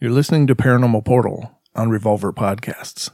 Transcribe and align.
You're 0.00 0.12
listening 0.12 0.46
to 0.46 0.54
Paranormal 0.54 1.04
Portal 1.04 1.60
on 1.74 1.90
Revolver 1.90 2.32
Podcasts. 2.32 3.10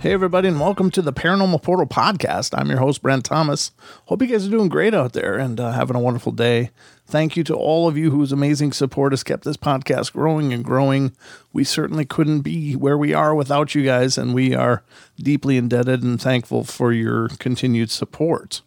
Hey, 0.00 0.14
everybody, 0.14 0.48
and 0.48 0.58
welcome 0.58 0.90
to 0.92 1.02
the 1.02 1.12
Paranormal 1.12 1.60
Portal 1.62 1.84
Podcast. 1.84 2.58
I'm 2.58 2.70
your 2.70 2.78
host, 2.78 3.02
Brent 3.02 3.22
Thomas. 3.22 3.70
Hope 4.06 4.22
you 4.22 4.28
guys 4.28 4.46
are 4.46 4.50
doing 4.50 4.70
great 4.70 4.94
out 4.94 5.12
there 5.12 5.36
and 5.36 5.60
uh, 5.60 5.72
having 5.72 5.94
a 5.94 6.00
wonderful 6.00 6.32
day. 6.32 6.70
Thank 7.06 7.36
you 7.36 7.44
to 7.44 7.54
all 7.54 7.86
of 7.86 7.98
you 7.98 8.10
whose 8.10 8.32
amazing 8.32 8.72
support 8.72 9.12
has 9.12 9.22
kept 9.22 9.44
this 9.44 9.58
podcast 9.58 10.14
growing 10.14 10.54
and 10.54 10.64
growing. 10.64 11.14
We 11.52 11.64
certainly 11.64 12.06
couldn't 12.06 12.40
be 12.40 12.76
where 12.76 12.96
we 12.96 13.12
are 13.12 13.34
without 13.34 13.74
you 13.74 13.84
guys, 13.84 14.16
and 14.16 14.32
we 14.32 14.54
are 14.54 14.82
deeply 15.18 15.58
indebted 15.58 16.02
and 16.02 16.18
thankful 16.18 16.64
for 16.64 16.94
your 16.94 17.28
continued 17.38 17.90
support. 17.90 18.62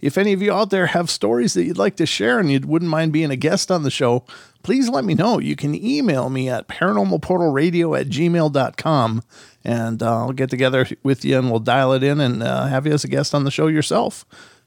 If 0.00 0.16
any 0.16 0.32
of 0.32 0.40
you 0.40 0.52
out 0.52 0.70
there 0.70 0.86
have 0.86 1.10
stories 1.10 1.54
that 1.54 1.64
you'd 1.64 1.78
like 1.78 1.96
to 1.96 2.06
share 2.06 2.38
and 2.38 2.50
you 2.50 2.60
wouldn't 2.64 2.90
mind 2.90 3.12
being 3.12 3.30
a 3.30 3.36
guest 3.36 3.70
on 3.70 3.82
the 3.82 3.90
show, 3.90 4.24
please 4.62 4.88
let 4.88 5.04
me 5.04 5.14
know. 5.14 5.38
You 5.38 5.56
can 5.56 5.74
email 5.74 6.30
me 6.30 6.48
at 6.48 6.68
paranormalportalradio 6.68 7.98
at 7.98 8.08
gmail.com 8.08 9.22
and 9.64 10.02
uh, 10.02 10.18
I'll 10.18 10.32
get 10.32 10.50
together 10.50 10.86
with 11.02 11.24
you 11.24 11.38
and 11.38 11.50
we'll 11.50 11.60
dial 11.60 11.92
it 11.92 12.02
in 12.02 12.20
and 12.20 12.42
uh, 12.42 12.66
have 12.66 12.86
you 12.86 12.92
as 12.92 13.04
a 13.04 13.08
guest 13.08 13.34
on 13.34 13.44
the 13.44 13.50
show 13.50 13.66
yourself 13.66 14.24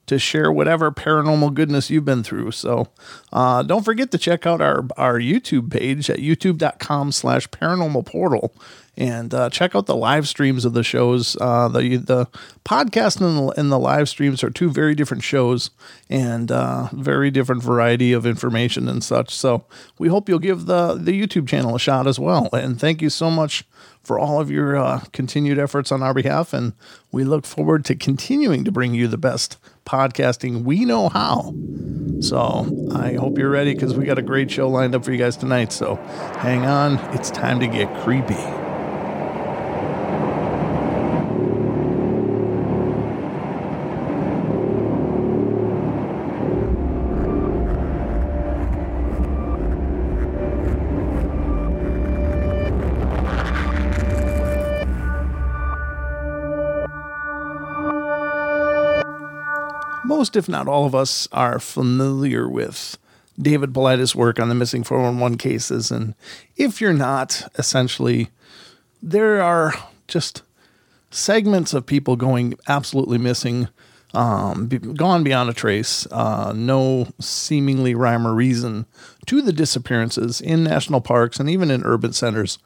to 0.08 0.20
share 0.20 0.52
whatever 0.52 0.92
paranormal 0.92 1.54
goodness 1.54 1.90
you've 1.90 2.06
been 2.06 2.24
through. 2.24 2.52
So 2.52 2.90
uh, 3.32 3.64
don't 3.64 3.86
forget 3.86 4.12
to 4.12 4.18
check 4.18 4.46
out 4.46 4.60
our, 4.60 4.86
our 4.98 5.20
YouTube 5.20 5.72
page 5.72 6.10
at 6.10 6.20
youtube.com 6.20 7.12
slash 7.12 7.48
paranormal 7.50 8.06
portal 8.06 8.54
and 8.98 9.34
uh, 9.34 9.50
check 9.50 9.76
out 9.76 9.86
the 9.86 9.96
live 9.96 10.28
streams 10.28 10.66
of 10.66 10.74
the 10.74 10.84
shows. 10.84 11.38
Uh, 11.40 11.68
the 11.68 11.98
the 11.98 12.28
podcast 12.66 13.22
and 13.22 13.50
the, 13.50 13.60
and 13.60 13.72
the 13.72 13.80
live 13.80 14.10
streams 14.10 14.44
are 14.44 14.50
two 14.50 14.70
very 14.70 14.96
different 14.96 15.24
shows 15.24 15.72
and 16.10 16.52
uh, 16.52 16.90
very 16.92 17.32
different 17.32 17.64
variety 17.64 18.14
of 18.14 18.26
information 18.26 18.88
and 18.88 19.04
such. 19.04 19.34
So 19.34 19.66
we 19.98 20.10
hope 20.10 20.28
you'll 20.28 20.40
give 20.40 20.66
the 20.66 20.96
the 20.96 21.20
YouTube 21.20 21.48
channel 21.48 21.76
a 21.76 21.80
shot 21.80 22.08
as 22.08 22.20
well. 22.20 22.50
And 22.54 22.80
thank 22.80 23.02
you 23.02 23.10
so 23.10 23.32
much 23.32 23.66
for 24.04 24.18
all 24.18 24.42
of 24.42 24.50
your 24.50 24.76
uh, 24.76 25.02
continued 25.14 25.60
efforts 25.60 25.92
on 25.92 26.02
our 26.02 26.14
behalf. 26.14 26.54
And 26.54 26.74
we 27.12 27.24
look 27.24 27.46
forward 27.46 27.86
to 27.86 27.96
continuing 27.96 28.64
to 28.66 28.72
bring 28.72 28.94
you 28.94 29.08
the 29.08 29.18
best 29.18 29.58
podcasting 29.86 30.64
we 30.64 30.86
know 30.86 31.10
how. 31.10 31.54
So 32.20 32.90
I 32.94 33.14
hope 33.14 33.38
you're 33.38 33.50
ready 33.50 33.74
because 33.74 33.94
we 33.94 34.06
got 34.06 34.20
a 34.20 34.24
great 34.24 34.52
show 34.52 34.68
lined 34.70 34.96
up 34.96 35.06
for 35.06 35.12
you 35.12 35.18
guys 35.18 35.38
tonight. 35.38 35.72
So 35.72 35.96
hang 36.40 36.66
on, 36.66 36.98
it's 37.16 37.32
time 37.32 37.60
to 37.60 37.68
get 37.68 37.94
creepy. 38.04 38.71
Most, 60.22 60.36
if 60.36 60.48
not 60.48 60.68
all 60.68 60.86
of 60.86 60.94
us, 60.94 61.28
are 61.32 61.58
familiar 61.58 62.48
with 62.48 63.00
David 63.40 63.74
Paulides' 63.74 64.14
work 64.14 64.40
on 64.40 64.50
the 64.50 64.54
missing 64.54 64.84
411 64.84 65.40
cases. 65.40 65.90
And 65.90 66.14
if 66.56 66.80
you're 66.80 66.94
not, 66.94 67.52
essentially, 67.58 68.30
there 69.02 69.42
are 69.42 69.74
just 70.08 70.44
segments 71.10 71.74
of 71.74 71.88
people 71.88 72.18
going 72.18 72.54
absolutely 72.68 73.18
missing, 73.18 73.68
um, 74.14 74.68
gone 74.68 75.24
beyond 75.24 75.50
a 75.50 75.54
trace, 75.54 76.06
uh, 76.12 76.54
no 76.56 77.08
seemingly 77.20 77.96
rhyme 77.96 78.28
or 78.28 78.36
reason 78.36 78.86
to 79.26 79.42
the 79.42 79.52
disappearances 79.52 80.40
in 80.40 80.64
national 80.64 81.02
parks 81.02 81.40
and 81.40 81.50
even 81.50 81.72
in 81.72 81.84
urban 81.84 82.14
centers 82.14 82.60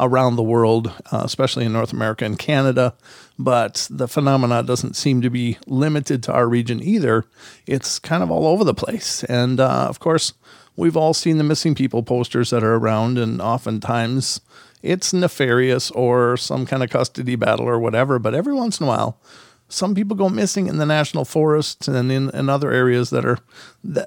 around 0.00 0.36
the 0.36 0.42
world, 0.42 0.92
uh, 1.12 1.22
especially 1.24 1.64
in 1.64 1.72
North 1.72 1.92
America 1.92 2.24
and 2.24 2.38
Canada. 2.38 2.94
But 3.38 3.86
the 3.90 4.08
phenomena 4.08 4.62
doesn't 4.62 4.96
seem 4.96 5.20
to 5.22 5.30
be 5.30 5.58
limited 5.66 6.22
to 6.24 6.32
our 6.32 6.48
region 6.48 6.82
either. 6.82 7.24
It's 7.66 7.98
kind 7.98 8.22
of 8.22 8.30
all 8.30 8.46
over 8.46 8.64
the 8.64 8.74
place. 8.74 9.22
And 9.24 9.60
uh, 9.60 9.86
of 9.88 10.00
course, 10.00 10.32
we've 10.76 10.96
all 10.96 11.14
seen 11.14 11.38
the 11.38 11.44
missing 11.44 11.74
people 11.74 12.02
posters 12.02 12.50
that 12.50 12.64
are 12.64 12.74
around, 12.74 13.18
and 13.18 13.40
oftentimes 13.40 14.40
it's 14.82 15.12
nefarious 15.12 15.90
or 15.92 16.36
some 16.36 16.66
kind 16.66 16.82
of 16.82 16.90
custody 16.90 17.36
battle 17.36 17.66
or 17.66 17.78
whatever. 17.78 18.18
But 18.18 18.34
every 18.34 18.54
once 18.54 18.80
in 18.80 18.86
a 18.86 18.88
while, 18.88 19.20
some 19.68 19.94
people 19.94 20.16
go 20.16 20.28
missing 20.28 20.66
in 20.66 20.78
the 20.78 20.86
national 20.86 21.24
forests 21.24 21.86
and 21.86 22.10
in, 22.10 22.30
in 22.30 22.48
other 22.48 22.72
areas 22.72 23.10
that 23.10 23.24
are 23.24 23.38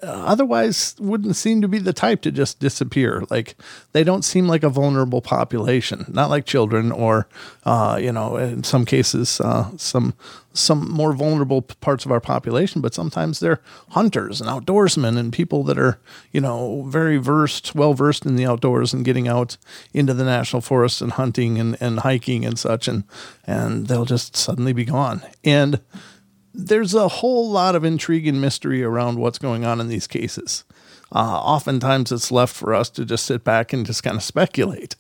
otherwise 0.04 0.96
wouldn't 1.00 1.36
seem 1.36 1.62
to 1.62 1.68
be 1.68 1.80
the 1.80 1.94
type 1.94 2.22
to 2.22 2.32
just 2.32 2.60
disappear. 2.60 3.24
Like 3.30 3.56
they 3.92 4.04
don't 4.04 4.24
seem 4.24 4.48
like 4.48 4.64
a 4.64 4.70
vulnerable 4.70 5.22
population, 5.22 6.06
not 6.08 6.30
like 6.30 6.46
children 6.46 6.92
or, 6.92 7.28
uh, 7.66 8.00
you 8.02 8.12
know, 8.12 8.38
in 8.38 8.64
some 8.64 8.86
cases, 8.86 9.42
uh, 9.42 9.76
some 9.78 10.14
some 10.56 10.88
more 10.92 11.14
vulnerable 11.14 11.64
parts 11.64 12.06
of 12.06 12.12
our 12.12 12.20
population. 12.20 12.82
But 12.82 12.94
sometimes 12.94 13.40
they're 13.40 13.62
hunters 13.90 14.40
and 14.40 14.50
outdoorsmen 14.50 15.18
and 15.18 15.34
people 15.34 15.64
that 15.64 15.80
are, 15.80 16.00
you 16.32 16.40
know, 16.40 16.84
very 16.84 17.18
versed, 17.18 17.74
well 17.74 17.96
versed 17.96 18.28
in 18.28 18.36
the 18.36 18.46
outdoors 18.46 18.94
and 18.94 19.04
getting 19.04 19.28
out 19.28 19.58
into 19.92 20.14
the 20.14 20.24
national 20.24 20.62
forests 20.62 21.02
and 21.02 21.14
hunting 21.14 21.60
and, 21.60 21.76
and 21.82 22.02
hiking 22.02 22.46
and 22.46 22.60
such, 22.60 22.88
and 22.88 23.06
and 23.48 23.88
they'll 23.88 24.06
just 24.06 24.36
suddenly 24.36 24.74
be 24.74 24.86
gone. 24.86 25.24
And 25.44 25.80
there's 26.54 26.94
a 26.94 27.08
whole 27.08 27.50
lot 27.50 27.76
of 27.76 27.84
intrigue 27.84 28.28
and 28.28 28.40
mystery 28.40 28.84
around 28.84 29.18
what's 29.18 29.40
going 29.40 29.66
on 29.66 29.82
in 29.82 29.88
these 29.88 30.08
cases. 30.08 30.64
Uh, 31.12 31.40
oftentimes, 31.40 32.12
it's 32.12 32.32
left 32.32 32.56
for 32.56 32.74
us 32.74 32.90
to 32.92 33.06
just 33.06 33.26
sit 33.26 33.44
back 33.44 33.74
and 33.74 33.86
just 33.86 34.04
kind 34.04 34.18
of 34.18 34.24
speculate. 34.24 34.96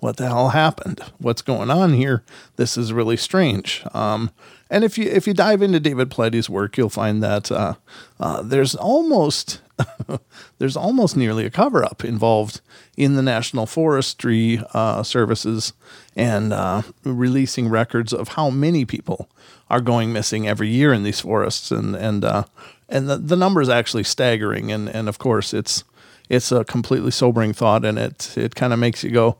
what 0.00 0.16
the 0.16 0.26
hell 0.26 0.50
happened? 0.50 1.00
What's 1.18 1.42
going 1.42 1.70
on 1.70 1.92
here? 1.92 2.22
This 2.56 2.78
is 2.78 2.92
really 2.92 3.18
strange. 3.18 3.84
Um, 3.92 4.30
and 4.70 4.84
if 4.84 4.96
you 4.96 5.04
if 5.04 5.26
you 5.26 5.34
dive 5.34 5.60
into 5.62 5.80
David 5.80 6.10
Paulides' 6.10 6.48
work, 6.48 6.78
you'll 6.78 6.88
find 6.88 7.22
that 7.22 7.50
uh, 7.52 7.74
uh, 8.18 8.40
there's 8.40 8.74
almost 8.74 9.60
there's 10.58 10.76
almost 10.76 11.16
nearly 11.16 11.44
a 11.44 11.50
cover 11.50 11.84
up 11.84 12.04
involved 12.04 12.60
in 12.96 13.14
the 13.14 13.22
National 13.22 13.66
Forestry 13.66 14.62
uh, 14.72 15.02
Services 15.02 15.72
and 16.16 16.52
uh, 16.52 16.82
releasing 17.04 17.68
records 17.68 18.12
of 18.12 18.28
how 18.28 18.48
many 18.48 18.84
people 18.84 19.28
are 19.70 19.80
going 19.80 20.12
missing 20.12 20.48
every 20.48 20.68
year 20.68 20.92
in 20.92 21.04
these 21.04 21.20
forests, 21.20 21.70
and 21.70 21.94
and 21.94 22.24
uh, 22.24 22.44
and 22.88 23.08
the, 23.08 23.16
the 23.16 23.36
number 23.36 23.60
is 23.62 23.68
actually 23.68 24.04
staggering. 24.04 24.72
And 24.72 24.88
and 24.88 25.08
of 25.08 25.18
course, 25.18 25.54
it's 25.54 25.84
it's 26.28 26.52
a 26.52 26.64
completely 26.64 27.12
sobering 27.12 27.52
thought, 27.52 27.84
and 27.84 27.98
it 27.98 28.36
it 28.36 28.54
kind 28.54 28.72
of 28.72 28.78
makes 28.78 29.04
you 29.04 29.10
go, 29.10 29.38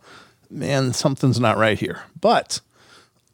man, 0.49 0.93
something's 0.93 1.41
not 1.41 1.59
right 1.59 1.79
here. 1.79 2.03
But 2.21 2.61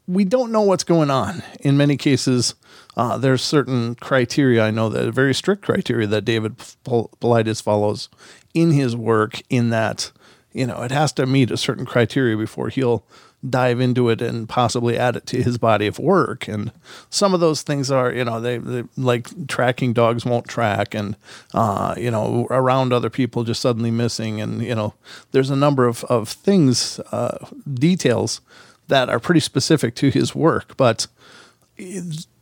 we 0.08 0.25
don't 0.25 0.52
know 0.52 0.62
what's 0.62 0.84
going 0.84 1.10
on. 1.10 1.43
In 1.60 1.76
many 1.76 1.96
cases, 1.96 2.54
uh, 2.96 3.19
there's 3.19 3.42
certain 3.42 3.94
criteria. 3.96 4.64
I 4.64 4.70
know 4.70 4.88
that 4.88 5.08
a 5.08 5.12
very 5.12 5.34
strict 5.34 5.62
criteria 5.62 6.06
that 6.06 6.25
David 6.25 6.56
Paulides 6.56 7.62
follows 7.62 8.08
in 8.54 8.70
his 8.70 8.96
work. 8.96 9.42
In 9.50 9.70
that, 9.70 10.12
you 10.52 10.66
know, 10.66 10.82
it 10.82 10.92
has 10.92 11.12
to 11.14 11.26
meet 11.26 11.50
a 11.50 11.56
certain 11.56 11.84
criteria 11.84 12.37
before 12.37 12.69
he'll 12.70 13.04
dive 13.49 13.81
into 13.81 14.09
it 14.09 14.21
and 14.21 14.49
possibly 14.49 14.99
add 14.99 15.17
it 15.17 15.27
to 15.27 15.43
his 15.43 15.59
body 15.59 15.87
of 15.87 15.99
work. 15.99 16.49
And 16.49 16.73
some 17.11 17.35
of 17.35 17.41
those 17.41 17.62
things 17.62 17.91
are, 17.91 18.12
you 18.12 18.25
know, 18.25 18.41
they, 18.41 18.59
they 18.59 18.85
like 18.97 19.47
tracking 19.47 19.93
dogs 19.93 20.25
won't 20.25 20.49
track 20.49 20.94
and, 20.94 21.17
uh, 21.55 21.94
you 21.97 22.11
know, 22.11 22.47
around 22.50 22.93
other 22.93 23.11
people 23.11 23.44
just 23.44 23.61
suddenly 23.61 23.91
missing. 23.91 24.41
And, 24.41 24.62
you 24.62 24.75
know, 24.75 24.94
there's 25.33 25.50
a 25.50 25.56
number 25.56 25.87
of, 25.87 26.05
of 26.05 26.29
things, 26.29 26.99
uh, 27.12 27.47
details 27.73 28.41
that 28.88 29.09
are 29.09 29.21
pretty 29.21 29.41
specific 29.41 29.94
to 29.97 30.11
his 30.11 30.35
work. 30.35 30.77
But 30.77 31.06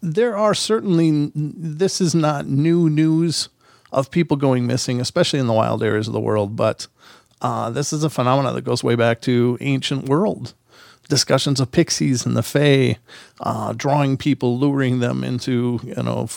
there 0.00 0.37
are 0.37 0.55
certainly, 0.55 1.32
this 1.35 2.00
is 2.00 2.14
not 2.14 2.46
new 2.46 2.88
news 2.88 3.49
of 3.93 4.11
people 4.11 4.37
going 4.37 4.67
missing, 4.67 5.00
especially 5.00 5.38
in 5.38 5.46
the 5.46 5.52
wild 5.52 5.82
areas 5.82 6.06
of 6.06 6.12
the 6.12 6.20
world. 6.20 6.56
But 6.56 6.87
uh, 7.43 7.70
this 7.70 7.93
is 7.93 8.05
a 8.05 8.11
phenomenon 8.11 8.55
that 8.55 8.62
goes 8.62 8.82
way 8.82 8.94
back 8.94 9.20
to 9.23 9.58
ancient 9.61 10.08
world 10.08 10.55
discussions 11.08 11.60
of 11.60 11.72
pixies 11.72 12.26
and 12.26 12.36
the 12.36 12.42
fae, 12.42 12.98
uh, 13.40 13.72
drawing 13.72 14.16
people, 14.16 14.58
luring 14.58 15.00
them 15.00 15.24
into 15.24 15.80
you 15.84 15.94
know 16.02 16.28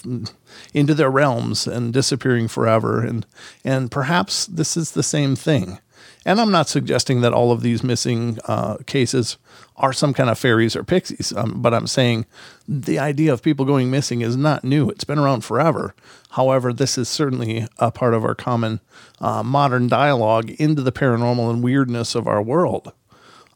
into 0.74 0.94
their 0.94 1.10
realms 1.10 1.68
and 1.68 1.94
disappearing 1.94 2.48
forever, 2.48 3.04
and 3.04 3.26
and 3.64 3.92
perhaps 3.92 4.46
this 4.46 4.78
is 4.78 4.92
the 4.92 5.04
same 5.04 5.36
thing. 5.36 5.80
And 6.26 6.42
I'm 6.42 6.52
not 6.52 6.68
suggesting 6.68 7.22
that 7.22 7.32
all 7.32 7.54
of 7.54 7.62
these 7.62 7.84
missing 7.84 8.38
uh, 8.46 8.78
cases 8.86 9.38
are 9.78 9.94
some 9.94 10.14
kind 10.14 10.30
of 10.30 10.38
fairies 10.38 10.76
or 10.76 10.84
pixies, 10.84 11.32
um, 11.32 11.62
but 11.62 11.74
I'm 11.74 11.88
saying 11.88 12.26
the 12.68 13.00
idea 13.00 13.32
of 13.32 13.42
people 13.42 13.64
going 13.64 13.90
missing 13.90 14.22
is 14.22 14.36
not 14.36 14.66
new. 14.66 14.90
It's 14.90 15.06
been 15.06 15.20
around 15.20 15.46
forever. 15.46 15.96
However, 16.32 16.74
this 16.74 16.98
is 16.98 17.08
certainly 17.08 17.66
a 17.78 17.92
part 17.92 18.14
of 18.14 18.26
our 18.26 18.36
common 18.36 18.82
uh, 19.22 19.42
modern 19.42 19.88
dialogue 19.88 20.50
into 20.52 20.82
the 20.82 20.92
paranormal 20.92 21.50
and 21.50 21.64
weirdness 21.64 22.14
of 22.14 22.28
our 22.28 22.42
world. 22.42 22.92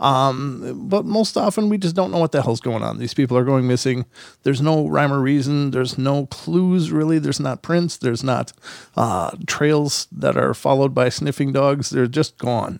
Um, 0.02 0.88
but 0.90 1.06
most 1.06 1.38
often 1.38 1.70
we 1.70 1.78
just 1.78 1.96
don't 1.96 2.12
know 2.12 2.18
what 2.18 2.32
the 2.32 2.42
hell's 2.42 2.60
going 2.60 2.82
on. 2.82 2.98
These 2.98 3.14
people 3.14 3.38
are 3.38 3.46
going 3.46 3.68
missing. 3.68 4.08
There's 4.42 4.62
no 4.62 4.88
rhyme 4.88 5.14
or 5.14 5.22
reason. 5.22 5.72
There's 5.72 5.98
no 5.98 6.26
clues 6.26 6.92
really. 6.92 7.20
There's 7.20 7.40
not 7.40 7.62
prints. 7.62 7.98
There's 7.98 8.24
not 8.24 8.52
uh, 8.98 9.38
trails 9.46 10.08
that 10.12 10.36
are 10.36 10.56
followed 10.56 10.96
by 10.96 11.10
sniffing 11.10 11.54
dogs. 11.54 11.92
They're 11.92 12.08
just 12.08 12.40
gone. 12.40 12.80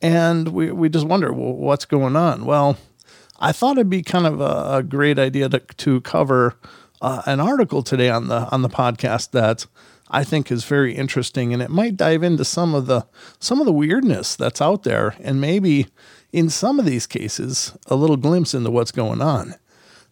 And 0.00 0.48
we, 0.48 0.70
we 0.70 0.88
just 0.88 1.06
wonder, 1.06 1.32
well, 1.32 1.54
what's 1.54 1.86
going 1.86 2.14
on? 2.14 2.44
Well, 2.44 2.76
I 3.40 3.50
thought 3.50 3.76
it'd 3.76 3.90
be 3.90 4.02
kind 4.02 4.26
of 4.26 4.40
a, 4.40 4.76
a 4.76 4.82
great 4.82 5.18
idea 5.18 5.48
to, 5.48 5.58
to 5.58 6.00
cover 6.02 6.56
uh, 7.04 7.22
an 7.26 7.38
article 7.38 7.82
today 7.82 8.08
on 8.08 8.28
the 8.28 8.48
on 8.50 8.62
the 8.62 8.68
podcast 8.68 9.32
that 9.32 9.66
I 10.10 10.24
think 10.24 10.50
is 10.50 10.64
very 10.64 10.94
interesting, 10.94 11.52
and 11.52 11.60
it 11.60 11.68
might 11.70 11.98
dive 11.98 12.22
into 12.22 12.46
some 12.46 12.74
of 12.74 12.86
the 12.86 13.06
some 13.38 13.60
of 13.60 13.66
the 13.66 13.72
weirdness 13.72 14.36
that's 14.36 14.62
out 14.62 14.84
there, 14.84 15.14
and 15.20 15.38
maybe 15.38 15.88
in 16.32 16.48
some 16.48 16.78
of 16.78 16.86
these 16.86 17.06
cases, 17.06 17.76
a 17.88 17.94
little 17.94 18.16
glimpse 18.16 18.54
into 18.54 18.70
what's 18.70 18.90
going 18.90 19.20
on. 19.20 19.54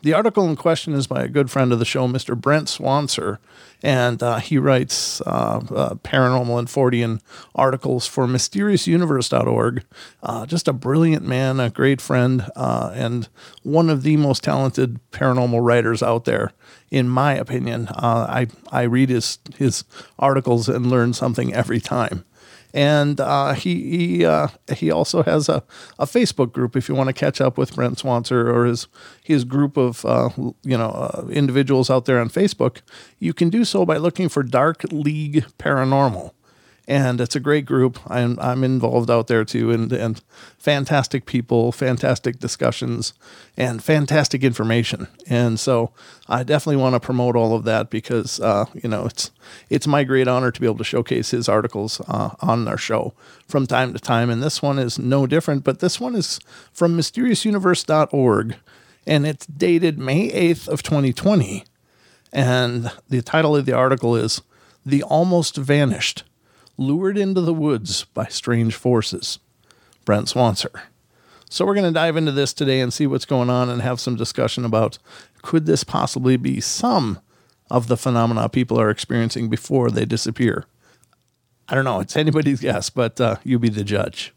The 0.02 0.14
article 0.14 0.48
in 0.48 0.56
question 0.56 0.94
is 0.94 1.06
by 1.06 1.22
a 1.22 1.28
good 1.28 1.48
friend 1.48 1.72
of 1.72 1.78
the 1.78 1.84
show, 1.84 2.08
Mr. 2.08 2.36
Brent 2.36 2.66
Swancer, 2.66 3.38
and 3.84 4.20
uh, 4.20 4.38
he 4.38 4.58
writes 4.58 5.20
uh, 5.20 5.60
uh, 5.70 5.94
paranormal 5.94 6.58
and 6.58 6.66
Fortean 6.66 7.20
articles 7.54 8.08
for 8.08 8.26
mysteriousuniverse.org. 8.26 9.84
Uh, 10.20 10.46
just 10.46 10.66
a 10.66 10.72
brilliant 10.72 11.24
man, 11.24 11.60
a 11.60 11.70
great 11.70 12.00
friend, 12.00 12.50
uh, 12.56 12.90
and 12.94 13.28
one 13.62 13.88
of 13.88 14.02
the 14.02 14.16
most 14.16 14.42
talented 14.42 14.98
paranormal 15.12 15.64
writers 15.64 16.02
out 16.02 16.24
there, 16.24 16.50
in 16.90 17.08
my 17.08 17.34
opinion. 17.34 17.86
Uh, 17.90 18.26
I, 18.28 18.46
I 18.72 18.82
read 18.82 19.08
his, 19.08 19.38
his 19.56 19.84
articles 20.18 20.68
and 20.68 20.86
learn 20.86 21.12
something 21.12 21.54
every 21.54 21.80
time 21.80 22.24
and 22.74 23.20
uh, 23.20 23.52
he 23.52 23.96
he 23.96 24.24
uh, 24.24 24.48
he 24.74 24.90
also 24.90 25.22
has 25.22 25.48
a, 25.48 25.62
a 25.98 26.06
Facebook 26.06 26.52
group 26.52 26.76
if 26.76 26.88
you 26.88 26.94
want 26.94 27.08
to 27.08 27.12
catch 27.12 27.40
up 27.40 27.58
with 27.58 27.74
Brent 27.74 27.98
Swancer 27.98 28.52
or 28.52 28.64
his 28.64 28.88
his 29.22 29.44
group 29.44 29.76
of 29.76 30.04
uh, 30.04 30.30
you 30.62 30.78
know 30.78 30.90
uh, 30.90 31.26
individuals 31.30 31.90
out 31.90 32.04
there 32.06 32.20
on 32.20 32.28
Facebook. 32.28 32.80
You 33.18 33.34
can 33.34 33.50
do 33.50 33.64
so 33.64 33.84
by 33.84 33.96
looking 33.96 34.28
for 34.28 34.42
Dark 34.42 34.84
League 34.90 35.44
Paranormal 35.58 36.32
and 36.92 37.22
it's 37.22 37.34
a 37.34 37.40
great 37.40 37.64
group. 37.64 37.98
I'm 38.06 38.38
I'm 38.38 38.62
involved 38.62 39.10
out 39.10 39.26
there 39.26 39.46
too, 39.46 39.70
and 39.70 39.90
and 39.94 40.20
fantastic 40.58 41.24
people, 41.24 41.72
fantastic 41.72 42.38
discussions, 42.38 43.14
and 43.56 43.82
fantastic 43.82 44.44
information. 44.44 45.08
And 45.26 45.58
so 45.58 45.92
I 46.28 46.42
definitely 46.42 46.82
want 46.82 46.94
to 46.94 47.00
promote 47.00 47.34
all 47.34 47.56
of 47.56 47.64
that 47.64 47.88
because 47.88 48.40
uh, 48.40 48.66
you 48.74 48.90
know 48.90 49.06
it's 49.06 49.30
it's 49.70 49.86
my 49.86 50.04
great 50.04 50.28
honor 50.28 50.50
to 50.50 50.60
be 50.60 50.66
able 50.66 50.76
to 50.76 50.84
showcase 50.84 51.30
his 51.30 51.48
articles 51.48 52.02
uh, 52.08 52.30
on 52.40 52.68
our 52.68 52.76
show 52.76 53.14
from 53.48 53.66
time 53.66 53.94
to 53.94 53.98
time. 53.98 54.28
And 54.28 54.42
this 54.42 54.60
one 54.60 54.78
is 54.78 54.98
no 54.98 55.26
different, 55.26 55.64
but 55.64 55.78
this 55.78 55.98
one 55.98 56.14
is 56.14 56.40
from 56.74 56.94
mysteriousuniverse.org, 56.94 58.56
and 59.06 59.26
it's 59.26 59.46
dated 59.46 59.98
May 59.98 60.30
eighth 60.30 60.68
of 60.68 60.82
2020. 60.82 61.64
And 62.34 62.92
the 63.08 63.22
title 63.22 63.56
of 63.56 63.64
the 63.64 63.72
article 63.72 64.14
is 64.14 64.42
"The 64.84 65.02
Almost 65.02 65.56
Vanished." 65.56 66.24
Lured 66.76 67.18
into 67.18 67.40
the 67.40 67.54
woods 67.54 68.04
by 68.14 68.26
strange 68.26 68.74
forces. 68.74 69.38
Brent 70.04 70.28
Swancer. 70.28 70.82
So 71.48 71.66
we're 71.66 71.74
going 71.74 71.86
to 71.86 71.92
dive 71.92 72.16
into 72.16 72.32
this 72.32 72.52
today 72.52 72.80
and 72.80 72.92
see 72.92 73.06
what's 73.06 73.26
going 73.26 73.50
on 73.50 73.68
and 73.68 73.82
have 73.82 74.00
some 74.00 74.16
discussion 74.16 74.64
about 74.64 74.98
could 75.42 75.66
this 75.66 75.84
possibly 75.84 76.36
be 76.36 76.60
some 76.60 77.20
of 77.70 77.88
the 77.88 77.96
phenomena 77.96 78.48
people 78.48 78.80
are 78.80 78.90
experiencing 78.90 79.48
before 79.48 79.90
they 79.90 80.04
disappear. 80.04 80.64
I 81.68 81.74
don't 81.74 81.84
know, 81.84 82.00
it's 82.00 82.16
anybody's 82.16 82.60
guess, 82.60 82.90
but 82.90 83.20
uh, 83.20 83.36
you 83.44 83.58
be 83.58 83.68
the 83.68 83.84
judge. 83.84 84.32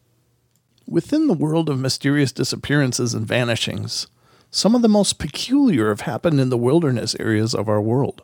Within 0.88 1.28
the 1.28 1.34
world 1.34 1.70
of 1.70 1.80
mysterious 1.80 2.32
disappearances 2.32 3.14
and 3.14 3.26
vanishings, 3.26 4.08
some 4.52 4.76
of 4.76 4.82
the 4.82 4.88
most 4.88 5.18
peculiar 5.18 5.90
have 5.90 6.02
happened 6.02 6.40
in 6.40 6.50
the 6.50 6.58
wilderness 6.58 7.16
areas 7.20 7.54
of 7.56 7.68
our 7.68 7.82
world. 7.82 8.24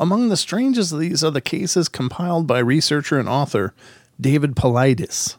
Among 0.00 0.28
the 0.28 0.36
strangest 0.36 0.92
of 0.92 1.00
these 1.00 1.24
are 1.24 1.32
the 1.32 1.40
cases 1.40 1.88
compiled 1.88 2.46
by 2.46 2.60
researcher 2.60 3.18
and 3.18 3.28
author 3.28 3.74
David 4.20 4.54
Paulides. 4.54 5.36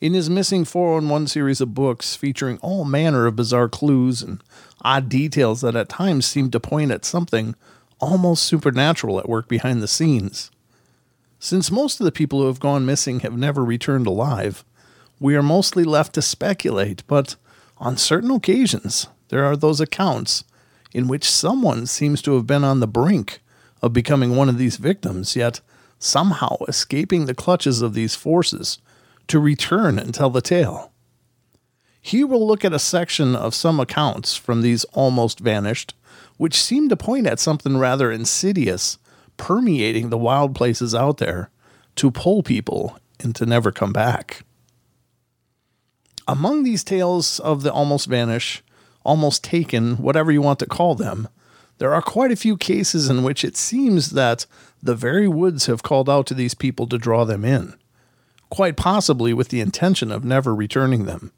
In 0.00 0.14
his 0.14 0.30
Missing 0.30 0.66
411 0.66 1.26
series 1.26 1.60
of 1.60 1.74
books 1.74 2.14
featuring 2.14 2.58
all 2.58 2.84
manner 2.84 3.26
of 3.26 3.34
bizarre 3.34 3.68
clues 3.68 4.22
and 4.22 4.40
odd 4.82 5.08
details 5.08 5.60
that 5.62 5.74
at 5.74 5.88
times 5.88 6.24
seem 6.24 6.52
to 6.52 6.60
point 6.60 6.92
at 6.92 7.04
something 7.04 7.56
almost 7.98 8.44
supernatural 8.44 9.18
at 9.18 9.28
work 9.28 9.48
behind 9.48 9.82
the 9.82 9.88
scenes. 9.88 10.52
Since 11.40 11.72
most 11.72 11.98
of 11.98 12.04
the 12.04 12.12
people 12.12 12.40
who 12.40 12.46
have 12.46 12.60
gone 12.60 12.86
missing 12.86 13.20
have 13.20 13.36
never 13.36 13.64
returned 13.64 14.06
alive, 14.06 14.64
we 15.18 15.34
are 15.34 15.42
mostly 15.42 15.82
left 15.82 16.14
to 16.14 16.22
speculate, 16.22 17.02
but 17.08 17.34
on 17.78 17.96
certain 17.96 18.30
occasions, 18.30 19.08
there 19.30 19.44
are 19.44 19.56
those 19.56 19.80
accounts 19.80 20.44
in 20.92 21.08
which 21.08 21.28
someone 21.28 21.86
seems 21.86 22.22
to 22.22 22.36
have 22.36 22.46
been 22.46 22.62
on 22.62 22.78
the 22.78 22.86
brink 22.86 23.40
of 23.82 23.92
becoming 23.92 24.36
one 24.36 24.48
of 24.48 24.58
these 24.58 24.76
victims, 24.76 25.36
yet 25.36 25.60
somehow 25.98 26.56
escaping 26.68 27.26
the 27.26 27.34
clutches 27.34 27.82
of 27.82 27.94
these 27.94 28.14
forces 28.14 28.78
to 29.28 29.38
return 29.38 29.98
and 29.98 30.14
tell 30.14 30.30
the 30.30 30.40
tale. 30.40 30.92
Here 32.00 32.26
we'll 32.26 32.46
look 32.46 32.64
at 32.64 32.72
a 32.72 32.78
section 32.78 33.36
of 33.36 33.54
some 33.54 33.78
accounts 33.78 34.34
from 34.34 34.62
these 34.62 34.84
almost 34.92 35.40
vanished, 35.40 35.94
which 36.38 36.60
seem 36.60 36.88
to 36.88 36.96
point 36.96 37.26
at 37.26 37.38
something 37.38 37.76
rather 37.76 38.10
insidious 38.10 38.98
permeating 39.36 40.10
the 40.10 40.18
wild 40.18 40.54
places 40.54 40.94
out 40.94 41.16
there 41.18 41.50
to 41.96 42.10
pull 42.10 42.42
people 42.42 42.98
and 43.18 43.34
to 43.34 43.46
never 43.46 43.72
come 43.72 43.92
back. 43.92 44.44
Among 46.28 46.62
these 46.62 46.84
tales 46.84 47.40
of 47.40 47.62
the 47.62 47.72
almost 47.72 48.06
vanish, 48.06 48.62
almost 49.02 49.42
taken, 49.42 49.96
whatever 49.96 50.30
you 50.30 50.42
want 50.42 50.58
to 50.58 50.66
call 50.66 50.94
them, 50.94 51.28
there 51.80 51.94
are 51.94 52.02
quite 52.02 52.30
a 52.30 52.36
few 52.36 52.58
cases 52.58 53.08
in 53.08 53.22
which 53.22 53.42
it 53.42 53.56
seems 53.56 54.10
that 54.10 54.44
the 54.82 54.94
very 54.94 55.26
woods 55.26 55.64
have 55.64 55.82
called 55.82 56.10
out 56.10 56.26
to 56.26 56.34
these 56.34 56.52
people 56.52 56.86
to 56.86 56.98
draw 56.98 57.24
them 57.24 57.42
in, 57.42 57.74
quite 58.50 58.76
possibly 58.76 59.32
with 59.32 59.48
the 59.48 59.62
intention 59.62 60.12
of 60.12 60.22
never 60.22 60.54
returning 60.54 61.06
them. 61.06 61.32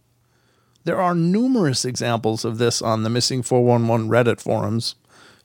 There 0.82 1.00
are 1.00 1.14
numerous 1.14 1.84
examples 1.84 2.44
of 2.44 2.58
this 2.58 2.82
on 2.82 3.04
the 3.04 3.08
Missing 3.08 3.44
411 3.44 4.08
Reddit 4.08 4.40
forums, 4.40 4.96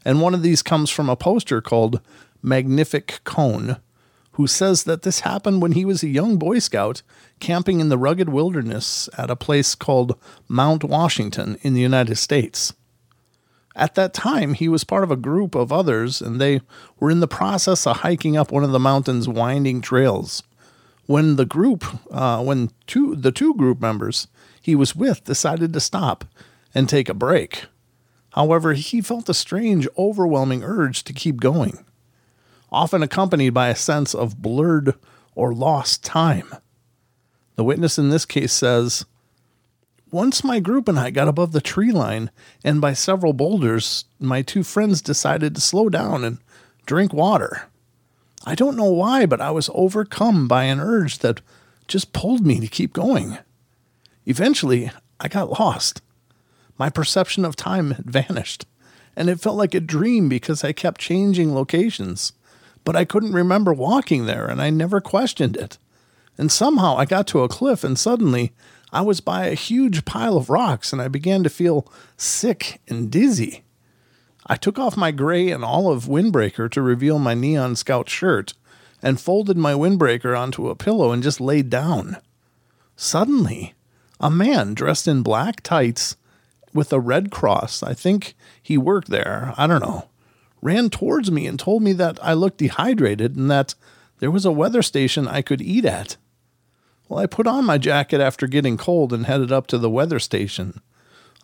and 0.04 0.20
one 0.20 0.34
of 0.34 0.42
these 0.42 0.64
comes 0.64 0.90
from 0.90 1.12
a 1.12 1.16
poster 1.16 1.62
called 1.62 2.02
Magnific 2.42 3.20
Cone, 3.24 3.78
who 4.32 4.48
says 4.48 4.86
that 4.86 5.04
this 5.04 5.20
happened 5.20 5.62
when 5.62 5.74
he 5.74 5.86
was 5.86 6.02
a 6.02 6.08
young 6.08 6.38
Boy 6.38 6.58
Scout 6.58 7.04
camping 7.40 7.80
in 7.80 7.90
the 7.90 8.00
rugged 8.00 8.30
wilderness 8.30 9.10
at 9.16 9.30
a 9.30 9.36
place 9.36 9.76
called 9.76 10.18
Mount 10.48 10.84
Washington 10.84 11.60
in 11.62 11.76
the 11.76 11.82
United 11.82 12.16
States. 12.16 12.74
At 13.78 13.94
that 13.94 14.14
time, 14.14 14.56
he 14.56 14.68
was 14.68 14.84
part 14.84 15.04
of 15.04 15.12
a 15.12 15.16
group 15.16 15.54
of 15.54 15.72
others, 15.72 16.20
and 16.20 16.42
they 16.42 16.62
were 17.00 17.12
in 17.12 17.20
the 17.20 17.28
process 17.28 17.86
of 17.86 17.98
hiking 17.98 18.36
up 18.36 18.52
one 18.52 18.64
of 18.64 18.72
the 18.72 18.80
mountain's 18.80 19.30
winding 19.30 19.82
trails. 19.82 20.42
When 21.06 21.36
the 21.36 21.46
group, 21.46 21.86
uh, 22.12 22.44
when 22.44 22.72
two 22.88 23.16
the 23.16 23.32
two 23.32 23.54
group 23.54 23.80
members 23.80 24.28
he 24.60 24.76
was 24.76 24.96
with 24.96 25.24
decided 25.24 25.72
to 25.72 25.80
stop 25.80 26.26
and 26.74 26.90
take 26.90 27.08
a 27.08 27.14
break. 27.14 27.66
However, 28.32 28.74
he 28.74 29.00
felt 29.00 29.30
a 29.30 29.34
strange, 29.34 29.88
overwhelming 29.98 30.64
urge 30.64 31.04
to 31.06 31.14
keep 31.14 31.40
going, 31.40 31.86
often 32.72 33.02
accompanied 33.02 33.52
by 33.52 33.70
a 33.70 33.76
sense 33.76 34.14
of 34.14 34.42
blurred 34.42 34.96
or 35.36 35.54
lost 35.54 36.04
time. 36.04 36.54
The 37.56 37.64
witness 37.64 37.98
in 37.98 38.10
this 38.10 38.26
case 38.26 38.52
says, 38.52 39.06
once 40.12 40.44
my 40.44 40.60
group 40.60 40.88
and 40.88 41.00
I 41.00 41.10
got 41.12 41.28
above 41.28 41.52
the 41.52 41.62
tree 41.62 41.92
line, 41.92 42.32
and 42.64 42.80
by 42.80 42.94
several 42.94 43.34
boulders, 43.34 44.06
my 44.20 44.42
two 44.42 44.64
friends 44.64 45.02
decided 45.02 45.56
to 45.56 45.62
slow 45.62 45.90
down 45.90 46.24
and 46.24 46.40
drink 46.86 47.14
water. 47.14 47.68
I 48.46 48.56
don't 48.56 48.78
know 48.78 48.92
why, 48.92 49.26
but 49.26 49.42
I 49.42 49.52
was 49.52 49.70
overcome 49.74 50.48
by 50.48 50.64
an 50.64 50.80
urge 50.80 51.20
that 51.20 51.42
just 51.88 52.14
pulled 52.14 52.46
me 52.46 52.60
to 52.60 52.68
keep 52.68 52.94
going. 52.94 53.38
Eventually, 54.26 54.92
I 55.20 55.28
got 55.28 55.60
lost. 55.60 56.02
My 56.78 56.90
perception 56.90 57.44
of 57.44 57.56
time 57.56 57.92
had 57.92 58.06
vanished, 58.06 58.66
and 59.16 59.30
it 59.30 59.40
felt 59.40 59.58
like 59.58 59.74
a 59.74 59.80
dream 59.80 60.30
because 60.30 60.64
I 60.64 60.72
kept 60.72 61.02
changing 61.02 61.54
locations. 61.54 62.34
But 62.84 62.96
I 62.96 63.04
couldn't 63.04 63.34
remember 63.34 63.74
walking 63.74 64.26
there, 64.26 64.48
and 64.48 64.62
I 64.62 64.70
never 64.70 65.02
questioned 65.02 65.58
it. 65.58 65.78
And 66.38 66.52
somehow 66.52 66.96
I 66.98 67.06
got 67.06 67.28
to 67.28 67.42
a 67.42 67.50
cliff, 67.50 67.84
and 67.84 67.98
suddenly 67.98 68.54
I 68.92 69.02
was 69.02 69.20
by 69.20 69.46
a 69.46 69.54
huge 69.54 70.06
pile 70.06 70.38
of 70.38 70.50
rocks 70.50 70.94
and 70.94 71.02
I 71.02 71.08
began 71.08 71.44
to 71.44 71.50
feel 71.50 71.92
sick 72.16 72.80
and 72.88 73.12
dizzy. 73.12 73.64
I 74.46 74.56
took 74.56 74.80
off 74.80 74.96
my 74.96 75.12
gray 75.12 75.50
and 75.52 75.64
olive 75.64 76.06
windbreaker 76.06 76.72
to 76.72 76.82
reveal 76.82 77.20
my 77.20 77.34
neon 77.34 77.76
scout 77.76 78.10
shirt 78.10 78.54
and 79.04 79.20
folded 79.20 79.58
my 79.58 79.74
windbreaker 79.74 80.38
onto 80.38 80.70
a 80.70 80.76
pillow 80.76 81.12
and 81.12 81.22
just 81.22 81.42
laid 81.42 81.70
down. 81.70 82.18
Suddenly, 82.96 83.76
a 84.20 84.32
man 84.32 84.74
dressed 84.74 85.08
in 85.08 85.22
black 85.22 85.62
tights 85.62 86.16
with 86.74 86.94
a 86.94 87.00
red 87.00 87.32
cross, 87.32 87.84
I 87.84 87.94
think 87.94 88.36
he 88.62 88.78
worked 88.78 89.10
there, 89.10 89.54
I 89.58 89.68
don't 89.68 89.82
know, 89.82 90.10
ran 90.62 90.90
towards 90.90 91.32
me 91.32 91.46
and 91.46 91.60
told 91.60 91.84
me 91.84 91.94
that 91.94 92.20
I 92.24 92.34
looked 92.34 92.58
dehydrated 92.58 93.36
and 93.36 93.50
that 93.52 93.76
there 94.20 94.32
was 94.32 94.46
a 94.46 94.52
weather 94.52 94.82
station 94.82 95.28
I 95.28 95.42
could 95.42 95.62
eat 95.62 95.86
at. 95.86 96.18
Well, 97.08 97.20
I 97.20 97.26
put 97.26 97.48
on 97.48 97.66
my 97.66 97.78
jacket 97.78 98.20
after 98.20 98.48
getting 98.48 98.78
cold 98.78 99.14
and 99.14 99.26
headed 99.26 99.52
up 99.52 99.68
to 99.68 99.78
the 99.78 99.90
weather 99.90 100.20
station. 100.20 100.82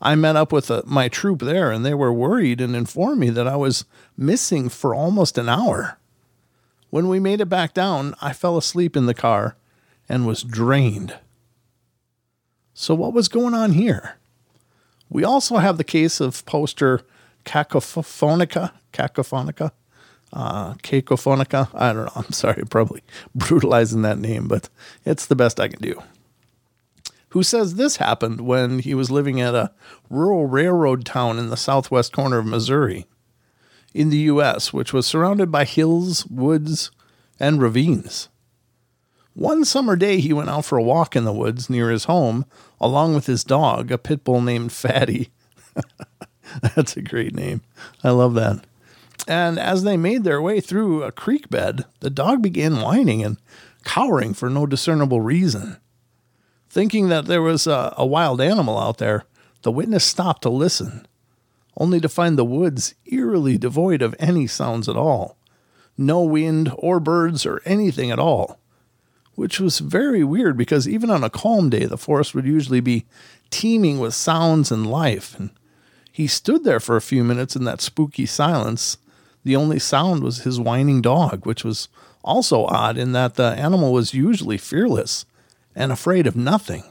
I 0.01 0.15
met 0.15 0.35
up 0.35 0.51
with 0.51 0.69
uh, 0.69 0.81
my 0.85 1.07
troop 1.07 1.39
there, 1.39 1.71
and 1.71 1.85
they 1.85 1.93
were 1.93 2.11
worried 2.11 2.59
and 2.59 2.75
informed 2.75 3.19
me 3.19 3.29
that 3.29 3.47
I 3.47 3.55
was 3.55 3.85
missing 4.17 4.67
for 4.67 4.93
almost 4.93 5.37
an 5.37 5.47
hour. 5.47 5.97
When 6.89 7.07
we 7.07 7.19
made 7.19 7.39
it 7.39 7.47
back 7.47 7.73
down, 7.73 8.13
I 8.21 8.33
fell 8.33 8.57
asleep 8.57 8.97
in 8.97 9.05
the 9.05 9.13
car 9.13 9.55
and 10.09 10.27
was 10.27 10.43
drained. 10.43 11.15
So, 12.73 12.93
what 12.93 13.13
was 13.13 13.29
going 13.29 13.53
on 13.53 13.73
here? 13.73 14.17
We 15.09 15.23
also 15.23 15.57
have 15.57 15.77
the 15.77 15.83
case 15.83 16.19
of 16.19 16.45
poster 16.45 17.01
Cacophonica, 17.45 18.71
Cacophonica, 18.91 19.71
uh. 20.33 20.73
I 20.83 21.93
don't 21.93 22.05
know. 22.05 22.11
I'm 22.15 22.31
sorry, 22.31 22.63
probably 22.69 23.01
brutalizing 23.35 24.01
that 24.01 24.19
name, 24.19 24.47
but 24.47 24.69
it's 25.05 25.25
the 25.25 25.35
best 25.35 25.59
I 25.59 25.67
can 25.67 25.81
do. 25.81 26.01
Who 27.29 27.43
says 27.43 27.75
this 27.75 27.97
happened 27.97 28.41
when 28.41 28.79
he 28.79 28.93
was 28.93 29.09
living 29.09 29.41
at 29.41 29.55
a 29.55 29.71
rural 30.09 30.45
railroad 30.45 31.05
town 31.05 31.39
in 31.39 31.49
the 31.49 31.57
southwest 31.57 32.13
corner 32.13 32.37
of 32.37 32.45
Missouri 32.45 33.07
in 33.93 34.09
the 34.09 34.17
U.S., 34.17 34.73
which 34.73 34.93
was 34.93 35.07
surrounded 35.07 35.51
by 35.51 35.65
hills, 35.65 36.25
woods, 36.27 36.91
and 37.39 37.61
ravines. 37.61 38.29
One 39.33 39.65
summer 39.65 39.95
day, 39.95 40.19
he 40.19 40.31
went 40.31 40.49
out 40.49 40.65
for 40.65 40.77
a 40.77 40.83
walk 40.83 41.15
in 41.15 41.25
the 41.25 41.33
woods 41.33 41.69
near 41.69 41.89
his 41.89 42.03
home, 42.05 42.45
along 42.79 43.15
with 43.15 43.25
his 43.25 43.43
dog, 43.43 43.91
a 43.91 43.97
pit 43.97 44.23
bull 44.23 44.41
named 44.41 44.71
Fatty. 44.71 45.31
That's 46.75 46.95
a 46.95 47.01
great 47.01 47.33
name. 47.33 47.61
I 48.03 48.11
love 48.11 48.35
that. 48.35 48.63
And 49.27 49.57
as 49.57 49.83
they 49.83 49.97
made 49.97 50.23
their 50.23 50.41
way 50.41 50.59
through 50.59 51.03
a 51.03 51.11
creek 51.11 51.49
bed, 51.49 51.85
the 52.01 52.09
dog 52.09 52.41
began 52.41 52.81
whining 52.81 53.23
and 53.23 53.37
cowering 53.83 54.33
for 54.33 54.49
no 54.49 54.65
discernible 54.65 55.21
reason. 55.21 55.77
Thinking 56.69 57.09
that 57.09 57.25
there 57.25 57.41
was 57.41 57.67
a, 57.67 57.93
a, 57.97 58.05
wild 58.05 58.41
animal 58.41 58.77
out 58.77 58.97
there, 58.97 59.25
the 59.61 59.71
witness 59.71 60.03
stopped 60.03 60.41
to 60.41 60.49
listen, 60.49 61.07
only 61.77 61.99
to 61.99 62.09
find 62.09 62.37
the 62.37 62.45
woods 62.45 62.95
eerily 63.05 63.57
devoid 63.57 64.01
of 64.01 64.15
any 64.19 64.47
sounds 64.47 64.89
at 64.89 64.95
all. 64.95 65.37
No 65.97 66.23
wind 66.23 66.71
or 66.75 66.99
birds 66.99 67.45
or 67.45 67.61
anything 67.65 68.11
at 68.11 68.19
all. 68.19 68.59
Which 69.35 69.59
was 69.59 69.79
very 69.79 70.23
weird 70.23 70.57
because 70.57 70.87
even 70.87 71.09
on 71.09 71.23
a 71.23 71.29
calm 71.29 71.69
day, 71.69 71.85
the 71.85 71.97
forest 71.97 72.35
would 72.35 72.45
usually 72.45 72.81
be 72.81 73.05
teeming 73.49 73.99
with 73.99 74.13
sounds 74.13 74.71
and 74.71 74.89
life. 74.89 75.37
And 75.39 75.51
he 76.11 76.27
stood 76.27 76.63
there 76.63 76.79
for 76.79 76.95
a 76.95 77.01
few 77.01 77.23
minutes 77.23 77.55
in 77.55 77.63
that 77.63 77.81
spooky 77.81 78.25
silence, 78.25 78.97
the 79.43 79.55
only 79.55 79.79
sound 79.79 80.23
was 80.23 80.43
his 80.43 80.59
whining 80.59 81.01
dog, 81.01 81.45
which 81.45 81.63
was 81.63 81.89
also 82.23 82.65
odd 82.65 82.97
in 82.97 83.11
that 83.11 83.35
the 83.35 83.51
animal 83.57 83.91
was 83.91 84.13
usually 84.13 84.57
fearless 84.57 85.25
and 85.75 85.91
afraid 85.91 86.25
of 86.25 86.35
nothing. 86.35 86.83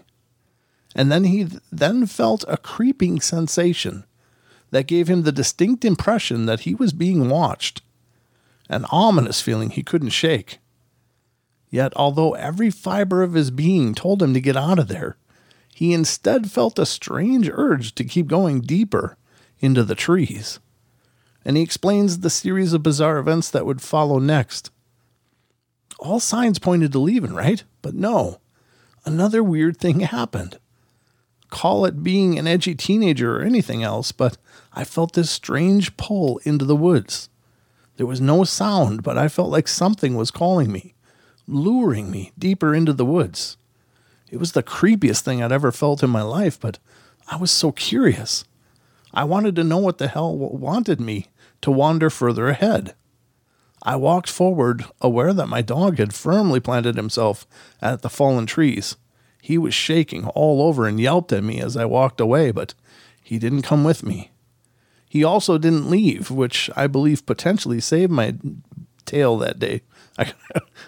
And 0.94 1.10
then 1.10 1.24
he 1.24 1.48
then 1.70 2.06
felt 2.06 2.44
a 2.46 2.58
creeping 2.58 3.20
sensation 3.20 4.04
that 4.70 4.86
gave 4.86 5.08
him 5.08 5.22
the 5.22 5.32
distinct 5.32 5.84
impression 5.84 6.46
that 6.46 6.60
he 6.60 6.74
was 6.74 6.92
being 6.92 7.28
watched, 7.28 7.80
an 8.68 8.84
ominous 8.90 9.40
feeling 9.40 9.70
he 9.70 9.82
couldn't 9.82 10.10
shake. 10.10 10.58
Yet, 11.70 11.92
although 11.96 12.34
every 12.34 12.70
fiber 12.70 13.22
of 13.22 13.32
his 13.32 13.50
being 13.50 13.94
told 13.94 14.22
him 14.22 14.34
to 14.34 14.40
get 14.40 14.56
out 14.56 14.78
of 14.78 14.88
there, 14.88 15.16
he 15.74 15.94
instead 15.94 16.50
felt 16.50 16.78
a 16.78 16.84
strange 16.84 17.48
urge 17.50 17.94
to 17.94 18.04
keep 18.04 18.26
going 18.26 18.60
deeper 18.60 19.16
into 19.58 19.82
the 19.82 19.94
trees 19.94 20.58
and 21.44 21.56
he 21.56 21.62
explains 21.62 22.20
the 22.20 22.30
series 22.30 22.72
of 22.72 22.82
bizarre 22.82 23.18
events 23.18 23.50
that 23.50 23.66
would 23.66 23.82
follow 23.82 24.18
next. 24.18 24.70
All 25.98 26.20
signs 26.20 26.58
pointed 26.58 26.92
to 26.92 26.98
leaving, 26.98 27.32
right? 27.32 27.62
But 27.80 27.94
no, 27.94 28.40
another 29.04 29.42
weird 29.42 29.76
thing 29.76 30.00
happened. 30.00 30.58
Call 31.50 31.84
it 31.84 32.02
being 32.02 32.38
an 32.38 32.46
edgy 32.46 32.74
teenager 32.74 33.36
or 33.36 33.42
anything 33.42 33.82
else, 33.82 34.10
but 34.10 34.38
I 34.72 34.84
felt 34.84 35.12
this 35.12 35.30
strange 35.30 35.96
pull 35.96 36.38
into 36.44 36.64
the 36.64 36.76
woods. 36.76 37.28
There 37.96 38.06
was 38.06 38.20
no 38.20 38.44
sound, 38.44 39.02
but 39.02 39.18
I 39.18 39.28
felt 39.28 39.50
like 39.50 39.68
something 39.68 40.16
was 40.16 40.30
calling 40.30 40.72
me, 40.72 40.94
luring 41.46 42.10
me 42.10 42.32
deeper 42.38 42.74
into 42.74 42.92
the 42.92 43.04
woods. 43.04 43.58
It 44.30 44.38
was 44.38 44.52
the 44.52 44.62
creepiest 44.62 45.20
thing 45.20 45.42
I'd 45.42 45.52
ever 45.52 45.70
felt 45.70 46.02
in 46.02 46.08
my 46.08 46.22
life, 46.22 46.58
but 46.58 46.78
I 47.28 47.36
was 47.36 47.50
so 47.50 47.70
curious. 47.70 48.44
I 49.12 49.24
wanted 49.24 49.54
to 49.56 49.64
know 49.64 49.76
what 49.76 49.98
the 49.98 50.08
hell 50.08 50.34
wanted 50.34 51.00
me 51.00 51.28
to 51.62 51.70
wander 51.70 52.10
further 52.10 52.48
ahead. 52.48 52.94
I 53.82 53.96
walked 53.96 54.30
forward, 54.30 54.84
aware 55.00 55.32
that 55.32 55.48
my 55.48 55.62
dog 55.62 55.98
had 55.98 56.14
firmly 56.14 56.60
planted 56.60 56.96
himself 56.96 57.46
at 57.80 58.02
the 58.02 58.10
fallen 58.10 58.46
trees. 58.46 58.96
He 59.40 59.58
was 59.58 59.74
shaking 59.74 60.28
all 60.28 60.62
over 60.62 60.86
and 60.86 61.00
yelped 61.00 61.32
at 61.32 61.42
me 61.42 61.60
as 61.60 61.76
I 61.76 61.84
walked 61.84 62.20
away, 62.20 62.52
but 62.52 62.74
he 63.22 63.38
didn't 63.38 63.62
come 63.62 63.82
with 63.82 64.04
me. 64.04 64.30
He 65.08 65.24
also 65.24 65.58
didn't 65.58 65.90
leave, 65.90 66.30
which 66.30 66.70
I 66.76 66.86
believe 66.86 67.26
potentially 67.26 67.80
saved 67.80 68.12
my 68.12 68.36
tail 69.04 69.36
that 69.38 69.58
day. 69.58 69.82
I, 70.18 70.32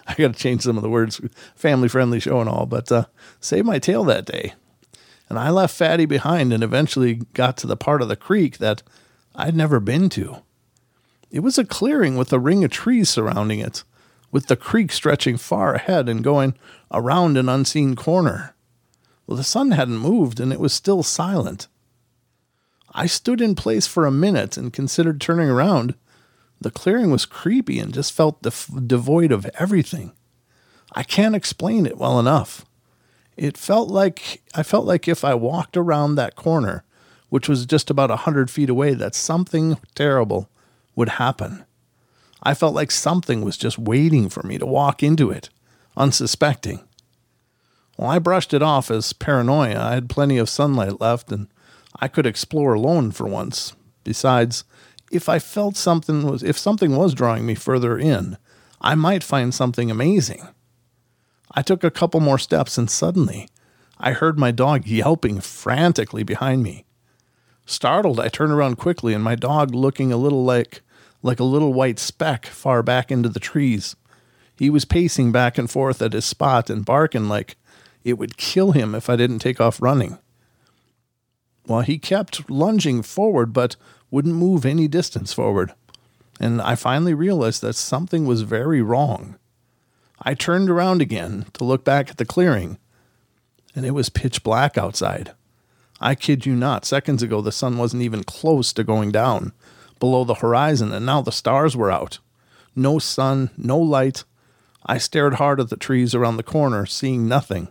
I 0.07 0.15
got 0.15 0.35
to 0.35 0.39
change 0.39 0.63
some 0.63 0.77
of 0.77 0.83
the 0.83 0.89
words, 0.89 1.21
family 1.57 1.89
friendly 1.89 2.21
show 2.21 2.41
and 2.41 2.49
all, 2.49 2.67
but 2.67 2.93
uh, 2.93 3.07
saved 3.41 3.67
my 3.67 3.79
tail 3.79 4.05
that 4.05 4.25
day. 4.25 4.55
And 5.29 5.39
I 5.39 5.51
left 5.51 5.77
Fatty 5.77 6.07
behind 6.07 6.53
and 6.53 6.63
eventually 6.63 7.23
got 7.33 7.57
to 7.59 7.67
the 7.67 7.77
part 7.77 8.03
of 8.03 8.09
the 8.09 8.17
creek 8.17 8.59
that 8.59 8.83
I'd 9.35 9.57
never 9.57 9.81
been 9.81 10.09
to. 10.11 10.44
It 11.35 11.43
was 11.43 11.59
a 11.59 11.65
clearing 11.65 12.17
with 12.17 12.33
a 12.33 12.39
ring 12.39 12.63
of 12.63 12.71
trees 12.71 13.09
surrounding 13.09 13.59
it, 13.59 13.83
with 14.31 14.47
the 14.47 14.55
creek 14.55 14.93
stretching 14.93 15.37
far 15.37 15.75
ahead 15.75 16.09
and 16.09 16.23
going 16.23 16.55
around 16.93 17.37
an 17.37 17.49
unseen 17.49 17.97
corner. 17.97 18.55
Well, 19.27 19.37
the 19.37 19.43
sun 19.43 19.73
hadn't 19.73 19.99
moved 19.99 20.39
and 20.39 20.53
it 20.53 20.61
was 20.61 20.73
still 20.73 21.03
silent. 21.03 21.67
I 22.93 23.07
stood 23.07 23.41
in 23.41 23.57
place 23.57 23.85
for 23.89 24.07
a 24.07 24.13
minute 24.13 24.57
and 24.57 24.73
considered 24.73 25.21
turning 25.21 25.49
around. 25.49 25.97
The 26.61 26.71
clearing 26.71 27.11
was 27.11 27.27
creepy 27.27 27.81
and 27.81 27.93
just 27.93 28.13
felt 28.13 28.41
def- 28.43 28.71
devoid 28.87 29.33
of 29.33 29.51
everything. 29.59 30.13
I 30.93 31.03
can't 31.03 31.35
explain 31.35 31.85
it 31.85 31.99
well 31.99 32.21
enough. 32.21 32.65
It 33.37 33.59
felt 33.59 33.89
like 33.89 34.41
I 34.55 34.63
felt 34.63 34.87
like 34.87 35.09
if 35.09 35.25
I 35.25 35.35
walked 35.35 35.77
around 35.77 36.15
that 36.15 36.37
corner, 36.37 36.85
which 37.29 37.49
was 37.49 37.67
just 37.67 37.91
about 37.91 38.13
a 38.13 38.23
hundred 38.23 38.53
feet 38.53 38.71
away, 38.71 38.95
that 38.95 39.17
something 39.17 39.79
terrible 39.97 40.49
would 40.95 41.11
happen. 41.11 41.65
I 42.43 42.55
felt 42.55 42.75
like 42.75 42.91
something 42.91 43.43
was 43.43 43.57
just 43.57 43.79
waiting 43.79 44.29
for 44.29 44.43
me 44.43 44.59
to 44.59 44.67
walk 44.67 45.03
into 45.03 45.31
it, 45.31 45.49
unsuspecting. 45.97 46.81
Well, 47.97 48.11
I 48.11 48.19
brushed 48.19 48.53
it 48.53 48.63
off 48.63 48.91
as 48.91 49.13
paranoia. 49.13 49.81
I 49.81 49.95
had 49.95 50.11
plenty 50.11 50.39
of 50.39 50.49
sunlight 50.49 51.01
left 51.01 51.31
and 51.33 51.49
I 51.99 52.09
could 52.09 52.27
explore 52.27 52.75
alone 52.75 53.13
for 53.13 53.27
once. 53.27 53.75
Besides, 54.03 54.65
if 55.11 55.29
I 55.29 55.39
felt 55.39 55.77
something 55.77 56.27
was 56.27 56.43
if 56.43 56.59
something 56.59 56.97
was 56.97 57.15
drawing 57.15 57.47
me 57.47 57.55
further 57.55 57.97
in, 57.97 58.37
I 58.81 58.95
might 58.95 59.23
find 59.23 59.55
something 59.55 59.91
amazing. 59.91 60.47
I 61.53 61.63
took 61.63 61.85
a 61.85 61.91
couple 61.91 62.21
more 62.21 62.39
steps 62.39 62.77
and 62.77 62.91
suddenly 62.91 63.49
I 63.99 64.13
heard 64.13 64.39
my 64.39 64.51
dog 64.51 64.87
yelping 64.87 65.41
frantically 65.41 66.25
behind 66.25 66.63
me. 66.63 66.85
Startled, 67.67 68.21
I 68.21 68.29
turned 68.29 68.53
around 68.53 68.77
quickly 68.77 69.15
and 69.15 69.25
my 69.25 69.35
dog 69.35 69.75
looking 69.75 70.13
a 70.13 70.17
little 70.17 70.45
like 70.45 70.83
like 71.23 71.41
a 71.41 71.45
little 71.45 71.73
white 71.73 71.99
speck 71.99 72.45
far 72.47 72.83
back 72.83 73.11
into 73.11 73.31
the 73.31 73.41
trees. 73.41 73.97
He 74.57 74.69
was 74.69 74.85
pacing 74.85 75.33
back 75.33 75.57
and 75.57 75.71
forth 75.71 76.03
at 76.03 76.13
his 76.13 76.27
spot 76.27 76.69
and 76.69 76.85
barking 76.85 77.29
like 77.29 77.57
it 78.05 78.19
would 78.19 78.37
kill 78.37 78.73
him 78.73 78.95
if 78.95 79.09
I 79.09 79.17
didn't 79.17 79.39
take 79.39 79.61
off 79.61 79.81
running. 79.81 80.19
Well, 81.67 81.81
he 81.81 81.99
kept 81.99 82.51
lunging 82.51 83.03
forward, 83.03 83.55
but 83.55 83.77
wouldn't 84.11 84.35
move 84.35 84.67
any 84.67 84.87
distance 84.87 85.33
forward. 85.33 85.73
And 86.39 86.61
I 86.61 86.75
finally 86.75 87.15
realized 87.15 87.63
that 87.63 87.75
something 87.75 88.27
was 88.27 88.43
very 88.43 88.83
wrong. 88.83 89.37
I 90.21 90.35
turned 90.35 90.69
around 90.69 91.01
again 91.01 91.47
to 91.55 91.65
look 91.65 91.85
back 91.85 92.11
at 92.11 92.19
the 92.19 92.27
clearing, 92.27 92.79
and 93.75 93.87
it 93.87 93.93
was 93.93 94.11
pitch 94.11 94.43
black 94.43 94.77
outside. 94.77 95.33
I 96.01 96.15
kid 96.15 96.47
you 96.47 96.55
not, 96.55 96.85
seconds 96.85 97.23
ago 97.23 97.41
the 97.41 97.53
sun 97.53 97.79
wasn't 97.79 98.03
even 98.03 98.25
close 98.25 98.73
to 98.73 98.85
going 98.85 99.13
down 99.13 99.53
below 100.01 100.25
the 100.25 100.35
horizon, 100.35 100.93
and 100.93 101.07
now 101.07 101.23
the 101.23 101.33
stars 101.33 101.77
were 101.77 101.91
out. 101.91 102.19
No 102.77 102.99
sun, 102.99 103.51
no 103.57 103.79
light. 103.79 104.25
I 104.85 104.99
stared 104.99 105.35
hard 105.35 105.61
at 105.61 105.71
the 105.71 105.77
trees 105.77 106.15
around 106.15 106.37
the 106.37 106.43
corner, 106.43 106.85
seeing 106.85 107.29
nothing 107.29 107.69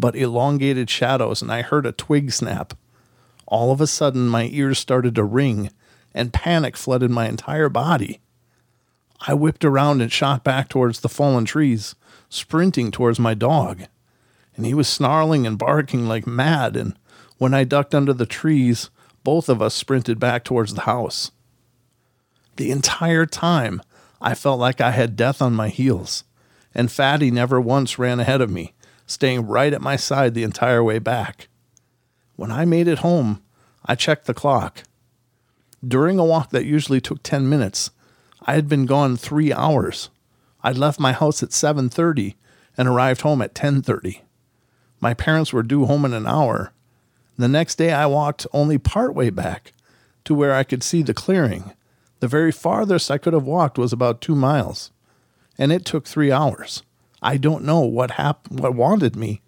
but 0.00 0.16
elongated 0.16 0.88
shadows, 0.88 1.42
and 1.42 1.52
I 1.52 1.62
heard 1.62 1.86
a 1.86 1.92
twig 1.92 2.32
snap. 2.32 2.74
All 3.46 3.70
of 3.70 3.80
a 3.80 3.86
sudden, 3.86 4.28
my 4.28 4.48
ears 4.52 4.78
started 4.78 5.14
to 5.14 5.24
ring, 5.24 5.70
and 6.14 6.32
panic 6.32 6.76
flooded 6.76 7.10
my 7.10 7.28
entire 7.28 7.68
body. 7.68 8.20
I 9.26 9.34
whipped 9.34 9.64
around 9.64 10.00
and 10.00 10.10
shot 10.10 10.42
back 10.42 10.68
towards 10.68 11.00
the 11.00 11.08
fallen 11.08 11.44
trees, 11.44 11.94
sprinting 12.30 12.90
towards 12.90 13.20
my 13.20 13.34
dog. 13.34 13.82
And 14.56 14.64
he 14.64 14.72
was 14.72 14.88
snarling 14.88 15.46
and 15.46 15.58
barking 15.58 16.06
like 16.06 16.26
mad, 16.26 16.76
and 16.76 16.96
when 17.40 17.54
I 17.54 17.64
ducked 17.64 17.94
under 17.94 18.12
the 18.12 18.26
trees, 18.26 18.90
both 19.24 19.48
of 19.48 19.62
us 19.62 19.72
sprinted 19.74 20.20
back 20.20 20.44
towards 20.44 20.74
the 20.74 20.82
house. 20.82 21.30
The 22.56 22.70
entire 22.70 23.24
time, 23.24 23.80
I 24.20 24.34
felt 24.34 24.60
like 24.60 24.82
I 24.82 24.90
had 24.90 25.16
death 25.16 25.40
on 25.40 25.54
my 25.54 25.70
heels, 25.70 26.24
and 26.74 26.92
Fatty 26.92 27.30
never 27.30 27.58
once 27.58 27.98
ran 27.98 28.20
ahead 28.20 28.42
of 28.42 28.50
me, 28.50 28.74
staying 29.06 29.46
right 29.46 29.72
at 29.72 29.80
my 29.80 29.96
side 29.96 30.34
the 30.34 30.42
entire 30.42 30.84
way 30.84 30.98
back. 30.98 31.48
When 32.36 32.52
I 32.52 32.66
made 32.66 32.86
it 32.86 32.98
home, 32.98 33.42
I 33.86 33.94
checked 33.94 34.26
the 34.26 34.34
clock. 34.34 34.82
During 35.82 36.18
a 36.18 36.24
walk 36.26 36.50
that 36.50 36.66
usually 36.66 37.00
took 37.00 37.22
10 37.22 37.48
minutes, 37.48 37.90
I 38.42 38.52
had 38.52 38.68
been 38.68 38.84
gone 38.84 39.16
3 39.16 39.50
hours. 39.50 40.10
I'd 40.62 40.76
left 40.76 41.00
my 41.00 41.14
house 41.14 41.42
at 41.42 41.54
7:30 41.54 42.36
and 42.76 42.86
arrived 42.86 43.22
home 43.22 43.40
at 43.40 43.54
10:30. 43.54 44.24
My 45.00 45.14
parents 45.14 45.54
were 45.54 45.62
due 45.62 45.86
home 45.86 46.04
in 46.04 46.12
an 46.12 46.26
hour. 46.26 46.74
The 47.40 47.48
next 47.48 47.76
day 47.76 47.90
I 47.90 48.04
walked 48.04 48.46
only 48.52 48.76
part 48.76 49.14
way 49.14 49.30
back 49.30 49.72
to 50.24 50.34
where 50.34 50.52
I 50.52 50.62
could 50.62 50.82
see 50.82 51.02
the 51.02 51.14
clearing. 51.14 51.72
The 52.18 52.28
very 52.28 52.52
farthest 52.52 53.10
I 53.10 53.16
could 53.16 53.32
have 53.32 53.46
walked 53.46 53.78
was 53.78 53.94
about 53.94 54.20
2 54.20 54.34
miles, 54.34 54.90
and 55.56 55.72
it 55.72 55.86
took 55.86 56.06
3 56.06 56.30
hours. 56.30 56.82
I 57.22 57.38
don't 57.38 57.64
know 57.64 57.80
what 57.80 58.10
what 58.50 58.74
wanted 58.74 59.16
me 59.16 59.40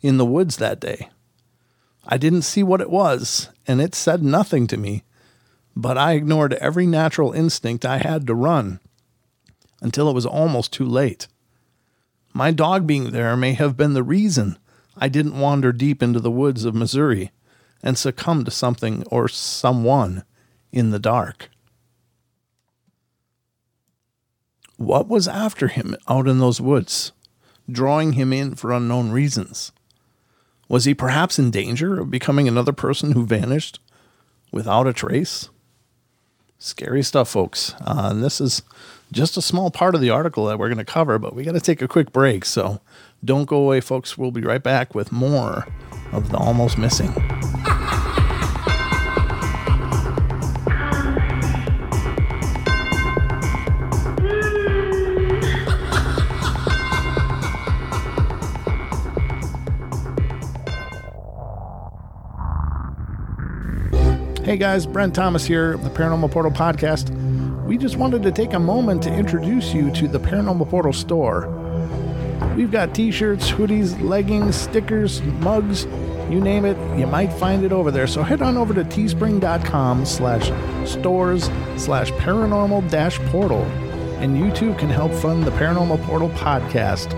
in 0.00 0.16
the 0.16 0.26
woods 0.26 0.56
that 0.56 0.80
day. 0.80 1.08
I 2.04 2.16
didn't 2.16 2.42
see 2.42 2.64
what 2.64 2.80
it 2.80 2.90
was, 2.90 3.50
and 3.64 3.80
it 3.80 3.94
said 3.94 4.24
nothing 4.24 4.66
to 4.66 4.76
me, 4.76 5.04
but 5.76 5.96
I 5.96 6.14
ignored 6.14 6.54
every 6.54 6.84
natural 6.84 7.30
instinct 7.30 7.84
I 7.84 7.98
had 7.98 8.26
to 8.26 8.34
run 8.34 8.80
until 9.80 10.10
it 10.10 10.14
was 10.14 10.26
almost 10.26 10.72
too 10.72 10.84
late. 10.84 11.28
My 12.32 12.50
dog 12.50 12.88
being 12.88 13.12
there 13.12 13.36
may 13.36 13.52
have 13.52 13.76
been 13.76 13.94
the 13.94 14.02
reason 14.02 14.58
I 14.96 15.08
didn't 15.08 15.38
wander 15.38 15.72
deep 15.72 16.02
into 16.02 16.20
the 16.20 16.30
woods 16.30 16.64
of 16.64 16.74
Missouri 16.74 17.30
and 17.82 17.98
succumb 17.98 18.44
to 18.44 18.50
something 18.50 19.04
or 19.10 19.28
someone 19.28 20.24
in 20.72 20.90
the 20.90 20.98
dark. 20.98 21.50
What 24.76 25.08
was 25.08 25.26
after 25.28 25.68
him 25.68 25.96
out 26.08 26.28
in 26.28 26.38
those 26.38 26.60
woods, 26.60 27.12
drawing 27.70 28.12
him 28.12 28.32
in 28.32 28.54
for 28.54 28.72
unknown 28.72 29.10
reasons? 29.10 29.72
Was 30.68 30.84
he 30.84 30.94
perhaps 30.94 31.38
in 31.38 31.50
danger 31.50 32.00
of 32.00 32.10
becoming 32.10 32.48
another 32.48 32.72
person 32.72 33.12
who 33.12 33.24
vanished 33.24 33.78
without 34.50 34.86
a 34.86 34.92
trace? 34.92 35.48
Scary 36.58 37.02
stuff, 37.02 37.28
folks. 37.28 37.74
Uh, 37.80 38.08
and 38.10 38.24
this 38.24 38.40
is 38.40 38.62
just 39.12 39.36
a 39.36 39.42
small 39.42 39.70
part 39.70 39.94
of 39.94 40.00
the 40.00 40.10
article 40.10 40.46
that 40.46 40.58
we're 40.58 40.68
going 40.68 40.78
to 40.78 40.84
cover, 40.84 41.18
but 41.18 41.34
we 41.34 41.44
got 41.44 41.52
to 41.52 41.60
take 41.60 41.80
a 41.80 41.88
quick 41.88 42.12
break. 42.12 42.44
So 42.44 42.80
don't 43.26 43.44
go 43.44 43.56
away, 43.56 43.80
folks. 43.80 44.16
We'll 44.16 44.30
be 44.30 44.40
right 44.40 44.62
back 44.62 44.94
with 44.94 45.12
more 45.12 45.66
of 46.12 46.30
the 46.30 46.36
almost 46.38 46.78
missing. 46.78 47.12
Hey 64.44 64.56
guys, 64.56 64.86
Brent 64.86 65.12
Thomas 65.12 65.44
here 65.44 65.72
of 65.72 65.82
the 65.82 65.90
Paranormal 65.90 66.30
Portal 66.30 66.52
Podcast. 66.52 67.10
We 67.64 67.76
just 67.76 67.96
wanted 67.96 68.22
to 68.22 68.30
take 68.30 68.52
a 68.52 68.60
moment 68.60 69.02
to 69.02 69.12
introduce 69.12 69.74
you 69.74 69.90
to 69.90 70.06
the 70.06 70.20
Paranormal 70.20 70.70
Portal 70.70 70.92
store. 70.92 71.65
We've 72.56 72.70
got 72.70 72.94
t-shirts, 72.94 73.50
hoodies, 73.50 74.00
leggings, 74.02 74.56
stickers, 74.56 75.22
mugs, 75.22 75.84
you 76.30 76.40
name 76.40 76.64
it, 76.64 76.76
you 76.98 77.06
might 77.06 77.32
find 77.32 77.64
it 77.64 77.72
over 77.72 77.90
there. 77.90 78.06
So 78.06 78.22
head 78.22 78.42
on 78.42 78.56
over 78.56 78.74
to 78.74 78.82
teespring.com 78.84 80.04
slash 80.06 80.50
stores 80.88 81.50
slash 81.76 82.10
paranormal 82.12 82.90
dash 82.90 83.18
portal 83.30 83.62
and 84.18 84.38
you 84.38 84.50
too 84.52 84.74
can 84.74 84.88
help 84.88 85.12
fund 85.12 85.44
the 85.44 85.50
Paranormal 85.52 86.02
Portal 86.04 86.30
podcast. 86.30 87.10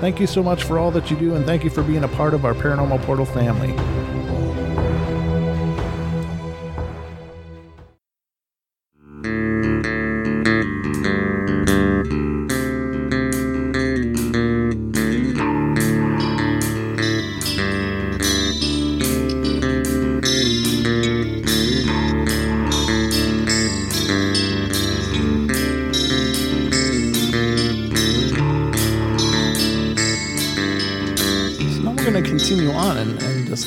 Thank 0.00 0.20
you 0.20 0.26
so 0.26 0.42
much 0.42 0.64
for 0.64 0.78
all 0.78 0.90
that 0.90 1.10
you 1.10 1.16
do 1.16 1.34
and 1.34 1.46
thank 1.46 1.64
you 1.64 1.70
for 1.70 1.82
being 1.82 2.04
a 2.04 2.08
part 2.08 2.34
of 2.34 2.44
our 2.44 2.54
Paranormal 2.54 3.02
Portal 3.02 3.24
family. 3.24 4.01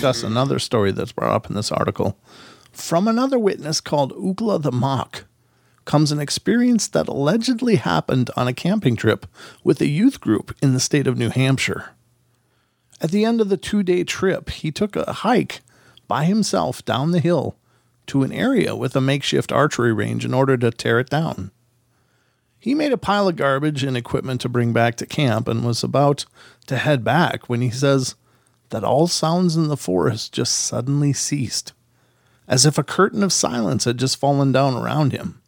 Discuss 0.06 0.24
mm-hmm. 0.24 0.38
another 0.38 0.60
story 0.60 0.92
that's 0.92 1.12
brought 1.12 1.34
up 1.34 1.50
in 1.50 1.56
this 1.56 1.72
article. 1.72 2.18
From 2.72 3.08
another 3.08 3.40
witness 3.40 3.82
called 3.82 4.14
Ugla 4.14 4.62
the 4.62 4.72
Mock 4.72 5.26
comes 5.86 6.12
an 6.12 6.20
experience 6.20 6.88
that 6.88 7.08
allegedly 7.08 7.78
happened 7.78 8.30
on 8.36 8.48
a 8.48 8.54
camping 8.54 8.96
trip 8.96 9.26
with 9.64 9.82
a 9.82 9.88
youth 9.88 10.20
group 10.20 10.56
in 10.62 10.74
the 10.74 10.80
state 10.80 11.08
of 11.08 11.18
New 11.18 11.30
Hampshire. 11.30 11.92
At 13.02 13.12
the 13.12 13.26
end 13.26 13.42
of 13.42 13.50
the 13.50 13.58
two 13.58 13.82
day 13.82 14.04
trip, 14.04 14.50
he 14.50 14.72
took 14.72 14.96
a 14.96 15.12
hike 15.12 15.62
by 16.08 16.26
himself 16.26 16.86
down 16.86 17.12
the 17.12 17.20
hill 17.20 17.56
to 18.08 18.22
an 18.22 18.32
area 18.32 18.76
with 18.76 18.96
a 18.96 19.02
makeshift 19.02 19.52
archery 19.52 19.92
range 19.92 20.24
in 20.24 20.36
order 20.36 20.56
to 20.56 20.70
tear 20.70 21.00
it 21.00 21.10
down. 21.10 21.50
He 22.60 22.76
made 22.76 22.92
a 22.92 22.98
pile 22.98 23.28
of 23.28 23.36
garbage 23.36 23.84
and 23.84 23.98
equipment 23.98 24.42
to 24.42 24.50
bring 24.50 24.72
back 24.72 24.96
to 24.98 25.08
camp 25.08 25.48
and 25.48 25.66
was 25.66 25.84
about 25.84 26.26
to 26.68 26.78
head 26.78 27.04
back 27.04 27.50
when 27.50 27.62
he 27.62 27.72
says 27.72 28.16
that 28.70 28.84
all 28.84 29.08
sounds 29.08 29.56
in 29.56 29.68
the 29.68 29.78
forest 29.78 30.34
just 30.34 30.54
suddenly 30.54 31.14
ceased, 31.14 31.74
as 32.48 32.66
if 32.66 32.78
a 32.78 32.84
curtain 32.84 33.24
of 33.24 33.34
silence 33.34 33.86
had 33.86 33.98
just 33.98 34.18
fallen 34.18 34.52
down 34.52 34.76
around 34.76 35.12
him. 35.12 35.42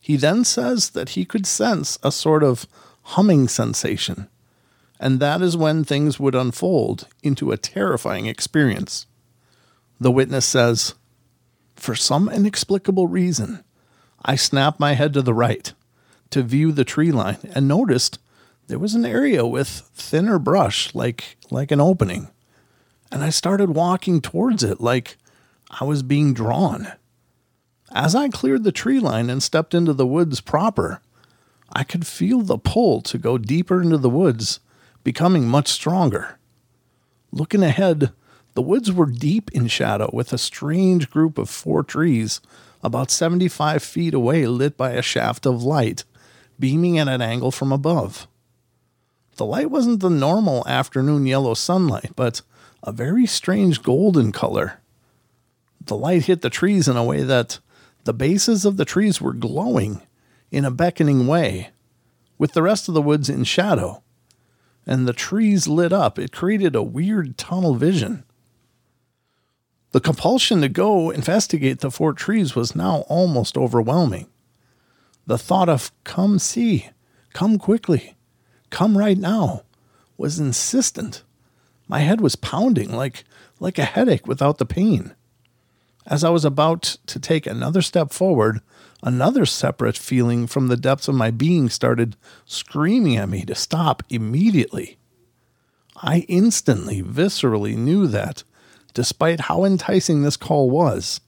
He 0.00 0.16
then 0.16 0.44
says 0.44 0.90
that 0.90 1.10
he 1.10 1.24
could 1.24 1.46
sense 1.46 1.98
a 2.02 2.10
sort 2.10 2.42
of 2.42 2.66
humming 3.02 3.48
sensation, 3.48 4.28
And 4.98 5.18
that 5.20 5.40
is 5.40 5.56
when 5.56 5.82
things 5.82 6.20
would 6.20 6.34
unfold 6.34 7.06
into 7.22 7.52
a 7.52 7.56
terrifying 7.56 8.26
experience. 8.26 9.06
The 9.98 10.10
witness 10.10 10.46
says, 10.46 10.94
For 11.74 11.94
some 11.94 12.28
inexplicable 12.28 13.06
reason, 13.06 13.64
I 14.22 14.36
snapped 14.36 14.78
my 14.78 14.92
head 14.92 15.14
to 15.14 15.22
the 15.22 15.34
right 15.34 15.72
to 16.30 16.42
view 16.42 16.72
the 16.72 16.84
tree 16.84 17.12
line 17.12 17.38
and 17.54 17.66
noticed 17.66 18.18
there 18.70 18.78
was 18.78 18.94
an 18.94 19.04
area 19.04 19.44
with 19.44 19.68
thinner 19.68 20.38
brush 20.38 20.94
like 20.94 21.36
like 21.50 21.72
an 21.72 21.80
opening. 21.80 22.30
And 23.10 23.24
I 23.24 23.30
started 23.30 23.70
walking 23.70 24.20
towards 24.20 24.62
it 24.62 24.80
like 24.80 25.16
I 25.80 25.82
was 25.82 26.04
being 26.04 26.32
drawn. 26.32 26.92
As 27.92 28.14
I 28.14 28.28
cleared 28.28 28.62
the 28.62 28.70
tree 28.70 29.00
line 29.00 29.28
and 29.28 29.42
stepped 29.42 29.74
into 29.74 29.92
the 29.92 30.06
woods 30.06 30.40
proper, 30.40 31.02
I 31.72 31.82
could 31.82 32.06
feel 32.06 32.42
the 32.42 32.58
pull 32.58 33.00
to 33.02 33.18
go 33.18 33.38
deeper 33.38 33.82
into 33.82 33.98
the 33.98 34.08
woods 34.08 34.60
becoming 35.02 35.48
much 35.48 35.66
stronger. 35.66 36.38
Looking 37.32 37.64
ahead, 37.64 38.12
the 38.54 38.62
woods 38.62 38.92
were 38.92 39.06
deep 39.06 39.50
in 39.50 39.66
shadow 39.66 40.10
with 40.12 40.32
a 40.32 40.38
strange 40.38 41.10
group 41.10 41.38
of 41.38 41.50
four 41.50 41.82
trees 41.82 42.40
about 42.84 43.10
75 43.10 43.82
feet 43.82 44.14
away 44.14 44.46
lit 44.46 44.76
by 44.76 44.92
a 44.92 45.02
shaft 45.02 45.44
of 45.44 45.64
light 45.64 46.04
beaming 46.60 46.98
at 46.98 47.08
an 47.08 47.20
angle 47.20 47.50
from 47.50 47.72
above. 47.72 48.28
The 49.40 49.46
light 49.46 49.70
wasn't 49.70 50.00
the 50.00 50.10
normal 50.10 50.68
afternoon 50.68 51.24
yellow 51.24 51.54
sunlight, 51.54 52.12
but 52.14 52.42
a 52.82 52.92
very 52.92 53.24
strange 53.24 53.82
golden 53.82 54.32
color. 54.32 54.82
The 55.82 55.96
light 55.96 56.26
hit 56.26 56.42
the 56.42 56.50
trees 56.50 56.86
in 56.88 56.98
a 56.98 57.02
way 57.02 57.22
that 57.22 57.58
the 58.04 58.12
bases 58.12 58.66
of 58.66 58.76
the 58.76 58.84
trees 58.84 59.18
were 59.18 59.32
glowing 59.32 60.02
in 60.50 60.66
a 60.66 60.70
beckoning 60.70 61.26
way, 61.26 61.70
with 62.36 62.52
the 62.52 62.60
rest 62.60 62.86
of 62.86 62.92
the 62.92 63.00
woods 63.00 63.30
in 63.30 63.44
shadow 63.44 64.02
and 64.86 65.08
the 65.08 65.14
trees 65.14 65.66
lit 65.66 65.90
up, 65.90 66.18
it 66.18 66.32
created 66.32 66.76
a 66.76 66.82
weird 66.82 67.38
tunnel 67.38 67.74
vision. 67.74 68.24
The 69.92 70.00
compulsion 70.00 70.60
to 70.60 70.68
go 70.68 71.08
investigate 71.08 71.78
the 71.78 71.90
four 71.90 72.12
trees 72.12 72.54
was 72.54 72.76
now 72.76 73.06
almost 73.08 73.56
overwhelming. 73.56 74.28
The 75.26 75.38
thought 75.38 75.70
of, 75.70 75.92
come 76.04 76.38
see, 76.38 76.90
come 77.32 77.56
quickly, 77.56 78.16
come 78.70 78.96
right 78.96 79.18
now, 79.18 79.62
was 80.16 80.38
insistent. 80.38 81.22
My 81.88 82.00
head 82.00 82.20
was 82.20 82.36
pounding 82.36 82.92
like, 82.92 83.24
like 83.58 83.78
a 83.78 83.84
headache 83.84 84.26
without 84.26 84.58
the 84.58 84.66
pain. 84.66 85.14
As 86.06 86.24
I 86.24 86.30
was 86.30 86.44
about 86.44 86.82
to 87.06 87.20
take 87.20 87.46
another 87.46 87.82
step 87.82 88.12
forward, 88.12 88.60
Another 89.02 89.46
separate 89.46 89.96
feeling 89.96 90.46
from 90.46 90.68
the 90.68 90.76
depths 90.76 91.08
of 91.08 91.14
my 91.14 91.30
being 91.30 91.70
started 91.70 92.16
screaming 92.44 93.16
at 93.16 93.30
me 93.30 93.44
to 93.46 93.54
stop 93.54 94.02
immediately. 94.10 94.98
I 95.96 96.26
instantly, 96.28 97.02
viscerally 97.02 97.76
knew 97.76 98.06
that, 98.08 98.44
despite 98.92 99.40
how 99.40 99.64
enticing 99.64 100.22
this 100.22 100.36
call 100.36 100.68
was, 100.68 101.20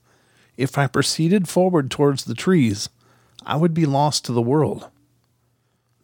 if 0.55 0.77
I 0.77 0.85
proceeded 0.85 1.47
forward 1.47 1.89
towards 1.89 2.25
the 2.25 2.35
trees, 2.35 2.89
I 3.43 3.55
would 3.55 3.73
be 3.73 3.87
lost 3.87 4.23
to 4.25 4.33
the 4.33 4.41
world. 4.41 4.87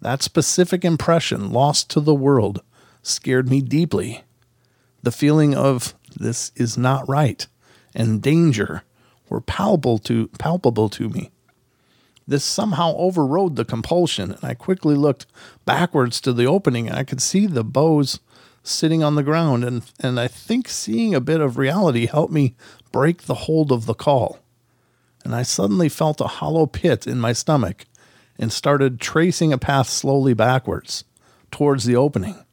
That 0.01 0.23
specific 0.23 0.85
impression, 0.85 1.51
lost 1.51 1.89
to 1.91 1.99
the 1.99 2.15
world, 2.15 2.61
scared 3.01 3.49
me 3.49 3.61
deeply. 3.61 4.23
The 5.03 5.11
feeling 5.11 5.55
of 5.55 5.93
this 6.15 6.51
is 6.55 6.77
not 6.77 7.07
right 7.07 7.45
and 7.95 8.21
danger 8.21 8.83
were 9.29 9.41
palpable 9.41 9.97
to, 9.99 10.27
palpable 10.39 10.89
to 10.89 11.09
me. 11.09 11.31
This 12.27 12.43
somehow 12.43 12.95
overrode 12.95 13.55
the 13.55 13.65
compulsion, 13.65 14.31
and 14.31 14.43
I 14.43 14.53
quickly 14.53 14.95
looked 14.95 15.25
backwards 15.65 16.21
to 16.21 16.33
the 16.33 16.45
opening, 16.45 16.87
and 16.87 16.97
I 16.97 17.03
could 17.03 17.21
see 17.21 17.47
the 17.47 17.63
bows 17.63 18.19
sitting 18.61 19.03
on 19.03 19.15
the 19.15 19.23
ground, 19.23 19.63
and, 19.63 19.83
and 19.99 20.19
I 20.19 20.27
think 20.27 20.67
seeing 20.67 21.15
a 21.15 21.21
bit 21.21 21.41
of 21.41 21.57
reality 21.57 22.05
helped 22.05 22.33
me 22.33 22.55
break 22.91 23.23
the 23.23 23.33
hold 23.33 23.71
of 23.71 23.85
the 23.85 23.95
call. 23.95 24.39
And 25.23 25.33
I 25.33 25.41
suddenly 25.41 25.89
felt 25.89 26.21
a 26.21 26.27
hollow 26.27 26.65
pit 26.65 27.07
in 27.07 27.19
my 27.19 27.33
stomach 27.33 27.85
and 28.39 28.51
started 28.51 28.99
tracing 28.99 29.53
a 29.53 29.57
path 29.57 29.89
slowly 29.89 30.33
backwards 30.33 31.03
towards 31.51 31.83
the 31.83 31.95
opening. 31.95 32.43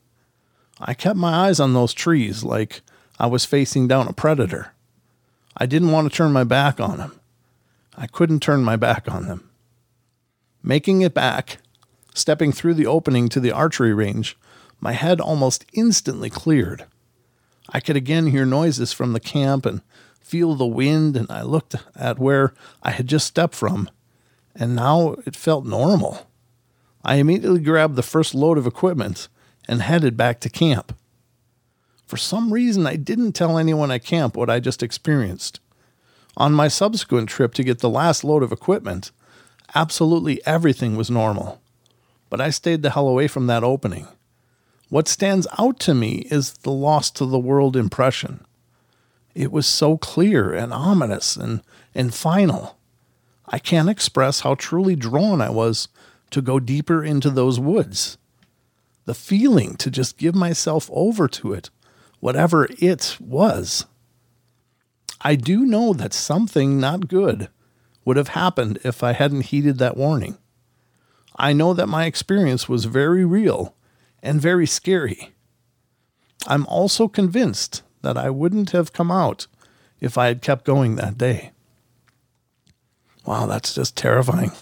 I 0.81 0.92
kept 0.92 1.16
my 1.16 1.46
eyes 1.46 1.61
on 1.61 1.72
those 1.72 1.94
trees 1.94 2.44
like 2.44 2.83
I 3.18 3.29
was 3.29 3.46
facing 3.46 3.88
down 3.88 4.09
a 4.09 4.12
predator. 4.12 4.72
I 5.57 5.64
didn't 5.64 5.92
want 5.92 6.11
to 6.11 6.14
turn 6.14 6.33
my 6.33 6.44
back 6.44 6.81
on 6.81 6.99
them. 6.99 7.18
I 7.96 8.07
couldn't 8.07 8.40
turn 8.40 8.62
my 8.62 8.77
back 8.77 9.11
on 9.11 9.27
them. 9.27 9.49
Making 10.62 11.01
it 11.01 11.14
back, 11.14 11.59
stepping 12.14 12.53
through 12.53 12.75
the 12.75 12.87
opening 12.87 13.29
to 13.31 13.40
the 13.40 13.53
archery 13.53 13.94
range, 13.94 14.37
my 14.81 14.92
head 14.92 15.20
almost 15.20 15.64
instantly 15.72 16.29
cleared. 16.29 16.85
I 17.70 17.81
could 17.81 17.96
again 17.96 18.27
hear 18.27 18.44
noises 18.44 18.92
from 18.92 19.12
the 19.12 19.20
camp 19.20 19.64
and 19.64 19.81
feel 20.20 20.55
the 20.55 20.66
wind, 20.66 21.16
and 21.16 21.31
I 21.31 21.42
looked 21.42 21.77
at 21.94 22.18
where 22.18 22.53
I 22.83 22.90
had 22.90 23.07
just 23.07 23.27
stepped 23.27 23.55
from, 23.55 23.88
and 24.58 24.74
now 24.74 25.16
it 25.24 25.36
felt 25.36 25.66
normal. 25.66 26.26
I 27.04 27.16
immediately 27.16 27.60
grabbed 27.60 27.96
the 27.96 28.02
first 28.02 28.34
load 28.34 28.58
of 28.58 28.66
equipment 28.66 29.28
and 29.68 29.82
headed 29.82 30.16
back 30.16 30.40
to 30.40 30.50
camp. 30.50 30.96
For 32.06 32.16
some 32.16 32.52
reason, 32.52 32.86
I 32.86 32.96
didn't 32.96 33.32
tell 33.32 33.58
anyone 33.58 33.90
at 33.90 34.04
camp 34.04 34.36
what 34.36 34.50
I 34.50 34.60
just 34.60 34.82
experienced. 34.82 35.60
On 36.36 36.52
my 36.52 36.68
subsequent 36.68 37.28
trip 37.28 37.54
to 37.54 37.64
get 37.64 37.78
the 37.78 37.90
last 37.90 38.22
load 38.24 38.42
of 38.42 38.52
equipment, 38.52 39.10
Absolutely 39.74 40.44
everything 40.46 40.96
was 40.96 41.10
normal. 41.10 41.60
But 42.30 42.40
I 42.40 42.50
stayed 42.50 42.82
the 42.82 42.90
hell 42.90 43.08
away 43.08 43.28
from 43.28 43.46
that 43.46 43.64
opening. 43.64 44.08
What 44.88 45.08
stands 45.08 45.46
out 45.58 45.80
to 45.80 45.94
me 45.94 46.26
is 46.30 46.54
the 46.54 46.70
lost 46.70 47.16
to 47.16 47.26
the 47.26 47.38
world 47.38 47.76
impression. 47.76 48.44
It 49.34 49.52
was 49.52 49.66
so 49.66 49.98
clear 49.98 50.52
and 50.52 50.72
ominous 50.72 51.36
and, 51.36 51.62
and 51.94 52.14
final. 52.14 52.78
I 53.48 53.59
can't 53.59 53.88
express 53.88 54.40
how 54.40 54.54
truly 54.54 54.96
drawn 54.96 55.40
I 55.40 55.50
was 55.50 55.88
to 56.30 56.42
go 56.42 56.59
deeper 56.59 57.04
into 57.04 57.30
those 57.30 57.61
woods. 57.61 58.18
The 59.04 59.14
feeling 59.14 59.76
to 59.76 59.90
just 59.90 60.18
give 60.18 60.35
myself 60.35 60.90
over 60.92 61.28
to 61.28 61.52
it, 61.52 61.70
whatever 62.20 62.68
it 62.78 63.16
was. 63.20 63.87
I 65.20 65.37
do 65.37 65.64
know 65.64 65.92
that 65.92 66.12
something 66.12 66.80
not 66.80 67.09
good 67.09 67.48
would 68.04 68.16
have 68.16 68.28
happened 68.28 68.78
if 68.85 69.02
I 69.02 69.12
hadn't 69.12 69.46
heeded 69.46 69.78
that 69.78 69.96
warning. 69.96 70.38
I 71.37 71.52
know 71.52 71.74
that 71.74 71.88
my 71.88 72.06
experience 72.06 72.68
was 72.68 72.87
very 72.87 73.24
real 73.24 73.74
and 74.22 74.40
very 74.40 74.66
scary. 74.66 75.35
I'm 76.46 76.66
also 76.66 77.09
convinced 77.09 77.82
that 78.02 78.16
I 78.16 78.30
wouldn't 78.30 78.70
have 78.70 78.92
come 78.92 79.11
out 79.11 79.46
if 80.00 80.16
I 80.16 80.26
had 80.28 80.42
kept 80.42 80.64
going 80.64 80.96
that 80.96 81.18
day. 81.18 81.52
Wow, 83.26 83.46
that's 83.46 83.74
just 83.74 83.96
terrifying. 83.96 84.52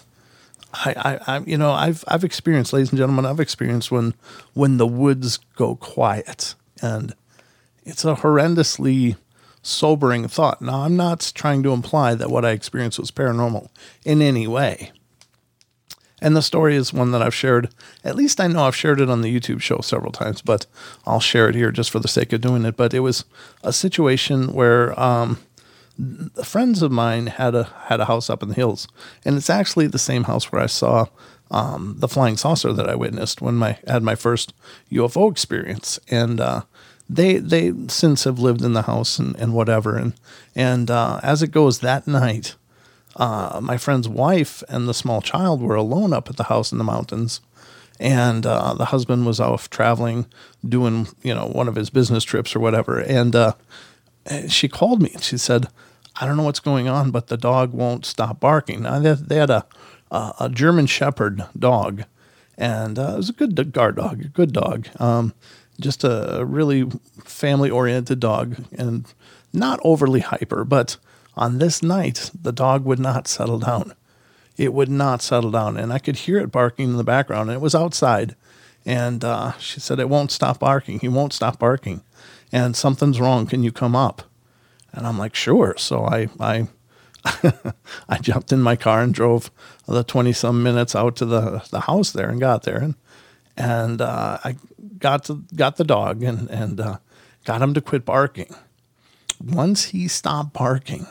I, 0.73 1.19
I, 1.27 1.35
I, 1.35 1.39
you 1.45 1.57
know, 1.57 1.71
I've, 1.71 2.03
I've 2.07 2.23
experienced, 2.23 2.73
ladies 2.73 2.89
and 2.89 2.97
gentlemen, 2.97 3.25
I've 3.25 3.39
experienced 3.39 3.91
when, 3.91 4.13
when 4.53 4.77
the 4.77 4.87
woods 4.87 5.37
go 5.55 5.75
quiet, 5.75 6.55
and 6.81 7.13
it's 7.85 8.03
a 8.03 8.15
horrendously 8.15 9.15
sobering 9.61 10.27
thought. 10.27 10.61
Now, 10.61 10.81
I'm 10.81 10.97
not 10.97 11.31
trying 11.35 11.63
to 11.63 11.73
imply 11.73 12.15
that 12.15 12.29
what 12.29 12.43
I 12.43 12.51
experienced 12.51 12.99
was 12.99 13.11
paranormal 13.11 13.69
in 14.03 14.21
any 14.21 14.47
way. 14.47 14.91
And 16.21 16.35
the 16.35 16.41
story 16.41 16.75
is 16.75 16.93
one 16.93 17.11
that 17.11 17.21
I've 17.21 17.35
shared. 17.35 17.69
At 18.03 18.15
least 18.15 18.39
I 18.39 18.47
know 18.47 18.63
I've 18.63 18.75
shared 18.75 19.01
it 19.01 19.09
on 19.09 19.21
the 19.21 19.39
YouTube 19.39 19.61
show 19.61 19.79
several 19.81 20.11
times, 20.11 20.41
but 20.41 20.65
I'll 21.05 21.19
share 21.19 21.49
it 21.49 21.55
here 21.55 21.71
just 21.71 21.91
for 21.91 21.99
the 21.99 22.07
sake 22.07 22.33
of 22.33 22.41
doing 22.41 22.65
it. 22.65 22.77
But 22.77 22.93
it 22.93 23.01
was 23.01 23.25
a 23.63 23.73
situation 23.73 24.53
where 24.53 24.97
um, 24.99 25.39
friends 26.43 26.81
of 26.81 26.91
mine 26.91 27.27
had 27.27 27.55
a 27.55 27.63
had 27.85 27.99
a 27.99 28.05
house 28.05 28.29
up 28.29 28.43
in 28.43 28.49
the 28.49 28.55
hills, 28.55 28.87
and 29.23 29.37
it's 29.37 29.49
actually 29.49 29.87
the 29.87 29.99
same 29.99 30.23
house 30.23 30.51
where 30.51 30.61
I 30.61 30.67
saw 30.67 31.07
um, 31.51 31.95
the 31.99 32.07
flying 32.07 32.37
saucer 32.37 32.73
that 32.73 32.89
I 32.89 32.95
witnessed 32.95 33.41
when 33.41 33.61
I 33.61 33.79
had 33.87 34.03
my 34.03 34.15
first 34.15 34.53
UFO 34.91 35.31
experience. 35.31 35.99
And 36.09 36.41
uh, 36.41 36.63
they 37.09 37.37
they 37.37 37.73
since 37.87 38.23
have 38.23 38.39
lived 38.39 38.61
in 38.61 38.73
the 38.73 38.83
house 38.83 39.19
and, 39.19 39.35
and 39.37 39.53
whatever. 39.53 39.95
And 39.95 40.13
and 40.55 40.89
uh, 40.89 41.19
as 41.23 41.41
it 41.41 41.51
goes 41.51 41.79
that 41.79 42.07
night 42.07 42.55
uh, 43.15 43.59
my 43.63 43.77
friend's 43.77 44.09
wife 44.09 44.61
and 44.67 44.87
the 44.87 44.93
small 44.93 45.21
child 45.21 45.61
were 45.61 45.75
alone 45.75 46.13
up 46.13 46.29
at 46.29 46.37
the 46.37 46.45
house 46.45 46.71
in 46.71 46.77
the 46.77 46.83
mountains. 46.83 47.39
And 47.97 48.45
uh, 48.45 48.73
the 48.73 48.85
husband 48.85 49.25
was 49.25 49.39
off 49.39 49.69
traveling 49.69 50.25
doing 50.67 51.07
you 51.23 51.33
know 51.33 51.47
one 51.47 51.67
of 51.67 51.75
his 51.75 51.89
business 51.89 52.23
trips 52.23 52.55
or 52.55 52.59
whatever. 52.59 52.99
And 52.99 53.35
uh, 53.35 53.53
she 54.49 54.67
called 54.67 55.01
me 55.01 55.11
and 55.13 55.23
she 55.23 55.37
said 55.37 55.67
i 56.19 56.25
don't 56.25 56.37
know 56.37 56.43
what's 56.43 56.59
going 56.59 56.87
on 56.87 57.11
but 57.11 57.27
the 57.27 57.37
dog 57.37 57.73
won't 57.73 58.05
stop 58.05 58.39
barking 58.39 58.83
now, 58.83 58.99
they, 58.99 59.35
had 59.35 59.49
a, 59.49 59.65
a 60.11 60.49
german 60.51 60.85
shepherd 60.85 61.45
dog 61.57 62.03
and 62.57 62.97
uh, 62.97 63.13
it 63.13 63.17
was 63.17 63.29
a 63.29 63.33
good 63.33 63.73
guard 63.73 63.95
dog 63.95 64.21
a 64.21 64.27
good 64.27 64.53
dog 64.53 64.87
um, 64.99 65.33
just 65.79 66.03
a 66.03 66.43
really 66.45 66.89
family 67.23 67.69
oriented 67.69 68.19
dog 68.19 68.55
and 68.77 69.05
not 69.55 69.79
overly 69.83 70.19
hyper, 70.19 70.63
but 70.63 70.97
on 71.35 71.57
this 71.57 71.81
night, 71.81 72.31
the 72.39 72.51
dog 72.51 72.85
would 72.85 72.99
not 72.99 73.27
settle 73.27 73.59
down. 73.59 73.93
It 74.57 74.73
would 74.73 74.89
not 74.89 75.21
settle 75.21 75.51
down. 75.51 75.77
And 75.77 75.91
I 75.91 75.99
could 75.99 76.17
hear 76.17 76.37
it 76.37 76.51
barking 76.51 76.89
in 76.89 76.97
the 76.97 77.03
background, 77.03 77.49
and 77.49 77.57
it 77.57 77.61
was 77.61 77.75
outside. 77.75 78.35
And 78.85 79.23
uh, 79.23 79.57
she 79.57 79.79
said, 79.79 79.99
It 79.99 80.09
won't 80.09 80.31
stop 80.31 80.59
barking. 80.59 80.99
He 80.99 81.07
won't 81.07 81.33
stop 81.33 81.59
barking. 81.59 82.03
And 82.51 82.75
something's 82.75 83.19
wrong. 83.19 83.47
Can 83.47 83.63
you 83.63 83.71
come 83.71 83.95
up? 83.95 84.23
And 84.95 85.05
I'm 85.05 85.17
like, 85.17 85.35
Sure. 85.35 85.75
So 85.77 86.05
I, 86.05 86.29
I, 86.39 86.67
I 88.09 88.17
jumped 88.19 88.51
in 88.51 88.61
my 88.61 88.75
car 88.75 89.01
and 89.01 89.13
drove 89.13 89.51
the 89.87 90.03
20 90.03 90.33
some 90.33 90.63
minutes 90.63 90.95
out 90.95 91.15
to 91.17 91.25
the, 91.25 91.65
the 91.71 91.81
house 91.81 92.11
there 92.11 92.29
and 92.29 92.39
got 92.39 92.63
there. 92.63 92.77
And, 92.77 92.95
and 93.57 94.01
uh, 94.01 94.39
I 94.43 94.57
got, 94.97 95.25
to, 95.25 95.43
got 95.55 95.77
the 95.77 95.83
dog 95.83 96.23
and, 96.23 96.49
and 96.49 96.79
uh, 96.79 96.97
got 97.45 97.61
him 97.61 97.73
to 97.73 97.81
quit 97.81 98.05
barking. 98.05 98.53
Once 99.43 99.85
he 99.85 100.07
stopped 100.07 100.53
barking, 100.53 101.07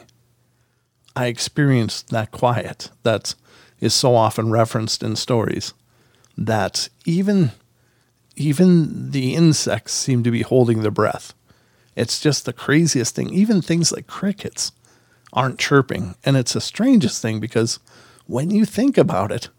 I 1.16 1.26
experienced 1.26 2.08
that 2.10 2.30
quiet 2.30 2.90
that 3.02 3.34
is 3.80 3.94
so 3.94 4.14
often 4.14 4.50
referenced 4.50 5.02
in 5.02 5.16
stories 5.16 5.74
that 6.36 6.88
even 7.04 7.52
even 8.36 9.12
the 9.12 9.34
insects 9.34 9.92
seem 9.92 10.24
to 10.24 10.30
be 10.30 10.42
holding 10.42 10.82
their 10.82 10.90
breath. 10.90 11.34
It's 11.96 12.20
just 12.20 12.44
the 12.44 12.52
craziest 12.52 13.14
thing. 13.14 13.30
Even 13.30 13.62
things 13.62 13.92
like 13.92 14.06
crickets 14.06 14.72
aren't 15.32 15.58
chirping. 15.58 16.14
And 16.24 16.36
it's 16.36 16.54
the 16.54 16.60
strangest 16.60 17.20
thing 17.20 17.40
because 17.40 17.78
when 18.26 18.50
you 18.50 18.64
think 18.64 18.96
about 18.96 19.30
it, 19.30 19.50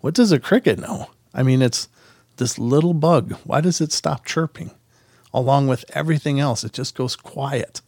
what 0.00 0.14
does 0.14 0.32
a 0.32 0.40
cricket 0.40 0.78
know? 0.78 1.10
I 1.34 1.42
mean, 1.42 1.62
it's 1.62 1.88
this 2.36 2.58
little 2.58 2.94
bug. 2.94 3.32
Why 3.44 3.60
does 3.60 3.80
it 3.80 3.92
stop 3.92 4.24
chirping? 4.24 4.70
Along 5.34 5.68
with 5.68 5.84
everything 5.94 6.40
else, 6.40 6.64
it 6.64 6.72
just 6.72 6.94
goes 6.94 7.14
quiet. 7.14 7.82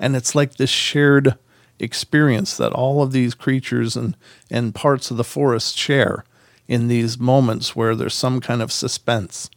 And 0.00 0.16
it's 0.16 0.34
like 0.34 0.54
this 0.54 0.70
shared 0.70 1.36
experience 1.78 2.56
that 2.56 2.72
all 2.72 3.02
of 3.02 3.12
these 3.12 3.34
creatures 3.34 3.96
and, 3.96 4.16
and 4.50 4.74
parts 4.74 5.10
of 5.10 5.16
the 5.16 5.24
forest 5.24 5.76
share 5.76 6.24
in 6.66 6.88
these 6.88 7.18
moments 7.18 7.76
where 7.76 7.94
there's 7.94 8.14
some 8.14 8.40
kind 8.40 8.62
of 8.62 8.72
suspense. 8.72 9.50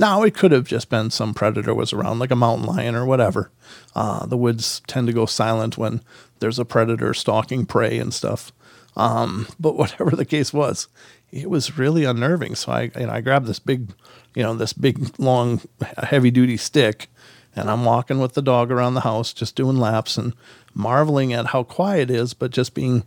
Now, 0.00 0.22
it 0.22 0.34
could 0.34 0.52
have 0.52 0.68
just 0.68 0.88
been 0.88 1.10
some 1.10 1.34
predator 1.34 1.74
was 1.74 1.92
around, 1.92 2.20
like 2.20 2.30
a 2.30 2.36
mountain 2.36 2.66
lion 2.66 2.94
or 2.94 3.04
whatever. 3.04 3.50
Uh, 3.96 4.26
the 4.26 4.36
woods 4.36 4.80
tend 4.86 5.08
to 5.08 5.12
go 5.12 5.26
silent 5.26 5.76
when 5.76 6.02
there's 6.38 6.60
a 6.60 6.64
predator 6.64 7.12
stalking 7.12 7.66
prey 7.66 7.98
and 7.98 8.14
stuff. 8.14 8.52
Um, 8.96 9.48
but 9.60 9.76
whatever 9.76 10.10
the 10.10 10.24
case 10.24 10.52
was, 10.52 10.86
it 11.32 11.50
was 11.50 11.76
really 11.76 12.04
unnerving. 12.04 12.54
So 12.54 12.70
I, 12.70 12.82
you 12.96 13.06
know, 13.06 13.12
I 13.12 13.20
grabbed 13.20 13.46
this 13.46 13.58
big, 13.58 13.92
you 14.36 14.42
know, 14.44 14.54
this 14.54 14.72
big, 14.72 15.18
long, 15.18 15.60
heavy 15.98 16.30
duty 16.30 16.56
stick, 16.56 17.10
and 17.56 17.68
I'm 17.68 17.84
walking 17.84 18.20
with 18.20 18.34
the 18.34 18.42
dog 18.42 18.70
around 18.70 18.94
the 18.94 19.00
house, 19.00 19.32
just 19.32 19.56
doing 19.56 19.78
laps 19.78 20.16
and 20.16 20.32
marveling 20.74 21.32
at 21.32 21.46
how 21.46 21.64
quiet 21.64 22.08
it 22.08 22.16
is, 22.16 22.34
but 22.34 22.52
just 22.52 22.72
being 22.72 23.02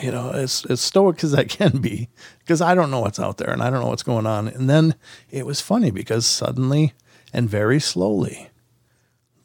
you 0.00 0.10
know, 0.10 0.30
as, 0.30 0.64
as 0.68 0.80
stoic 0.80 1.22
as 1.22 1.34
I 1.34 1.44
can 1.44 1.78
be 1.78 2.08
because 2.38 2.60
I 2.60 2.74
don't 2.74 2.90
know 2.90 3.00
what's 3.00 3.20
out 3.20 3.38
there 3.38 3.50
and 3.50 3.62
I 3.62 3.70
don't 3.70 3.80
know 3.80 3.88
what's 3.88 4.02
going 4.02 4.26
on. 4.26 4.48
And 4.48 4.68
then 4.68 4.94
it 5.30 5.46
was 5.46 5.60
funny 5.60 5.90
because 5.90 6.26
suddenly 6.26 6.92
and 7.32 7.48
very 7.48 7.80
slowly, 7.80 8.50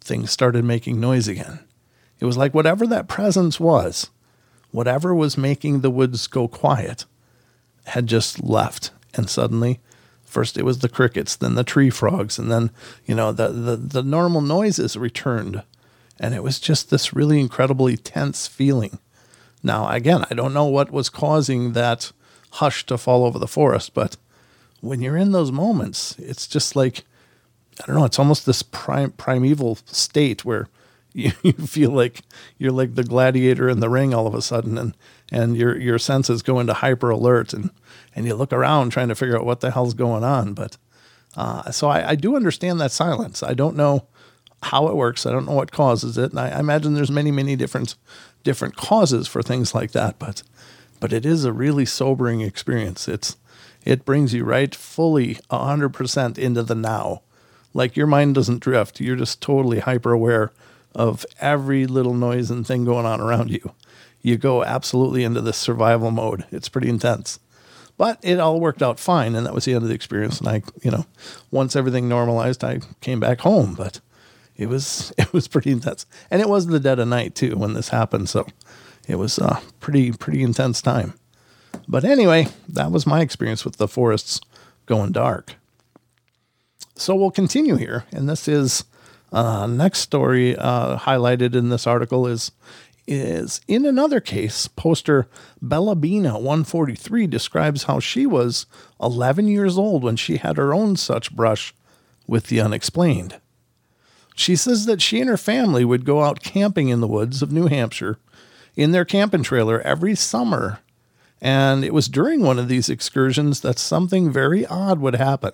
things 0.01 0.31
started 0.31 0.63
making 0.63 0.99
noise 0.99 1.27
again. 1.27 1.59
It 2.19 2.25
was 2.25 2.37
like 2.37 2.53
whatever 2.53 2.87
that 2.87 3.07
presence 3.07 3.59
was, 3.59 4.09
whatever 4.71 5.13
was 5.13 5.37
making 5.37 5.81
the 5.81 5.91
woods 5.91 6.27
go 6.27 6.47
quiet, 6.47 7.05
had 7.85 8.07
just 8.07 8.43
left. 8.43 8.91
And 9.13 9.29
suddenly, 9.29 9.79
first 10.23 10.57
it 10.57 10.65
was 10.65 10.79
the 10.79 10.89
crickets, 10.89 11.35
then 11.35 11.55
the 11.55 11.63
tree 11.63 11.89
frogs, 11.89 12.37
and 12.37 12.51
then, 12.51 12.71
you 13.05 13.15
know, 13.15 13.31
the, 13.31 13.49
the, 13.49 13.75
the 13.75 14.03
normal 14.03 14.41
noises 14.41 14.97
returned. 14.97 15.63
And 16.19 16.33
it 16.33 16.43
was 16.43 16.59
just 16.59 16.89
this 16.89 17.13
really 17.13 17.39
incredibly 17.39 17.95
tense 17.95 18.47
feeling 18.47 18.99
now, 19.67 19.87
again, 19.89 20.25
I 20.31 20.33
don't 20.33 20.53
know 20.53 20.65
what 20.65 20.91
was 20.91 21.09
causing 21.09 21.73
that 21.73 22.11
hush 22.51 22.85
to 22.87 22.97
fall 22.97 23.25
over 23.25 23.37
the 23.37 23.47
forest, 23.47 23.93
but 23.93 24.17
when 24.81 25.01
you're 25.01 25.17
in 25.17 25.31
those 25.31 25.51
moments, 25.51 26.15
it's 26.17 26.47
just 26.47 26.75
like, 26.75 27.03
I 27.81 27.85
don't 27.85 27.95
know, 27.95 28.05
it's 28.05 28.17
almost 28.17 28.45
this 28.45 28.63
prime, 28.63 29.11
primeval 29.11 29.77
state 29.85 30.45
where 30.45 30.67
you, 31.13 31.31
you 31.43 31.53
feel 31.53 31.91
like 31.91 32.21
you're 32.57 32.71
like 32.71 32.95
the 32.95 33.03
gladiator 33.03 33.69
in 33.69 33.79
the 33.79 33.89
ring 33.89 34.13
all 34.13 34.25
of 34.25 34.33
a 34.33 34.41
sudden 34.41 34.77
and, 34.77 34.95
and 35.31 35.57
your, 35.57 35.77
your 35.77 35.99
senses 35.99 36.41
go 36.41 36.59
into 36.59 36.73
hyper 36.73 37.09
alert 37.09 37.53
and, 37.53 37.69
and 38.15 38.25
you 38.25 38.33
look 38.33 38.53
around 38.53 38.91
trying 38.91 39.09
to 39.09 39.15
figure 39.15 39.37
out 39.37 39.45
what 39.45 39.59
the 39.59 39.71
hell's 39.71 39.93
going 39.93 40.23
on. 40.23 40.53
But 40.53 40.77
uh, 41.35 41.71
so 41.71 41.89
I, 41.89 42.11
I 42.11 42.15
do 42.15 42.35
understand 42.35 42.79
that 42.81 42.91
silence. 42.91 43.43
I 43.43 43.53
don't 43.53 43.75
know 43.75 44.07
how 44.63 44.87
it 44.87 44.95
works. 44.95 45.25
I 45.25 45.31
don't 45.31 45.45
know 45.45 45.53
what 45.53 45.71
causes 45.71 46.17
it. 46.17 46.31
And 46.31 46.39
I, 46.39 46.49
I 46.49 46.59
imagine 46.59 46.93
there's 46.93 47.11
many, 47.11 47.31
many 47.31 47.55
different 47.55 47.95
different 48.43 48.75
causes 48.77 49.27
for 49.27 49.41
things 49.41 49.75
like 49.75 49.91
that, 49.91 50.17
but 50.19 50.43
but 50.99 51.13
it 51.13 51.25
is 51.25 51.45
a 51.45 51.53
really 51.53 51.85
sobering 51.85 52.41
experience. 52.41 53.07
It's 53.07 53.37
it 53.85 54.05
brings 54.05 54.33
you 54.33 54.43
right 54.43 54.73
fully 54.75 55.35
100% 55.49 56.37
into 56.37 56.63
the 56.63 56.75
now. 56.75 57.21
Like 57.73 57.95
your 57.95 58.07
mind 58.07 58.35
doesn't 58.35 58.59
drift. 58.59 58.99
You're 58.99 59.15
just 59.15 59.41
totally 59.41 59.79
hyper 59.79 60.11
aware 60.11 60.51
of 60.93 61.25
every 61.39 61.85
little 61.85 62.13
noise 62.13 62.49
and 62.49 62.65
thing 62.65 62.83
going 62.83 63.05
on 63.05 63.21
around 63.21 63.49
you. 63.51 63.73
You 64.21 64.35
go 64.37 64.63
absolutely 64.63 65.23
into 65.23 65.41
this 65.41 65.57
survival 65.57 66.11
mode. 66.11 66.45
It's 66.51 66.69
pretty 66.69 66.89
intense. 66.89 67.39
But 67.97 68.19
it 68.21 68.39
all 68.39 68.59
worked 68.59 68.81
out 68.83 68.99
fine 68.99 69.35
and 69.35 69.45
that 69.45 69.53
was 69.53 69.65
the 69.65 69.73
end 69.73 69.83
of 69.83 69.89
the 69.89 69.95
experience 69.95 70.39
and 70.39 70.49
I, 70.49 70.63
you 70.81 70.91
know, 70.91 71.05
once 71.51 71.75
everything 71.75 72.09
normalized, 72.09 72.63
I 72.63 72.81
came 72.99 73.19
back 73.19 73.41
home, 73.41 73.73
but 73.73 74.01
it 74.57 74.67
was 74.67 75.13
it 75.17 75.31
was 75.31 75.47
pretty 75.47 75.71
intense, 75.71 76.05
and 76.29 76.41
it 76.41 76.49
was 76.49 76.67
the 76.67 76.79
dead 76.79 76.99
of 76.99 77.07
night 77.07 77.35
too 77.35 77.55
when 77.55 77.73
this 77.73 77.89
happened. 77.89 78.29
So 78.29 78.45
it 79.07 79.15
was 79.15 79.37
a 79.37 79.61
pretty 79.79 80.11
pretty 80.11 80.43
intense 80.43 80.81
time. 80.81 81.13
But 81.87 82.03
anyway, 82.03 82.47
that 82.67 82.91
was 82.91 83.07
my 83.07 83.21
experience 83.21 83.63
with 83.63 83.77
the 83.77 83.87
forests 83.87 84.41
going 84.85 85.11
dark. 85.11 85.55
So 86.95 87.15
we'll 87.15 87.31
continue 87.31 87.75
here, 87.75 88.05
and 88.11 88.27
this 88.27 88.47
is 88.47 88.83
uh, 89.31 89.67
next 89.67 89.99
story 89.99 90.55
uh, 90.55 90.97
highlighted 90.97 91.55
in 91.55 91.69
this 91.69 91.85
article 91.85 92.27
is 92.27 92.51
is 93.07 93.61
in 93.67 93.85
another 93.85 94.19
case. 94.19 94.67
Poster 94.67 95.29
Bellabina 95.63 96.33
143 96.33 97.27
describes 97.27 97.83
how 97.83 97.99
she 97.99 98.25
was 98.25 98.65
11 99.01 99.47
years 99.47 99.77
old 99.77 100.03
when 100.03 100.17
she 100.17 100.37
had 100.37 100.57
her 100.57 100.73
own 100.73 100.97
such 100.97 101.33
brush 101.33 101.73
with 102.27 102.47
the 102.47 102.59
unexplained. 102.59 103.39
She 104.37 104.55
says 104.55 104.85
that 104.85 105.01
she 105.01 105.19
and 105.19 105.27
her 105.29 105.35
family 105.35 105.83
would 105.83 106.05
go 106.05 106.23
out 106.23 106.43
camping 106.43 106.89
in 106.89 107.01
the 107.01 107.07
woods 107.07 107.41
of 107.41 107.51
New 107.51 107.65
Hampshire 107.67 108.19
in 108.75 108.91
their 108.91 109.03
camping 109.03 109.41
trailer 109.41 109.81
every 109.81 110.13
summer. 110.13 110.79
And 111.41 111.83
it 111.83 111.91
was 111.91 112.07
during 112.07 112.41
one 112.41 112.59
of 112.59 112.67
these 112.67 112.87
excursions 112.87 113.61
that 113.61 113.79
something 113.79 114.31
very 114.31 114.63
odd 114.67 114.99
would 114.99 115.15
happen. 115.15 115.53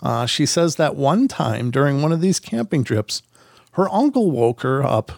Uh, 0.00 0.26
she 0.26 0.46
says 0.46 0.76
that 0.76 0.94
one 0.94 1.26
time 1.26 1.72
during 1.72 2.00
one 2.00 2.12
of 2.12 2.20
these 2.20 2.38
camping 2.38 2.84
trips, 2.84 3.22
her 3.72 3.92
uncle 3.92 4.30
woke 4.30 4.60
her 4.62 4.84
up 4.84 5.10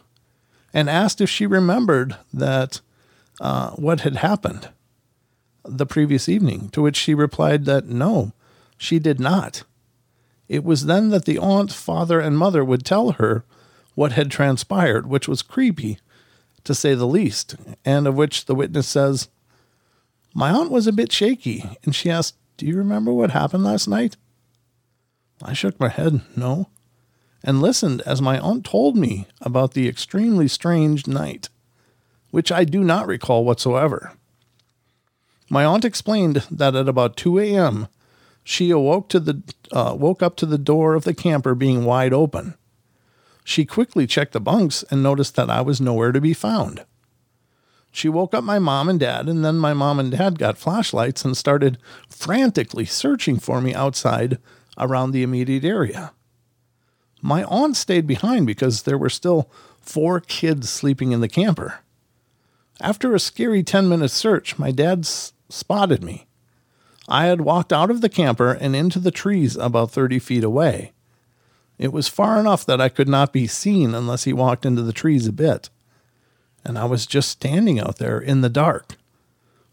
and 0.73 0.89
asked 0.89 1.21
if 1.21 1.29
she 1.29 1.47
remembered 1.47 2.17
that 2.33 2.81
uh, 3.43 3.73
what 3.73 4.01
had 4.01 4.17
happened 4.17 4.71
the 5.65 5.87
previous 5.87 6.31
evening, 6.31 6.71
to 6.71 6.81
which 6.81 6.97
she 6.97 7.13
replied 7.13 7.67
that 7.67 7.85
no, 7.85 8.33
she 8.79 8.99
did 8.99 9.21
not. 9.21 9.65
It 10.51 10.65
was 10.65 10.87
then 10.87 11.11
that 11.11 11.27
the 11.27 11.39
aunt, 11.39 11.71
father, 11.71 12.19
and 12.19 12.37
mother 12.37 12.65
would 12.65 12.85
tell 12.85 13.13
her 13.13 13.45
what 13.95 14.13
had 14.13 14.33
transpired, 14.33 15.07
which 15.07 15.29
was 15.29 15.43
creepy, 15.43 16.01
to 16.65 16.75
say 16.75 16.95
the 16.95 17.07
least, 17.07 17.55
and 17.85 18.09
of 18.09 18.17
which 18.17 18.47
the 18.47 18.55
witness 18.57 18.89
says, 18.89 19.29
My 20.35 20.51
aunt 20.51 20.73
was 20.73 20.89
a 20.89 20.93
bit 20.93 21.13
shaky, 21.13 21.79
and 21.85 21.95
she 21.95 22.11
asked, 22.11 22.35
Do 22.57 22.67
you 22.67 22.77
remember 22.77 23.13
what 23.13 23.31
happened 23.31 23.63
last 23.63 23.87
night? 23.87 24.17
I 25.41 25.53
shook 25.53 25.79
my 25.79 25.89
head, 25.89 26.21
no, 26.35 26.69
and 27.45 27.63
listened 27.63 28.03
as 28.05 28.21
my 28.21 28.37
aunt 28.41 28.65
told 28.65 28.97
me 28.97 29.29
about 29.41 29.75
the 29.75 29.87
extremely 29.87 30.49
strange 30.49 31.07
night, 31.07 31.49
which 32.33 32.51
I 32.51 32.65
do 32.65 32.83
not 32.83 33.07
recall 33.07 33.45
whatsoever. 33.45 34.15
My 35.49 35.65
aunt 35.65 35.85
explained 35.85 36.45
that 36.51 36.75
at 36.75 36.89
about 36.89 37.17
2 37.17 37.39
a.m., 37.39 37.87
she 38.45 38.71
awoke 38.71 39.09
to 39.11 39.21
the 39.21 39.43
uh, 39.73 39.95
woke 39.99 40.23
up 40.23 40.37
to 40.37 40.47
the 40.47 40.59
door 40.59 40.95
of 40.95 41.05
the 41.05 41.15
camper 41.15 41.55
being 41.55 41.85
wide 41.85 42.13
open. 42.13 42.55
She 43.45 43.65
quickly 43.65 44.07
checked 44.07 44.33
the 44.33 44.41
bunks 44.41 44.83
and 44.91 45.03
noticed 45.03 45.37
that 45.37 45.51
I 45.51 45.61
was 45.61 45.81
nowhere 45.81 46.13
to 46.13 46.21
be 46.21 46.35
found. 46.35 46.85
She 47.93 48.09
woke 48.09 48.35
up 48.35 48.45
my 48.45 48.59
mom 48.59 48.89
and 48.89 49.01
dad, 49.01 49.29
and 49.29 49.45
then 49.45 49.57
my 49.57 49.73
mom 49.73 49.99
and 49.99 50.13
dad 50.13 50.39
got 50.39 50.59
flashlights 50.59 51.25
and 51.25 51.37
started 51.37 51.79
frantically 52.09 52.85
searching 52.85 53.39
for 53.39 53.61
me 53.61 53.75
outside 53.75 54.39
around 54.79 55.11
the 55.11 55.23
immediate 55.25 55.65
area. 55.65 56.13
My 57.21 57.43
aunt 57.45 57.77
stayed 57.77 58.07
behind 58.07 58.47
because 58.47 58.83
there 58.83 58.99
were 58.99 59.11
still 59.11 59.51
four 59.81 60.21
kids 60.21 60.71
sleeping 60.71 61.13
in 61.13 61.21
the 61.21 61.29
camper. 61.29 61.81
After 62.81 63.15
a 63.15 63.21
scary 63.21 63.63
10 63.63 63.89
minute 63.89 64.11
search, 64.11 64.59
my 64.59 64.71
dad 64.71 65.01
s- 65.01 65.33
spotted 65.49 66.03
me. 66.03 66.27
I 67.11 67.27
had 67.27 67.41
walked 67.41 67.73
out 67.73 67.91
of 67.91 68.03
the 68.03 68.09
camper 68.09 68.53
and 68.53 68.77
into 68.77 69.01
the 69.01 69.11
trees 69.11 69.57
about 69.57 69.91
30 69.91 70.21
feet 70.21 70.45
away. 70.45 70.93
It 71.77 71.93
was 71.93 72.07
far 72.07 72.39
enough 72.39 72.65
that 72.67 72.81
I 72.81 72.89
could 72.89 73.09
not 73.09 73.33
be 73.33 73.49
seen 73.49 73.97
unless 73.97 74.25
he 74.25 74.33
walked 74.33 74.65
into 74.65 74.83
the 74.83 74.93
trees 74.93 75.27
a 75.27 75.33
bit. 75.33 75.71
And 76.65 76.79
I 76.79 76.85
was 76.85 77.07
just 77.07 77.29
standing 77.31 77.81
out 77.81 77.99
there 77.99 78.21
in 78.21 78.43
the 78.43 78.49
dark, 78.49 78.97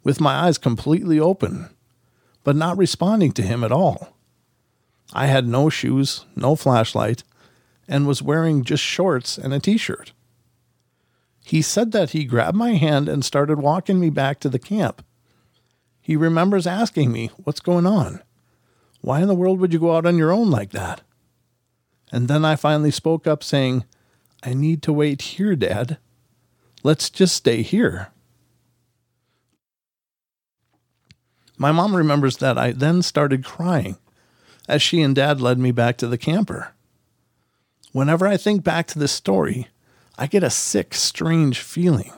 with 0.04 0.20
my 0.20 0.48
eyes 0.48 0.58
completely 0.58 1.20
open, 1.20 1.70
but 2.44 2.56
not 2.56 2.78
responding 2.78 3.34
to 3.34 3.44
him 3.44 3.64
at 3.64 3.72
all. 3.72 4.16
I 5.14 5.28
had 5.28 5.48
no 5.48 5.70
shoes, 5.70 6.26
no 6.36 6.56
flashlight, 6.56 7.24
and 7.88 8.08
was 8.08 8.24
wearing 8.24 8.64
just 8.64 8.84
shorts 8.84 9.38
and 9.38 9.54
a 9.54 9.60
t 9.60 9.78
shirt. 9.78 10.12
He 11.44 11.62
said 11.62 11.92
that 11.92 12.10
he 12.10 12.26
grabbed 12.26 12.58
my 12.58 12.74
hand 12.74 13.08
and 13.08 13.24
started 13.24 13.60
walking 13.60 14.00
me 14.00 14.10
back 14.10 14.40
to 14.40 14.50
the 14.50 14.60
camp. 14.60 15.04
He 16.08 16.16
remembers 16.16 16.66
asking 16.66 17.12
me, 17.12 17.32
What's 17.44 17.60
going 17.60 17.86
on? 17.86 18.22
Why 19.02 19.20
in 19.22 19.28
the 19.28 19.36
world 19.36 19.60
would 19.60 19.74
you 19.74 19.80
go 19.80 19.94
out 19.94 20.06
on 20.06 20.18
your 20.18 20.32
own 20.32 20.50
like 20.50 20.72
that? 20.72 21.02
And 22.14 22.30
then 22.30 22.46
I 22.46 22.56
finally 22.56 22.92
spoke 22.92 23.28
up, 23.28 23.44
saying, 23.44 23.84
I 24.42 24.54
need 24.54 24.82
to 24.84 24.94
wait 24.94 25.22
here, 25.22 25.54
Dad. 25.54 25.98
Let's 26.82 27.10
just 27.10 27.36
stay 27.36 27.62
here. 27.62 28.08
My 31.58 31.74
mom 31.74 31.94
remembers 31.94 32.38
that 32.38 32.58
I 32.58 32.72
then 32.72 33.02
started 33.02 33.44
crying 33.44 33.98
as 34.66 34.82
she 34.82 35.02
and 35.02 35.14
Dad 35.14 35.42
led 35.42 35.60
me 35.60 35.72
back 35.72 35.98
to 35.98 36.08
the 36.08 36.18
camper. 36.18 36.74
Whenever 37.92 38.26
I 38.26 38.38
think 38.38 38.64
back 38.64 38.88
to 38.88 39.00
this 39.00 39.12
story, 39.12 39.68
I 40.18 40.28
get 40.28 40.42
a 40.42 40.50
sick, 40.50 40.94
strange 40.94 41.60
feeling. 41.60 42.14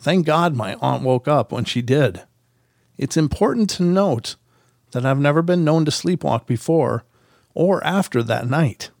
Thank 0.00 0.26
God 0.26 0.56
my 0.56 0.74
aunt 0.82 1.04
woke 1.04 1.28
up 1.28 1.52
when 1.52 1.64
she 1.64 1.80
did. 1.80 2.22
It's 3.02 3.16
important 3.16 3.68
to 3.70 3.82
note 3.82 4.36
that 4.92 5.04
I've 5.04 5.18
never 5.18 5.42
been 5.42 5.64
known 5.64 5.84
to 5.86 5.90
sleepwalk 5.90 6.46
before 6.46 7.02
or 7.52 7.84
after 7.84 8.22
that 8.22 8.48
night. 8.48 8.92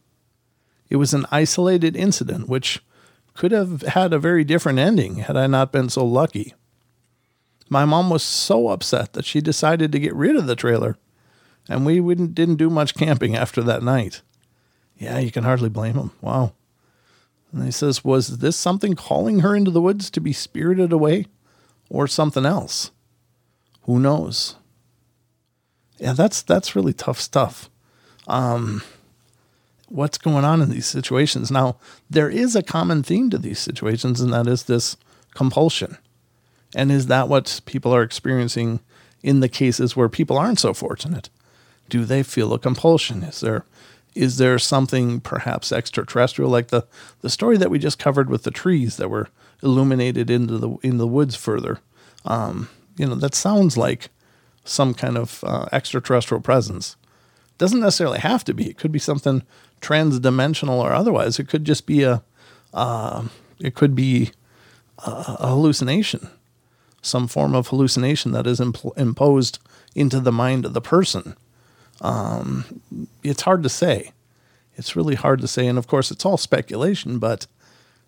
It 0.90 0.96
was 0.96 1.14
an 1.14 1.24
isolated 1.30 1.94
incident 1.94 2.48
which 2.48 2.82
could 3.34 3.52
have 3.52 3.82
had 3.82 4.12
a 4.12 4.18
very 4.18 4.42
different 4.42 4.80
ending 4.80 5.18
had 5.18 5.36
I 5.36 5.46
not 5.46 5.70
been 5.70 5.88
so 5.88 6.04
lucky. 6.04 6.52
My 7.70 7.84
mom 7.84 8.10
was 8.10 8.24
so 8.24 8.70
upset 8.70 9.12
that 9.12 9.24
she 9.24 9.40
decided 9.40 9.92
to 9.92 10.00
get 10.00 10.16
rid 10.16 10.34
of 10.34 10.48
the 10.48 10.56
trailer, 10.56 10.98
and 11.68 11.86
we 11.86 12.00
didn't 12.00 12.56
do 12.56 12.70
much 12.70 12.96
camping 12.96 13.36
after 13.36 13.62
that 13.62 13.84
night. 13.84 14.20
Yeah, 14.98 15.20
you 15.20 15.30
can 15.30 15.44
hardly 15.44 15.68
blame 15.68 15.94
him. 15.94 16.10
Wow. 16.20 16.54
And 17.52 17.64
he 17.64 17.70
says, 17.70 18.02
Was 18.02 18.38
this 18.38 18.56
something 18.56 18.96
calling 18.96 19.40
her 19.40 19.54
into 19.54 19.70
the 19.70 19.80
woods 19.80 20.10
to 20.10 20.20
be 20.20 20.32
spirited 20.32 20.92
away 20.92 21.26
or 21.88 22.08
something 22.08 22.44
else? 22.44 22.90
Who 23.82 23.98
knows? 23.98 24.56
Yeah, 25.98 26.12
that's 26.12 26.42
that's 26.42 26.74
really 26.74 26.92
tough 26.92 27.20
stuff. 27.20 27.70
Um, 28.26 28.82
what's 29.88 30.18
going 30.18 30.44
on 30.44 30.62
in 30.62 30.70
these 30.70 30.86
situations? 30.86 31.50
Now, 31.50 31.76
there 32.08 32.30
is 32.30 32.56
a 32.56 32.62
common 32.62 33.02
theme 33.02 33.30
to 33.30 33.38
these 33.38 33.58
situations, 33.58 34.20
and 34.20 34.32
that 34.32 34.46
is 34.46 34.64
this 34.64 34.96
compulsion. 35.34 35.98
And 36.74 36.90
is 36.90 37.06
that 37.06 37.28
what 37.28 37.60
people 37.66 37.94
are 37.94 38.02
experiencing 38.02 38.80
in 39.22 39.40
the 39.40 39.48
cases 39.48 39.94
where 39.96 40.08
people 40.08 40.38
aren't 40.38 40.58
so 40.58 40.72
fortunate? 40.72 41.28
Do 41.88 42.04
they 42.04 42.22
feel 42.22 42.52
a 42.52 42.58
compulsion? 42.58 43.22
Is 43.22 43.40
there 43.40 43.64
is 44.14 44.38
there 44.38 44.58
something 44.58 45.20
perhaps 45.20 45.72
extraterrestrial 45.72 46.50
like 46.50 46.68
the 46.68 46.86
the 47.20 47.30
story 47.30 47.56
that 47.58 47.70
we 47.70 47.78
just 47.78 47.98
covered 47.98 48.28
with 48.28 48.42
the 48.42 48.50
trees 48.50 48.96
that 48.96 49.10
were 49.10 49.28
illuminated 49.62 50.30
into 50.30 50.58
the 50.58 50.70
in 50.82 50.98
the 50.98 51.06
woods 51.06 51.36
further? 51.36 51.80
Um, 52.24 52.68
you 52.96 53.06
know, 53.06 53.14
that 53.14 53.34
sounds 53.34 53.76
like 53.76 54.08
some 54.64 54.94
kind 54.94 55.16
of 55.16 55.42
uh, 55.44 55.68
extraterrestrial 55.72 56.40
presence. 56.40 56.96
Doesn't 57.58 57.80
necessarily 57.80 58.20
have 58.20 58.44
to 58.44 58.54
be. 58.54 58.68
It 58.68 58.78
could 58.78 58.92
be 58.92 58.98
something 58.98 59.42
transdimensional 59.80 60.78
or 60.78 60.92
otherwise. 60.92 61.38
It 61.38 61.48
could 61.48 61.64
just 61.64 61.86
be 61.86 62.02
a 62.02 62.22
uh, 62.72 63.28
it 63.60 63.74
could 63.74 63.94
be 63.94 64.30
a, 65.06 65.10
a 65.10 65.48
hallucination 65.48 66.28
some 67.02 67.26
form 67.26 67.54
of 67.54 67.68
hallucination 67.68 68.32
that 68.32 68.46
is 68.46 68.60
impl- 68.60 68.96
imposed 68.96 69.58
into 69.94 70.20
the 70.20 70.32
mind 70.32 70.64
of 70.64 70.72
the 70.72 70.80
person. 70.80 71.36
Um, 72.00 72.80
it's 73.22 73.42
hard 73.42 73.62
to 73.64 73.68
say. 73.68 74.12
It's 74.76 74.96
really 74.96 75.16
hard 75.16 75.40
to 75.40 75.48
say. 75.48 75.66
And 75.66 75.76
of 75.76 75.88
course, 75.88 76.10
it's 76.10 76.24
all 76.24 76.36
speculation, 76.36 77.18
but 77.18 77.46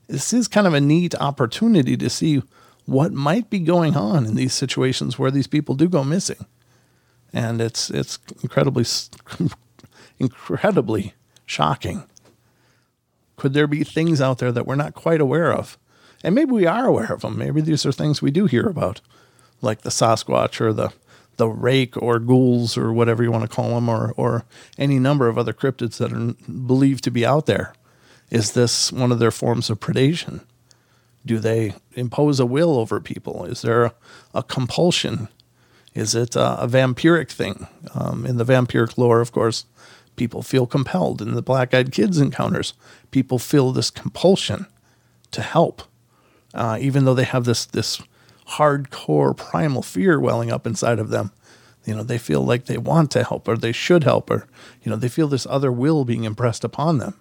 this 0.06 0.32
is 0.32 0.48
kind 0.48 0.66
of 0.66 0.74
a 0.74 0.80
neat 0.80 1.14
opportunity 1.16 1.96
to 1.96 2.08
see 2.08 2.42
what 2.86 3.12
might 3.12 3.50
be 3.50 3.58
going 3.58 3.96
on 3.96 4.26
in 4.26 4.34
these 4.34 4.52
situations 4.52 5.18
where 5.18 5.30
these 5.30 5.46
people 5.46 5.74
do 5.74 5.88
go 5.88 6.04
missing. 6.04 6.46
And 7.32 7.60
it's, 7.60 7.90
it's 7.90 8.18
incredibly, 8.42 8.84
incredibly 10.18 11.14
shocking. 11.46 12.04
Could 13.36 13.54
there 13.54 13.66
be 13.66 13.84
things 13.84 14.20
out 14.20 14.38
there 14.38 14.52
that 14.52 14.66
we're 14.66 14.74
not 14.74 14.94
quite 14.94 15.20
aware 15.20 15.52
of? 15.52 15.78
And 16.22 16.34
maybe 16.34 16.52
we 16.52 16.66
are 16.66 16.86
aware 16.86 17.12
of 17.12 17.20
them. 17.20 17.38
Maybe 17.38 17.60
these 17.60 17.84
are 17.84 17.92
things 17.92 18.22
we 18.22 18.30
do 18.30 18.46
hear 18.46 18.66
about, 18.66 19.00
like 19.60 19.82
the 19.82 19.90
Sasquatch 19.90 20.60
or 20.60 20.72
the 20.72 20.92
the 21.36 21.48
rake 21.48 22.00
or 22.00 22.20
ghouls 22.20 22.78
or 22.78 22.92
whatever 22.92 23.22
you 23.24 23.32
want 23.32 23.42
to 23.42 23.54
call 23.54 23.74
them, 23.74 23.88
or 23.88 24.14
or 24.16 24.44
any 24.78 24.98
number 24.98 25.28
of 25.28 25.36
other 25.36 25.52
cryptids 25.52 25.98
that 25.98 26.12
are 26.12 26.52
believed 26.52 27.04
to 27.04 27.10
be 27.10 27.26
out 27.26 27.46
there. 27.46 27.74
Is 28.30 28.52
this 28.52 28.92
one 28.92 29.12
of 29.12 29.18
their 29.18 29.30
forms 29.30 29.68
of 29.68 29.80
predation? 29.80 30.40
Do 31.26 31.38
they 31.38 31.74
impose 31.94 32.38
a 32.40 32.46
will 32.46 32.78
over 32.78 33.00
people? 33.00 33.44
Is 33.44 33.62
there 33.62 33.84
a, 33.84 33.94
a 34.34 34.42
compulsion? 34.42 35.28
Is 35.94 36.14
it 36.14 36.36
a, 36.36 36.62
a 36.62 36.68
vampiric 36.68 37.30
thing? 37.30 37.66
Um, 37.94 38.26
in 38.26 38.36
the 38.36 38.44
vampiric 38.44 38.98
lore, 38.98 39.20
of 39.20 39.32
course, 39.32 39.64
people 40.16 40.42
feel 40.42 40.66
compelled. 40.66 41.22
In 41.22 41.34
the 41.34 41.42
Black 41.42 41.72
Eyed 41.72 41.92
Kids 41.92 42.18
encounters, 42.18 42.74
people 43.10 43.38
feel 43.38 43.72
this 43.72 43.90
compulsion 43.90 44.66
to 45.30 45.42
help 45.42 45.82
uh, 46.54 46.78
even 46.80 47.04
though 47.04 47.14
they 47.14 47.24
have 47.24 47.44
this 47.44 47.66
this 47.66 48.00
hardcore 48.50 49.36
primal 49.36 49.82
fear 49.82 50.20
welling 50.20 50.50
up 50.50 50.66
inside 50.66 50.98
of 50.98 51.10
them. 51.10 51.32
You 51.84 51.94
know, 51.94 52.02
they 52.02 52.18
feel 52.18 52.42
like 52.42 52.64
they 52.64 52.78
want 52.78 53.10
to 53.10 53.24
help 53.24 53.46
or 53.48 53.56
they 53.56 53.72
should 53.72 54.04
help 54.04 54.30
or 54.30 54.46
you 54.82 54.90
know, 54.90 54.96
they 54.96 55.08
feel 55.08 55.28
this 55.28 55.46
other 55.50 55.72
will 55.72 56.04
being 56.04 56.24
impressed 56.24 56.64
upon 56.64 56.98
them. 56.98 57.14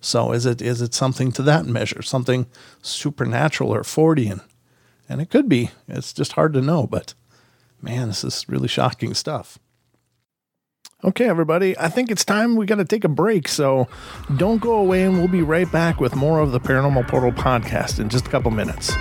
So 0.00 0.32
is 0.32 0.46
it 0.46 0.62
is 0.62 0.82
it 0.82 0.94
something 0.94 1.32
to 1.32 1.42
that 1.42 1.66
measure, 1.66 2.02
something 2.02 2.46
supernatural 2.82 3.74
or 3.74 3.82
Fortean? 3.82 4.42
And 5.08 5.20
it 5.20 5.30
could 5.30 5.48
be. 5.48 5.70
It's 5.88 6.12
just 6.12 6.32
hard 6.32 6.52
to 6.54 6.60
know, 6.60 6.86
but 6.86 7.14
man, 7.80 8.08
this 8.08 8.24
is 8.24 8.48
really 8.48 8.68
shocking 8.68 9.14
stuff. 9.14 9.58
Okay, 11.04 11.28
everybody, 11.28 11.78
I 11.78 11.88
think 11.88 12.10
it's 12.10 12.24
time 12.24 12.56
we 12.56 12.66
got 12.66 12.76
to 12.76 12.84
take 12.84 13.04
a 13.04 13.08
break. 13.08 13.48
So 13.48 13.86
don't 14.36 14.60
go 14.60 14.76
away, 14.76 15.02
and 15.04 15.18
we'll 15.18 15.28
be 15.28 15.42
right 15.42 15.70
back 15.70 16.00
with 16.00 16.16
more 16.16 16.40
of 16.40 16.52
the 16.52 16.60
Paranormal 16.60 17.06
Portal 17.06 17.32
podcast 17.32 18.00
in 18.00 18.08
just 18.08 18.26
a 18.26 18.30
couple 18.30 18.50
minutes. 18.50 18.92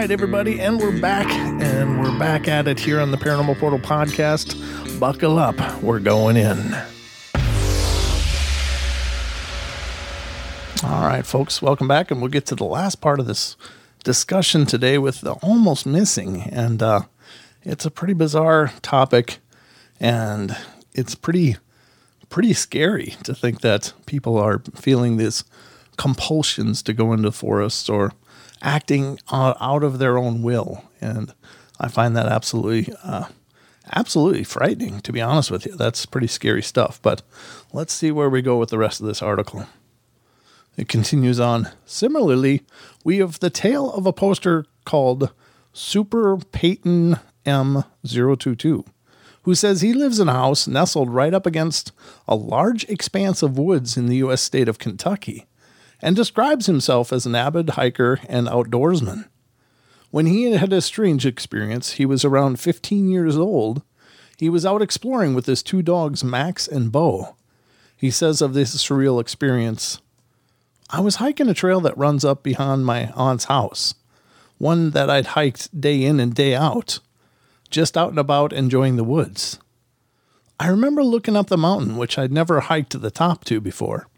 Right, 0.00 0.10
everybody, 0.10 0.58
and 0.58 0.80
we're 0.80 0.98
back, 0.98 1.30
and 1.30 2.00
we're 2.00 2.18
back 2.18 2.48
at 2.48 2.66
it 2.66 2.80
here 2.80 2.98
on 3.00 3.10
the 3.10 3.18
Paranormal 3.18 3.58
Portal 3.58 3.78
podcast. 3.78 4.56
Buckle 4.98 5.38
up, 5.38 5.82
we're 5.82 6.00
going 6.00 6.38
in. 6.38 6.74
All 10.82 11.06
right, 11.06 11.26
folks, 11.26 11.60
welcome 11.60 11.86
back, 11.86 12.10
and 12.10 12.22
we'll 12.22 12.30
get 12.30 12.46
to 12.46 12.54
the 12.54 12.64
last 12.64 13.02
part 13.02 13.20
of 13.20 13.26
this 13.26 13.58
discussion 14.02 14.64
today 14.64 14.96
with 14.96 15.20
the 15.20 15.32
almost 15.32 15.84
missing, 15.84 16.44
and 16.44 16.82
uh, 16.82 17.02
it's 17.62 17.84
a 17.84 17.90
pretty 17.90 18.14
bizarre 18.14 18.72
topic, 18.80 19.40
and 20.00 20.56
it's 20.94 21.14
pretty 21.14 21.58
pretty 22.30 22.54
scary 22.54 23.16
to 23.24 23.34
think 23.34 23.60
that 23.60 23.92
people 24.06 24.38
are 24.38 24.62
feeling 24.74 25.18
these 25.18 25.44
compulsions 25.98 26.82
to 26.84 26.94
go 26.94 27.12
into 27.12 27.30
forests 27.30 27.90
or 27.90 28.12
acting 28.62 29.18
out 29.30 29.82
of 29.82 29.98
their 29.98 30.18
own 30.18 30.42
will. 30.42 30.84
And 31.00 31.32
I 31.78 31.88
find 31.88 32.16
that 32.16 32.26
absolutely, 32.26 32.94
uh, 33.02 33.26
absolutely 33.92 34.44
frightening, 34.44 35.00
to 35.00 35.12
be 35.12 35.20
honest 35.20 35.50
with 35.50 35.66
you. 35.66 35.76
That's 35.76 36.06
pretty 36.06 36.26
scary 36.26 36.62
stuff. 36.62 37.00
But 37.02 37.22
let's 37.72 37.92
see 37.92 38.10
where 38.10 38.30
we 38.30 38.42
go 38.42 38.58
with 38.58 38.70
the 38.70 38.78
rest 38.78 39.00
of 39.00 39.06
this 39.06 39.22
article. 39.22 39.66
It 40.76 40.88
continues 40.88 41.40
on. 41.40 41.68
Similarly, 41.84 42.62
we 43.04 43.18
have 43.18 43.40
the 43.40 43.50
tale 43.50 43.90
of 43.92 44.06
a 44.06 44.12
poster 44.12 44.64
called 44.84 45.30
Super 45.72 46.36
Peyton 46.36 47.18
M022, 47.44 48.86
who 49.42 49.54
says 49.54 49.80
he 49.80 49.92
lives 49.92 50.20
in 50.20 50.28
a 50.28 50.32
house 50.32 50.68
nestled 50.68 51.10
right 51.10 51.34
up 51.34 51.46
against 51.46 51.92
a 52.28 52.34
large 52.34 52.84
expanse 52.84 53.42
of 53.42 53.58
woods 53.58 53.96
in 53.96 54.06
the 54.06 54.16
U.S. 54.16 54.42
state 54.42 54.68
of 54.68 54.78
Kentucky 54.78 55.46
and 56.02 56.16
describes 56.16 56.66
himself 56.66 57.12
as 57.12 57.26
an 57.26 57.34
avid 57.34 57.70
hiker 57.70 58.20
and 58.28 58.46
outdoorsman. 58.46 59.28
When 60.10 60.26
he 60.26 60.52
had 60.52 60.72
a 60.72 60.80
strange 60.80 61.24
experience, 61.24 61.92
he 61.92 62.06
was 62.06 62.24
around 62.24 62.58
15 62.58 63.08
years 63.08 63.36
old. 63.36 63.82
He 64.38 64.48
was 64.48 64.66
out 64.66 64.82
exploring 64.82 65.34
with 65.34 65.46
his 65.46 65.62
two 65.62 65.82
dogs, 65.82 66.24
Max 66.24 66.66
and 66.66 66.90
Bo. 66.90 67.36
He 67.96 68.10
says 68.10 68.40
of 68.40 68.54
this 68.54 68.74
surreal 68.76 69.20
experience 69.20 70.00
I 70.92 71.00
was 71.00 71.16
hiking 71.16 71.48
a 71.48 71.54
trail 71.54 71.80
that 71.82 71.96
runs 71.96 72.24
up 72.24 72.42
behind 72.42 72.84
my 72.84 73.12
aunt's 73.12 73.44
house, 73.44 73.94
one 74.58 74.90
that 74.90 75.08
I'd 75.08 75.26
hiked 75.26 75.80
day 75.80 76.02
in 76.02 76.18
and 76.18 76.34
day 76.34 76.56
out, 76.56 76.98
just 77.70 77.96
out 77.96 78.10
and 78.10 78.18
about 78.18 78.52
enjoying 78.52 78.96
the 78.96 79.04
woods. 79.04 79.60
I 80.58 80.66
remember 80.66 81.04
looking 81.04 81.36
up 81.36 81.46
the 81.46 81.56
mountain, 81.56 81.96
which 81.96 82.18
I'd 82.18 82.32
never 82.32 82.58
hiked 82.58 82.90
to 82.90 82.98
the 82.98 83.12
top 83.12 83.44
to 83.44 83.60
before, 83.60 84.08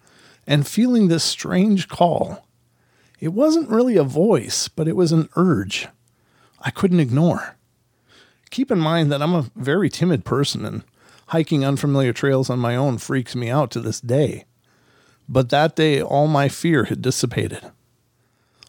and 0.47 0.66
feeling 0.66 1.09
this 1.09 1.24
strange 1.24 1.88
call. 1.88 2.47
It 3.20 3.32
wasn't 3.32 3.70
really 3.70 3.97
a 3.97 4.05
voice, 4.05 4.68
but 4.68 4.88
it 4.88 4.97
was 4.97 5.12
an 5.12 5.28
urge 5.36 5.88
I 6.61 6.70
couldn't 6.70 7.01
ignore. 7.01 7.57
Keep 8.51 8.70
in 8.70 8.78
mind 8.78 9.11
that 9.11 9.22
I'm 9.22 9.34
a 9.34 9.51
very 9.57 9.88
timid 9.88 10.24
person 10.24 10.64
and 10.64 10.84
hiking 11.28 11.64
unfamiliar 11.64 12.12
trails 12.12 12.51
on 12.51 12.59
my 12.59 12.76
own 12.76 12.99
freaks 12.99 13.34
me 13.34 13.49
out 13.49 13.70
to 13.70 13.80
this 13.80 14.01
day. 14.01 14.45
But 15.28 15.49
that 15.51 15.76
day, 15.76 16.03
all 16.03 16.26
my 16.26 16.49
fear 16.49 16.84
had 16.84 17.01
dissipated. 17.01 17.70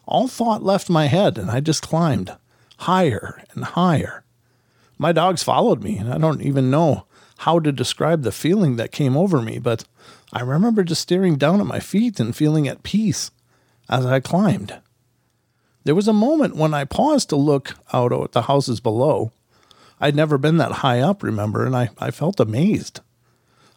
All 0.06 0.28
thought 0.28 0.62
left 0.62 0.88
my 0.88 1.06
head, 1.06 1.36
and 1.36 1.50
I 1.50 1.60
just 1.60 1.82
climbed 1.82 2.34
higher 2.78 3.42
and 3.52 3.64
higher. 3.64 4.24
My 4.98 5.12
dogs 5.12 5.42
followed 5.42 5.82
me, 5.82 5.98
and 5.98 6.12
I 6.12 6.18
don't 6.18 6.42
even 6.42 6.70
know 6.70 7.06
how 7.38 7.58
to 7.60 7.72
describe 7.72 8.22
the 8.22 8.32
feeling 8.32 8.76
that 8.76 8.92
came 8.92 9.16
over 9.16 9.42
me, 9.42 9.58
but 9.58 9.84
I 10.32 10.40
remember 10.40 10.84
just 10.84 11.02
staring 11.02 11.36
down 11.36 11.60
at 11.60 11.66
my 11.66 11.80
feet 11.80 12.20
and 12.20 12.34
feeling 12.34 12.68
at 12.68 12.82
peace 12.82 13.30
as 13.88 14.06
I 14.06 14.20
climbed. 14.20 14.80
There 15.84 15.94
was 15.94 16.08
a 16.08 16.12
moment 16.12 16.56
when 16.56 16.72
I 16.72 16.84
paused 16.84 17.28
to 17.28 17.36
look 17.36 17.74
out 17.92 18.12
at 18.12 18.32
the 18.32 18.42
houses 18.42 18.80
below. 18.80 19.32
I'd 20.00 20.16
never 20.16 20.38
been 20.38 20.56
that 20.56 20.72
high 20.72 21.00
up, 21.00 21.22
remember, 21.22 21.64
and 21.66 21.76
I, 21.76 21.90
I 21.98 22.10
felt 22.10 22.40
amazed. 22.40 23.00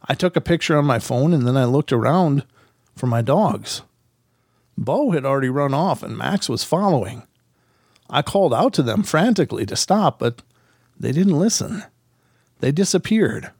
I 0.07 0.13
took 0.13 0.35
a 0.35 0.41
picture 0.41 0.77
on 0.77 0.85
my 0.85 0.99
phone 0.99 1.33
and 1.33 1.45
then 1.45 1.57
I 1.57 1.65
looked 1.65 1.91
around 1.91 2.45
for 2.95 3.07
my 3.07 3.21
dogs. 3.21 3.81
Bo 4.77 5.11
had 5.11 5.25
already 5.25 5.49
run 5.49 5.73
off 5.73 6.03
and 6.03 6.17
Max 6.17 6.47
was 6.47 6.63
following. 6.63 7.23
I 8.09 8.21
called 8.21 8.53
out 8.53 8.73
to 8.73 8.83
them 8.83 9.03
frantically 9.03 9.65
to 9.65 9.75
stop, 9.75 10.19
but 10.19 10.41
they 10.97 11.11
didn't 11.11 11.37
listen. 11.37 11.83
They 12.59 12.71
disappeared. 12.71 13.51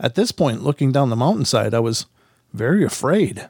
At 0.00 0.14
this 0.14 0.32
point, 0.32 0.62
looking 0.62 0.92
down 0.92 1.10
the 1.10 1.16
mountainside, 1.16 1.74
I 1.74 1.80
was 1.80 2.06
very 2.52 2.84
afraid. 2.84 3.48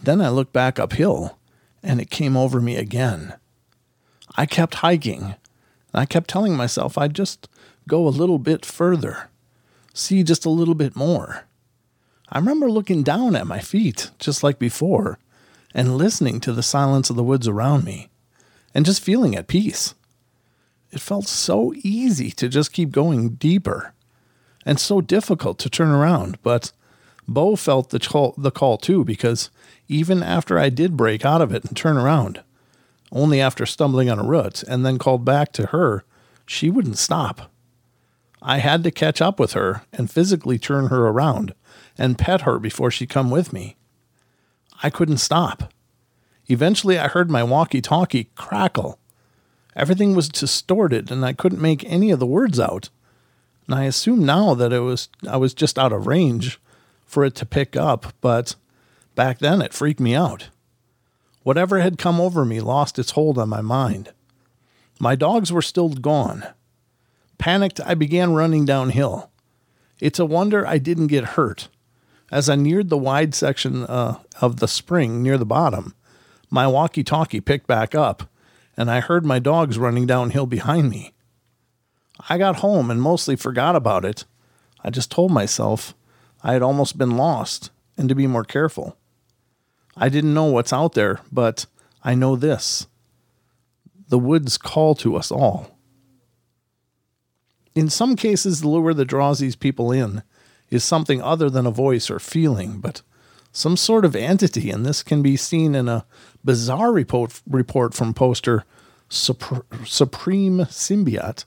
Then 0.00 0.20
I 0.20 0.28
looked 0.28 0.52
back 0.52 0.78
uphill, 0.78 1.38
and 1.82 2.00
it 2.00 2.10
came 2.10 2.36
over 2.36 2.60
me 2.60 2.76
again. 2.76 3.34
I 4.36 4.46
kept 4.46 4.76
hiking. 4.76 5.34
And 5.94 6.00
I 6.00 6.06
kept 6.06 6.28
telling 6.28 6.56
myself 6.56 6.98
I'd 6.98 7.14
just 7.14 7.48
go 7.88 8.06
a 8.06 8.08
little 8.08 8.38
bit 8.38 8.64
further, 8.64 9.28
see 9.92 10.22
just 10.22 10.44
a 10.44 10.50
little 10.50 10.74
bit 10.74 10.96
more. 10.96 11.44
I 12.30 12.38
remember 12.38 12.70
looking 12.70 13.02
down 13.02 13.36
at 13.36 13.46
my 13.46 13.60
feet, 13.60 14.10
just 14.18 14.42
like 14.42 14.58
before, 14.58 15.18
and 15.74 15.96
listening 15.96 16.40
to 16.40 16.52
the 16.52 16.62
silence 16.62 17.10
of 17.10 17.16
the 17.16 17.24
woods 17.24 17.46
around 17.46 17.84
me, 17.84 18.08
and 18.74 18.84
just 18.84 19.02
feeling 19.02 19.36
at 19.36 19.46
peace. 19.46 19.94
It 20.94 21.00
felt 21.00 21.26
so 21.26 21.74
easy 21.82 22.30
to 22.30 22.48
just 22.48 22.72
keep 22.72 22.92
going 22.92 23.30
deeper 23.30 23.94
and 24.64 24.78
so 24.78 25.00
difficult 25.00 25.58
to 25.58 25.68
turn 25.68 25.88
around. 25.88 26.38
But 26.44 26.70
Bo 27.26 27.56
felt 27.56 27.90
the 27.90 27.98
call, 27.98 28.32
the 28.38 28.52
call 28.52 28.78
too, 28.78 29.04
because 29.04 29.50
even 29.88 30.22
after 30.22 30.56
I 30.56 30.68
did 30.68 30.96
break 30.96 31.24
out 31.24 31.42
of 31.42 31.52
it 31.52 31.64
and 31.64 31.76
turn 31.76 31.96
around, 31.96 32.44
only 33.10 33.40
after 33.40 33.66
stumbling 33.66 34.08
on 34.08 34.20
a 34.20 34.24
root 34.24 34.62
and 34.62 34.86
then 34.86 34.98
called 34.98 35.24
back 35.24 35.52
to 35.54 35.66
her, 35.66 36.04
she 36.46 36.70
wouldn't 36.70 36.98
stop. 36.98 37.50
I 38.40 38.58
had 38.58 38.84
to 38.84 38.92
catch 38.92 39.20
up 39.20 39.40
with 39.40 39.54
her 39.54 39.82
and 39.92 40.08
physically 40.08 40.60
turn 40.60 40.90
her 40.90 41.08
around 41.08 41.54
and 41.98 42.16
pet 42.16 42.42
her 42.42 42.60
before 42.60 42.92
she'd 42.92 43.10
come 43.10 43.32
with 43.32 43.52
me. 43.52 43.74
I 44.80 44.90
couldn't 44.90 45.18
stop. 45.18 45.72
Eventually 46.46 47.00
I 47.00 47.08
heard 47.08 47.32
my 47.32 47.42
walkie-talkie 47.42 48.30
crackle 48.36 49.00
Everything 49.76 50.14
was 50.14 50.28
distorted 50.28 51.10
and 51.10 51.24
I 51.24 51.32
couldn't 51.32 51.60
make 51.60 51.84
any 51.84 52.10
of 52.10 52.20
the 52.20 52.26
words 52.26 52.60
out. 52.60 52.90
And 53.66 53.74
I 53.74 53.84
assume 53.84 54.24
now 54.24 54.54
that 54.54 54.72
it 54.72 54.80
was 54.80 55.08
I 55.28 55.36
was 55.36 55.54
just 55.54 55.78
out 55.78 55.92
of 55.92 56.06
range 56.06 56.60
for 57.04 57.24
it 57.24 57.34
to 57.36 57.46
pick 57.46 57.76
up, 57.76 58.12
but 58.20 58.56
back 59.14 59.38
then 59.38 59.62
it 59.62 59.72
freaked 59.72 60.00
me 60.00 60.14
out. 60.14 60.48
Whatever 61.42 61.80
had 61.80 61.98
come 61.98 62.20
over 62.20 62.44
me 62.44 62.60
lost 62.60 62.98
its 62.98 63.12
hold 63.12 63.38
on 63.38 63.48
my 63.48 63.60
mind. 63.60 64.12
My 65.00 65.14
dogs 65.14 65.52
were 65.52 65.62
still 65.62 65.88
gone. 65.90 66.46
Panicked, 67.38 67.80
I 67.84 67.94
began 67.94 68.32
running 68.32 68.64
downhill. 68.64 69.30
It's 70.00 70.18
a 70.18 70.24
wonder 70.24 70.66
I 70.66 70.78
didn't 70.78 71.08
get 71.08 71.24
hurt. 71.24 71.68
As 72.30 72.48
I 72.48 72.54
neared 72.54 72.88
the 72.88 72.98
wide 72.98 73.34
section 73.34 73.84
uh, 73.84 74.18
of 74.40 74.56
the 74.56 74.68
spring 74.68 75.22
near 75.22 75.36
the 75.36 75.44
bottom, 75.44 75.94
my 76.50 76.66
walkie 76.66 77.04
talkie 77.04 77.40
picked 77.40 77.66
back 77.66 77.94
up 77.94 78.28
and 78.76 78.90
I 78.90 79.00
heard 79.00 79.24
my 79.24 79.38
dogs 79.38 79.78
running 79.78 80.06
downhill 80.06 80.46
behind 80.46 80.90
me. 80.90 81.12
I 82.28 82.38
got 82.38 82.56
home 82.56 82.90
and 82.90 83.00
mostly 83.00 83.36
forgot 83.36 83.76
about 83.76 84.04
it. 84.04 84.24
I 84.82 84.90
just 84.90 85.10
told 85.10 85.30
myself 85.30 85.94
I 86.42 86.52
had 86.52 86.62
almost 86.62 86.98
been 86.98 87.16
lost 87.16 87.70
and 87.96 88.08
to 88.08 88.14
be 88.14 88.26
more 88.26 88.44
careful. 88.44 88.96
I 89.96 90.08
didn't 90.08 90.34
know 90.34 90.44
what's 90.44 90.72
out 90.72 90.94
there, 90.94 91.20
but 91.30 91.66
I 92.02 92.14
know 92.14 92.36
this 92.36 92.86
the 94.08 94.18
woods 94.18 94.58
call 94.58 94.94
to 94.94 95.16
us 95.16 95.32
all. 95.32 95.78
In 97.74 97.88
some 97.88 98.16
cases, 98.16 98.60
the 98.60 98.68
lure 98.68 98.94
that 98.94 99.06
draws 99.06 99.38
these 99.38 99.56
people 99.56 99.90
in 99.90 100.22
is 100.70 100.84
something 100.84 101.22
other 101.22 101.48
than 101.50 101.66
a 101.66 101.70
voice 101.70 102.10
or 102.10 102.18
feeling, 102.18 102.80
but 102.80 103.02
some 103.54 103.76
sort 103.76 104.04
of 104.04 104.16
entity, 104.16 104.68
and 104.68 104.84
this 104.84 105.02
can 105.04 105.22
be 105.22 105.36
seen 105.36 105.76
in 105.76 105.88
a 105.88 106.04
bizarre 106.44 106.92
report, 106.92 107.40
report 107.48 107.94
from 107.94 108.12
poster 108.12 108.64
Supreme 109.08 110.58
Symbiote, 110.66 111.44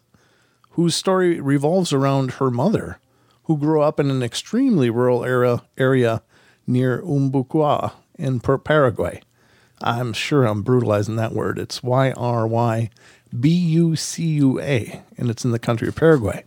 whose 0.72 0.96
story 0.96 1.42
revolves 1.42 1.92
around 1.92 2.36
her 2.36 2.50
mother, 2.50 3.00
who 3.44 3.58
grew 3.58 3.82
up 3.82 4.00
in 4.00 4.10
an 4.10 4.24
extremely 4.24 4.90
rural 4.90 5.26
area, 5.26 5.64
area 5.78 6.24
near 6.66 7.02
Umbucua 7.02 7.92
in 8.18 8.40
Paraguay. 8.40 9.22
I'm 9.82 10.14
sure 10.14 10.46
I'm 10.46 10.64
brutalizing 10.64 11.18
that 11.18 11.34
word. 11.34 11.60
It's 11.60 11.84
Y 11.84 12.12
R 12.12 12.48
Y 12.48 12.90
B 13.38 13.50
U 13.50 13.98
C 13.98 14.26
U 14.26 14.62
A, 14.62 15.04
and 15.18 15.30
it's 15.30 15.44
in 15.44 15.52
the 15.52 15.60
country 15.60 15.90
of 15.90 15.96
Paraguay. 15.96 16.46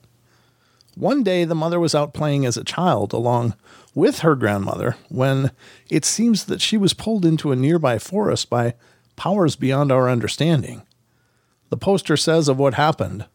One 0.97 1.23
day, 1.23 1.45
the 1.45 1.55
mother 1.55 1.79
was 1.79 1.95
out 1.95 2.15
playing 2.15 2.47
as 2.47 2.57
a 2.57 2.65
child 2.65 3.13
along 3.13 3.55
with 3.95 4.21
her 4.21 4.35
grandmother 4.35 4.97
when 5.09 5.51
it 5.89 6.05
seems 6.05 6.45
that 6.45 6.61
she 6.61 6.77
was 6.77 6.95
pulled 6.95 7.25
into 7.25 7.53
a 7.53 7.57
nearby 7.57 7.99
forest 7.99 8.49
by 8.49 8.75
powers 9.17 9.57
beyond 9.57 9.91
our 9.91 10.09
understanding. 10.09 10.83
The 11.71 11.77
poster 11.77 12.17
says 12.17 12.49
of 12.49 12.59
what 12.59 12.75
happened 12.75 13.27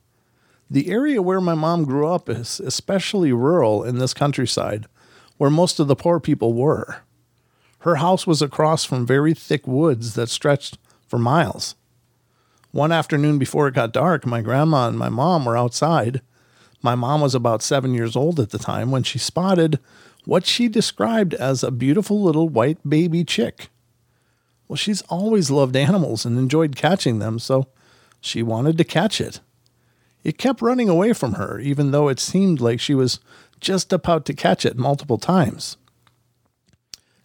The 0.70 0.90
area 0.90 1.22
where 1.22 1.42
my 1.42 1.56
mom 1.56 1.86
grew 1.86 2.08
up 2.08 2.30
is 2.30 2.60
especially 2.60 3.32
rural 3.32 3.84
in 3.84 3.98
this 3.98 4.14
countryside, 4.14 4.88
where 5.38 5.50
most 5.50 5.80
of 5.80 5.88
the 5.88 5.96
poor 5.96 6.20
people 6.20 6.54
were. 6.54 7.02
Her 7.80 7.98
house 7.98 8.26
was 8.26 8.42
across 8.42 8.84
from 8.84 9.06
very 9.06 9.34
thick 9.34 9.68
woods 9.68 10.16
that 10.16 10.30
stretched 10.30 10.78
for 11.08 11.20
miles. 11.20 11.76
One 12.72 12.92
afternoon 12.92 13.38
before 13.38 13.68
it 13.68 13.76
got 13.76 13.94
dark, 13.94 14.26
my 14.26 14.42
grandma 14.42 14.88
and 14.88 14.98
my 14.98 15.08
mom 15.08 15.46
were 15.46 15.56
outside. 15.56 16.22
My 16.82 16.96
mom 16.96 17.22
was 17.22 17.36
about 17.36 17.62
seven 17.62 17.94
years 17.94 18.16
old 18.16 18.40
at 18.40 18.50
the 18.50 18.58
time 18.58 18.92
when 18.92 19.04
she 19.04 19.20
spotted 19.20 19.80
what 20.26 20.46
she 20.46 20.68
described 20.68 21.34
as 21.34 21.64
a 21.64 21.72
beautiful 21.72 22.22
little 22.22 22.50
white 22.50 22.78
baby 22.88 23.24
chick. 23.24 23.70
Well, 24.68 24.78
she's 24.78 25.04
always 25.04 25.52
loved 25.52 25.76
animals 25.76 26.26
and 26.26 26.38
enjoyed 26.38 26.76
catching 26.76 27.20
them, 27.20 27.40
so 27.40 27.68
she 28.20 28.42
wanted 28.42 28.78
to 28.78 28.84
catch 28.84 29.22
it. 29.22 29.40
It 30.24 30.40
kept 30.40 30.62
running 30.62 30.90
away 30.90 31.14
from 31.14 31.34
her, 31.34 31.60
even 31.60 31.92
though 31.92 32.08
it 32.08 32.20
seemed 32.20 32.60
like 32.60 32.80
she 32.80 32.96
was 32.96 33.20
just 33.60 33.94
about 33.94 34.26
to 34.26 34.34
catch 34.34 34.66
it 34.66 34.78
multiple 34.78 35.20
times. 35.20 35.78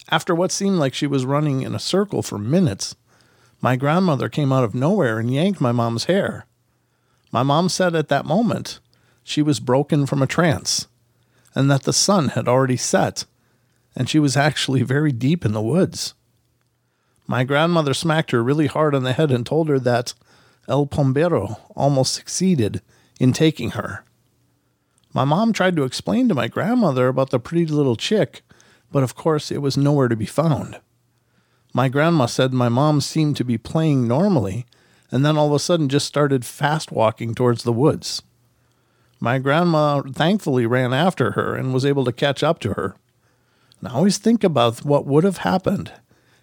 After 0.09 0.35
what 0.35 0.51
seemed 0.51 0.77
like 0.77 0.93
she 0.93 1.07
was 1.07 1.25
running 1.25 1.61
in 1.61 1.73
a 1.73 1.79
circle 1.79 2.21
for 2.21 2.37
minutes, 2.37 2.95
my 3.59 3.75
grandmother 3.75 4.29
came 4.29 4.51
out 4.51 4.63
of 4.63 4.75
nowhere 4.75 5.17
and 5.17 5.33
yanked 5.33 5.61
my 5.61 5.71
mom's 5.71 6.05
hair. 6.05 6.45
My 7.31 7.43
mom 7.43 7.69
said 7.69 7.95
at 7.95 8.09
that 8.09 8.25
moment 8.25 8.79
she 9.23 9.41
was 9.41 9.59
broken 9.59 10.05
from 10.05 10.21
a 10.21 10.27
trance 10.27 10.87
and 11.55 11.69
that 11.69 11.83
the 11.83 11.93
sun 11.93 12.29
had 12.29 12.47
already 12.47 12.77
set, 12.77 13.25
and 13.95 14.09
she 14.09 14.19
was 14.19 14.37
actually 14.37 14.83
very 14.83 15.11
deep 15.11 15.45
in 15.45 15.51
the 15.51 15.61
woods. 15.61 16.13
My 17.27 17.43
grandmother 17.43 17.93
smacked 17.93 18.31
her 18.31 18.43
really 18.43 18.67
hard 18.67 18.95
on 18.95 19.03
the 19.03 19.13
head 19.13 19.31
and 19.31 19.45
told 19.45 19.69
her 19.69 19.79
that 19.79 20.13
El 20.67 20.85
Pombero 20.85 21.57
almost 21.75 22.13
succeeded 22.13 22.81
in 23.19 23.33
taking 23.33 23.71
her. 23.71 24.03
My 25.13 25.25
mom 25.25 25.53
tried 25.53 25.75
to 25.75 25.83
explain 25.83 26.29
to 26.29 26.35
my 26.35 26.47
grandmother 26.47 27.07
about 27.07 27.29
the 27.29 27.39
pretty 27.39 27.65
little 27.65 27.95
chick, 27.95 28.41
but 28.91 29.03
of 29.03 29.15
course 29.15 29.51
it 29.51 29.61
was 29.61 29.77
nowhere 29.77 30.07
to 30.07 30.15
be 30.15 30.25
found. 30.25 30.79
My 31.73 31.89
grandma 31.89 32.25
said 32.25 32.53
my 32.53 32.69
mom 32.69 33.01
seemed 33.01 33.37
to 33.37 33.45
be 33.45 33.57
playing 33.57 34.07
normally 34.07 34.65
and 35.11 35.25
then 35.25 35.37
all 35.37 35.47
of 35.47 35.53
a 35.53 35.59
sudden 35.59 35.89
just 35.89 36.07
started 36.07 36.45
fast 36.45 36.91
walking 36.91 37.35
towards 37.35 37.63
the 37.63 37.73
woods. 37.73 38.23
My 39.23 39.37
grandma 39.37 40.01
thankfully 40.01 40.65
ran 40.65 40.93
after 40.93 41.31
her 41.31 41.55
and 41.55 41.75
was 41.75 41.85
able 41.85 42.03
to 42.05 42.11
catch 42.11 42.41
up 42.41 42.57
to 42.61 42.73
her. 42.73 42.95
And 43.79 43.87
I 43.87 43.93
always 43.93 44.17
think 44.17 44.43
about 44.43 44.83
what 44.83 45.05
would 45.05 45.23
have 45.23 45.37
happened 45.37 45.91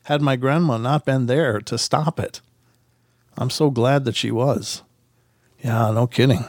had 0.05 0.22
my 0.22 0.37
grandma 0.37 0.79
not 0.79 1.05
been 1.05 1.26
there 1.26 1.61
to 1.61 1.76
stop 1.76 2.20
it. 2.20 2.41
I'm 3.37 3.51
so 3.51 3.70
glad 3.70 4.05
that 4.05 4.14
she 4.14 4.31
was. 4.31 4.83
Yeah, 5.59 5.91
no 5.91 6.07
kidding. 6.07 6.45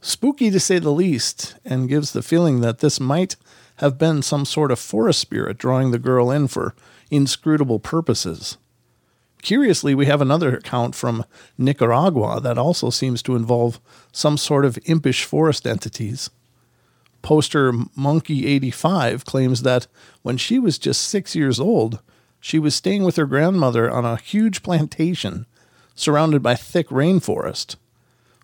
Spooky 0.00 0.50
to 0.50 0.58
say 0.60 0.80
the 0.80 0.90
least, 0.90 1.54
and 1.64 1.88
gives 1.88 2.12
the 2.12 2.22
feeling 2.22 2.60
that 2.60 2.80
this 2.80 2.98
might 2.98 3.36
have 3.76 3.96
been 3.96 4.20
some 4.20 4.44
sort 4.44 4.72
of 4.72 4.78
forest 4.78 5.20
spirit 5.20 5.58
drawing 5.58 5.92
the 5.92 5.98
girl 5.98 6.30
in 6.30 6.48
for 6.48 6.74
inscrutable 7.10 7.78
purposes. 7.78 8.58
Curiously, 9.44 9.94
we 9.94 10.06
have 10.06 10.22
another 10.22 10.56
account 10.56 10.94
from 10.94 11.22
Nicaragua 11.58 12.40
that 12.40 12.56
also 12.56 12.88
seems 12.88 13.22
to 13.24 13.36
involve 13.36 13.78
some 14.10 14.38
sort 14.38 14.64
of 14.64 14.78
impish 14.86 15.24
forest 15.24 15.66
entities. 15.66 16.30
Poster 17.20 17.70
Monkey 17.94 18.46
85 18.46 19.26
claims 19.26 19.60
that 19.60 19.86
when 20.22 20.38
she 20.38 20.58
was 20.58 20.78
just 20.78 21.02
six 21.02 21.36
years 21.36 21.60
old, 21.60 22.00
she 22.40 22.58
was 22.58 22.74
staying 22.74 23.04
with 23.04 23.16
her 23.16 23.26
grandmother 23.26 23.90
on 23.90 24.06
a 24.06 24.16
huge 24.16 24.62
plantation 24.62 25.44
surrounded 25.94 26.42
by 26.42 26.54
thick 26.54 26.88
rainforest. 26.88 27.76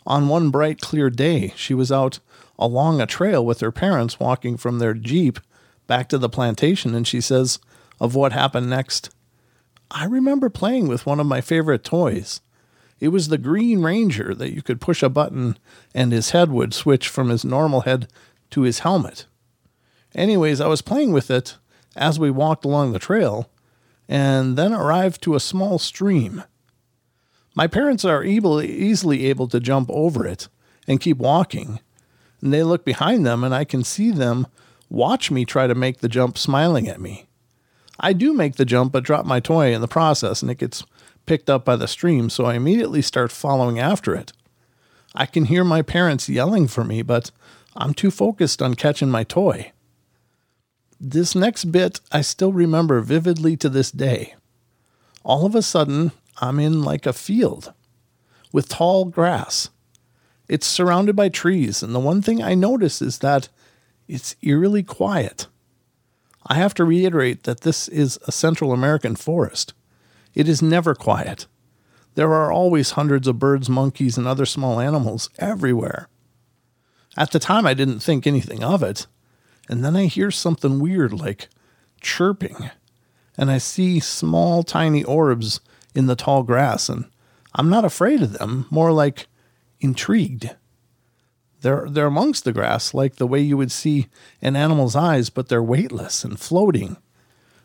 On 0.07 0.28
one 0.28 0.51
bright, 0.51 0.82
clear 0.82 1.09
day, 1.09 1.55
she 1.57 1.72
was 1.72 1.90
out 1.90 2.18
along 2.59 3.01
a 3.01 3.07
trail 3.07 3.42
with 3.42 3.61
her 3.61 3.72
parents 3.72 4.20
walking 4.20 4.59
from 4.59 4.78
their 4.78 4.92
Jeep 4.92 5.40
back 5.86 6.11
to 6.11 6.18
the 6.18 6.28
plantation, 6.28 6.94
and 6.94 7.09
she 7.09 7.22
says 7.22 7.59
of 7.98 8.14
what 8.14 8.32
happened 8.32 8.68
next. 8.68 9.09
I 9.91 10.05
remember 10.05 10.49
playing 10.49 10.88
with 10.88 11.07
one 11.07 11.20
of 11.20 11.26
my 11.26 11.41
favorite 11.41 11.84
toys. 11.84 12.41
It 13.01 13.09
was 13.09 13.28
the 13.28 13.38
Green 13.38 13.82
Ranger 13.82 14.34
that 14.34 14.55
you 14.55 14.62
could 14.62 14.80
push 14.80 15.03
a 15.03 15.09
button 15.09 15.59
and 15.95 16.12
his 16.12 16.30
head 16.30 16.51
would 16.51 16.74
switch 16.74 17.09
from 17.09 17.28
his 17.28 17.45
normal 17.45 17.80
head 17.82 18.09
to 18.51 18.62
his 18.62 18.80
helmet. 18.80 19.26
Anyways, 20.14 20.61
I 20.61 20.68
was 20.68 20.82
playing 20.82 21.12
with 21.12 21.30
it 21.30 21.57
as 21.97 22.18
we 22.18 22.30
walked 22.30 22.64
along 22.64 22.93
the 22.93 22.99
trail 22.99 23.51
and 24.09 24.57
then 24.57 24.72
arrived 24.72 25.22
to 25.22 25.34
a 25.34 25.41
small 25.41 25.78
stream. 25.78 26.45
My 27.55 27.66
parents 27.66 28.05
are 28.05 28.22
able, 28.22 28.61
easily 28.61 29.26
able 29.26 29.49
to 29.49 29.61
jump 29.61 29.88
over 29.91 30.26
it 30.26 30.49
and 30.86 31.01
keep 31.01 31.18
walking. 31.18 31.80
And 32.41 32.53
they 32.53 32.62
look 32.62 32.84
behind 32.84 33.26
them, 33.26 33.45
and 33.45 33.55
I 33.55 33.64
can 33.64 33.84
see 33.84 34.11
them 34.11 34.47
watch 34.88 35.30
me 35.30 35.45
try 35.45 35.66
to 35.66 35.74
make 35.74 35.99
the 35.99 36.09
jump 36.09 36.38
smiling 36.38 36.88
at 36.88 37.01
me. 37.01 37.26
I 38.01 38.14
do 38.14 38.32
make 38.32 38.57
the 38.57 38.64
jump, 38.64 38.92
but 38.92 39.05
drop 39.05 39.26
my 39.26 39.40
toy 39.40 39.74
in 39.74 39.82
the 39.82 39.88
process, 39.88 40.40
and 40.40 40.51
it 40.51 40.59
gets 40.59 40.84
picked 41.26 41.51
up 41.51 41.64
by 41.64 41.76
the 41.76 41.86
stream, 41.86 42.30
so 42.30 42.46
I 42.46 42.55
immediately 42.55 43.03
start 43.03 43.30
following 43.30 43.78
after 43.78 44.14
it. 44.14 44.32
I 45.14 45.26
can 45.26 45.44
hear 45.44 45.64
my 45.64 45.82
parents 45.82 46.28
yelling 46.28 46.66
for 46.66 46.82
me, 46.82 47.03
but 47.03 47.30
I'm 47.76 47.92
too 47.92 48.11
focused 48.11 48.62
on 48.62 48.74
catching 48.74 49.11
my 49.11 49.22
toy. 49.22 49.72
This 50.98 51.34
next 51.34 51.66
bit 51.66 52.01
I 52.11 52.22
still 52.22 52.53
remember 52.53 53.01
vividly 53.01 53.57
to 53.59 53.68
this 53.68 53.90
day. 53.90 54.34
All 55.22 55.44
of 55.44 55.55
a 55.55 55.62
sudden, 55.62 56.12
I'm 56.40 56.59
in 56.59 56.82
like 56.82 57.07
a 57.07 57.12
field 57.12 57.72
with 58.53 58.68
tall 58.68 59.05
grass. 59.05 59.68
It's 60.48 60.66
surrounded 60.66 61.14
by 61.14 61.28
trees, 61.28 61.82
and 61.82 61.94
the 61.94 62.01
one 62.01 62.22
thing 62.22 62.42
I 62.42 62.55
notice 62.55 63.03
is 63.03 63.18
that 63.18 63.48
it's 64.09 64.36
eerily 64.42 64.82
quiet. 64.82 65.46
I 66.47 66.55
have 66.55 66.74
to 66.74 66.84
reiterate 66.84 67.45
that 67.45 67.61
this 67.61 67.88
is 67.88 68.18
a 68.26 68.32
Central 68.32 68.72
American 68.72 69.16
forest. 69.16 69.74
It 70.34 70.49
is 70.49 70.62
never 70.62 70.95
quiet. 70.95 71.47
There 72.14 72.32
are 72.34 72.51
always 72.51 72.93
hundreds 72.93 73.28
of 73.28 73.38
birds, 73.38 73.68
monkeys, 73.68 74.16
and 74.18 74.26
other 74.26 74.47
small 74.47 74.80
animals 74.80 75.30
everywhere. 75.38 76.09
At 77.16 77.32
the 77.32 77.38
time, 77.38 77.66
I 77.66 77.74
didn't 77.74 78.01
think 78.01 78.26
anything 78.26 78.62
of 78.64 78.82
it, 78.82 79.07
and 79.68 79.84
then 79.84 79.97
I 79.97 80.07
hear 80.07 80.30
something 80.30 80.80
weird 80.80 81.12
like 81.12 81.49
chirping, 82.01 82.70
and 83.36 83.51
I 83.51 83.59
see 83.59 84.01
small, 84.01 84.62
tiny 84.62 85.05
orbs 85.05 85.61
in 85.95 86.07
the 86.07 86.16
tall 86.16 86.43
grass, 86.43 86.88
and 86.88 87.07
I'm 87.55 87.68
not 87.68 87.84
afraid 87.84 88.22
of 88.22 88.32
them, 88.34 88.66
more 88.70 88.93
like 88.93 89.26
intrigued. 89.80 90.55
They're, 91.63 91.87
they're 91.89 92.07
amongst 92.07 92.45
the 92.45 92.53
grass, 92.53 92.95
like 92.95 93.17
the 93.17 93.27
way 93.27 93.41
you 93.41 93.57
would 93.57 93.73
see 93.73 94.09
an 94.41 94.57
animal's 94.57 94.97
eyes, 94.97 95.31
but 95.31 95.49
they're 95.49 95.63
weightless 95.63 96.25
and 96.25 96.41
floating. 96.41 96.97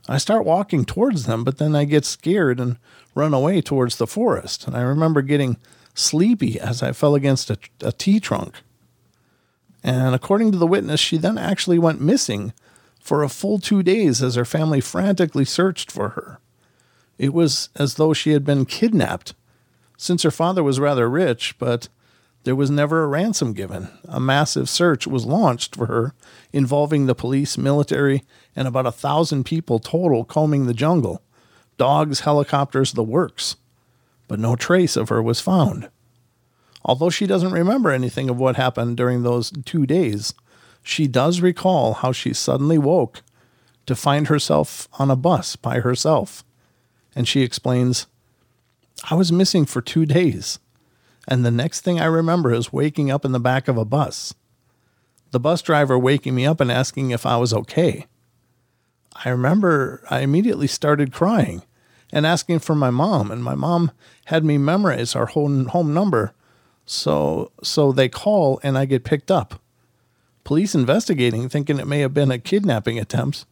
I 0.07 0.17
start 0.17 0.45
walking 0.45 0.85
towards 0.85 1.25
them, 1.25 1.43
but 1.43 1.57
then 1.57 1.75
I 1.75 1.85
get 1.85 2.05
scared 2.05 2.59
and 2.59 2.77
run 3.15 3.33
away 3.33 3.61
towards 3.61 3.95
the 3.95 4.07
forest. 4.07 4.67
And 4.67 4.75
I 4.75 4.81
remember 4.81 5.21
getting 5.21 5.57
sleepy 5.93 6.59
as 6.59 6.83
I 6.83 6.91
fell 6.91 7.15
against 7.15 7.49
a, 7.49 7.57
a 7.81 7.91
tree 7.91 8.19
trunk. 8.19 8.55
And 9.83 10.13
according 10.13 10.51
to 10.51 10.57
the 10.57 10.67
witness, 10.67 10.99
she 10.99 11.17
then 11.17 11.37
actually 11.37 11.79
went 11.79 12.01
missing 12.01 12.53
for 12.99 13.23
a 13.23 13.29
full 13.29 13.59
two 13.59 13.83
days 13.83 14.21
as 14.21 14.35
her 14.35 14.45
family 14.45 14.81
frantically 14.81 15.45
searched 15.45 15.91
for 15.91 16.09
her. 16.09 16.39
It 17.17 17.33
was 17.33 17.69
as 17.75 17.95
though 17.95 18.13
she 18.13 18.31
had 18.31 18.43
been 18.43 18.65
kidnapped, 18.65 19.35
since 19.97 20.23
her 20.23 20.31
father 20.31 20.63
was 20.63 20.79
rather 20.79 21.09
rich, 21.09 21.55
but 21.57 21.87
there 22.45 22.55
was 22.55 22.71
never 22.71 23.03
a 23.03 23.07
ransom 23.07 23.53
given. 23.53 23.89
A 24.07 24.19
massive 24.19 24.69
search 24.69 25.05
was 25.05 25.25
launched 25.25 25.75
for 25.75 25.87
her, 25.87 26.13
involving 26.53 27.05
the 27.05 27.13
police, 27.13 27.57
military, 27.57 28.23
and 28.55 28.67
about 28.67 28.85
a 28.85 28.91
thousand 28.91 29.43
people 29.43 29.79
total 29.79 30.23
combing 30.23 30.65
the 30.65 30.73
jungle 30.73 31.21
dogs, 31.77 32.21
helicopters, 32.21 32.93
the 32.93 33.03
works. 33.03 33.57
But 34.29 34.39
no 34.39 34.55
trace 34.55 34.95
of 34.95 35.09
her 35.09 35.21
was 35.21 35.41
found. 35.41 35.89
Although 36.85 37.09
she 37.09 37.27
doesn't 37.27 37.51
remember 37.51 37.91
anything 37.91 38.29
of 38.29 38.37
what 38.37 38.55
happened 38.55 38.95
during 38.95 39.23
those 39.23 39.51
two 39.65 39.85
days, 39.85 40.33
she 40.81 41.05
does 41.05 41.41
recall 41.41 41.95
how 41.95 42.13
she 42.13 42.33
suddenly 42.33 42.77
woke 42.77 43.23
to 43.87 43.95
find 43.95 44.27
herself 44.27 44.87
on 44.97 45.11
a 45.11 45.17
bus 45.17 45.57
by 45.57 45.81
herself 45.81 46.45
and 47.15 47.27
she 47.27 47.41
explains, 47.41 48.07
I 49.09 49.15
was 49.15 49.31
missing 49.31 49.65
for 49.65 49.81
two 49.81 50.05
days. 50.05 50.59
And 51.27 51.45
the 51.45 51.51
next 51.51 51.81
thing 51.81 51.99
I 51.99 52.05
remember 52.05 52.53
is 52.53 52.73
waking 52.73 53.09
up 53.09 53.25
in 53.25 53.31
the 53.31 53.39
back 53.39 53.67
of 53.67 53.77
a 53.77 53.85
bus. 53.85 54.33
The 55.31 55.39
bus 55.39 55.61
driver 55.61 55.97
waking 55.97 56.35
me 56.35 56.45
up 56.45 56.61
and 56.61 56.71
asking 56.71 57.11
if 57.11 57.25
I 57.25 57.37
was 57.37 57.53
okay. 57.53 58.05
I 59.23 59.29
remember 59.29 60.03
I 60.09 60.19
immediately 60.19 60.67
started 60.67 61.13
crying 61.13 61.63
and 62.11 62.25
asking 62.25 62.59
for 62.59 62.75
my 62.75 62.89
mom, 62.89 63.31
and 63.31 63.43
my 63.43 63.55
mom 63.55 63.91
had 64.25 64.45
me 64.45 64.57
memorize 64.57 65.15
our 65.15 65.25
home, 65.25 65.67
home 65.67 65.93
number. 65.93 66.33
So, 66.85 67.51
so 67.63 67.91
they 67.91 68.09
call 68.09 68.59
and 68.63 68.77
I 68.77 68.85
get 68.85 69.03
picked 69.03 69.31
up. 69.31 69.59
Police 70.43 70.75
investigating, 70.75 71.49
thinking 71.49 71.79
it 71.79 71.87
may 71.87 71.99
have 71.99 72.13
been 72.13 72.31
a 72.31 72.37
kidnapping 72.37 72.99
attempt, 72.99 73.45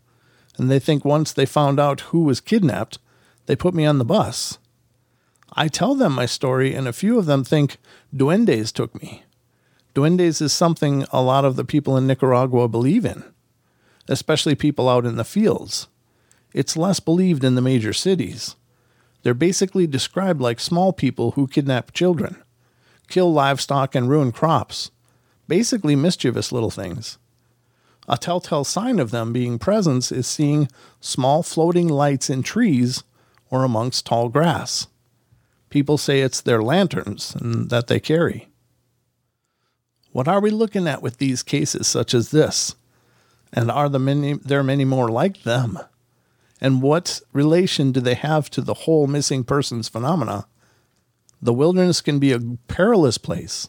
and 0.58 0.70
they 0.70 0.80
think 0.80 1.04
once 1.04 1.34
they 1.34 1.46
found 1.46 1.80
out 1.80 2.02
who 2.02 2.24
was 2.24 2.40
kidnapped, 2.40 3.00
they 3.48 3.56
put 3.56 3.74
me 3.74 3.86
on 3.86 3.98
the 3.98 4.06
bus. 4.06 4.60
I 5.56 5.68
tell 5.68 5.94
them 5.94 6.14
my 6.14 6.26
story, 6.26 6.74
and 6.74 6.88
a 6.88 6.94
few 6.94 7.20
of 7.20 7.26
them 7.26 7.44
think 7.44 7.78
duendes 8.16 8.72
took 8.72 9.00
me. 9.02 9.24
Duendes 9.94 10.42
is 10.42 10.52
something 10.52 11.06
a 11.12 11.22
lot 11.22 11.46
of 11.46 11.56
the 11.56 11.64
people 11.64 11.96
in 11.96 12.08
Nicaragua 12.08 12.68
believe 12.68 13.06
in, 13.06 13.24
especially 14.08 14.56
people 14.56 14.90
out 14.90 15.06
in 15.06 15.16
the 15.16 15.24
fields. 15.24 15.88
It's 16.54 16.76
less 16.76 17.00
believed 17.00 17.44
in 17.44 17.54
the 17.54 17.62
major 17.62 17.94
cities. 17.94 18.56
They're 19.22 19.36
basically 19.36 19.86
described 19.86 20.42
like 20.42 20.60
small 20.60 20.92
people 20.92 21.32
who 21.32 21.48
kidnap 21.48 21.94
children, 21.94 22.42
kill 23.08 23.32
livestock, 23.32 23.94
and 23.94 24.10
ruin 24.10 24.32
crops. 24.32 24.90
Basically, 25.48 25.96
mischievous 25.96 26.52
little 26.52 26.72
things. 26.72 27.20
A 28.08 28.18
telltale 28.18 28.64
sign 28.64 29.00
of 29.00 29.12
them 29.12 29.32
being 29.32 29.60
presence 29.60 30.12
is 30.12 30.26
seeing 30.26 30.68
small 31.00 31.44
floating 31.44 31.88
lights 31.88 32.30
in 32.30 32.44
trees 32.44 33.04
or 33.50 33.64
amongst 33.64 34.06
tall 34.06 34.30
grass. 34.30 34.88
People 35.74 35.98
say 35.98 36.22
it's 36.22 36.40
their 36.40 36.62
lanterns 36.62 37.36
that 37.42 37.88
they 37.88 38.00
carry. 38.00 38.48
What 40.12 40.28
are 40.28 40.40
we 40.40 40.52
looking 40.52 40.88
at 40.88 41.02
with 41.02 41.18
these 41.18 41.42
cases 41.42 41.88
such 41.88 42.14
as 42.14 42.30
this? 42.30 42.76
And 43.52 43.72
are 43.72 43.90
the 43.90 43.98
many, 43.98 44.34
there 44.34 44.62
many 44.62 44.86
more 44.86 45.10
like 45.10 45.42
them? 45.42 45.80
And 46.62 46.84
what 46.84 47.22
relation 47.32 47.92
do 47.92 48.02
they 48.02 48.14
have 48.14 48.52
to 48.52 48.62
the 48.62 48.76
whole 48.86 49.08
missing 49.08 49.44
persons 49.44 49.90
phenomena? 49.90 50.46
The 51.42 51.56
wilderness 51.56 52.02
can 52.02 52.20
be 52.20 52.32
a 52.34 52.58
perilous 52.68 53.18
place, 53.18 53.68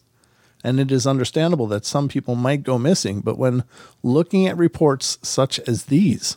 and 0.62 0.78
it 0.78 0.92
is 0.92 1.06
understandable 1.06 1.68
that 1.68 1.86
some 1.86 2.08
people 2.08 2.34
might 2.34 2.64
go 2.64 2.78
missing, 2.78 3.22
but 3.22 3.38
when 3.38 3.64
looking 4.02 4.46
at 4.46 4.58
reports 4.58 5.16
such 5.22 5.58
as 5.60 5.84
these, 5.84 6.36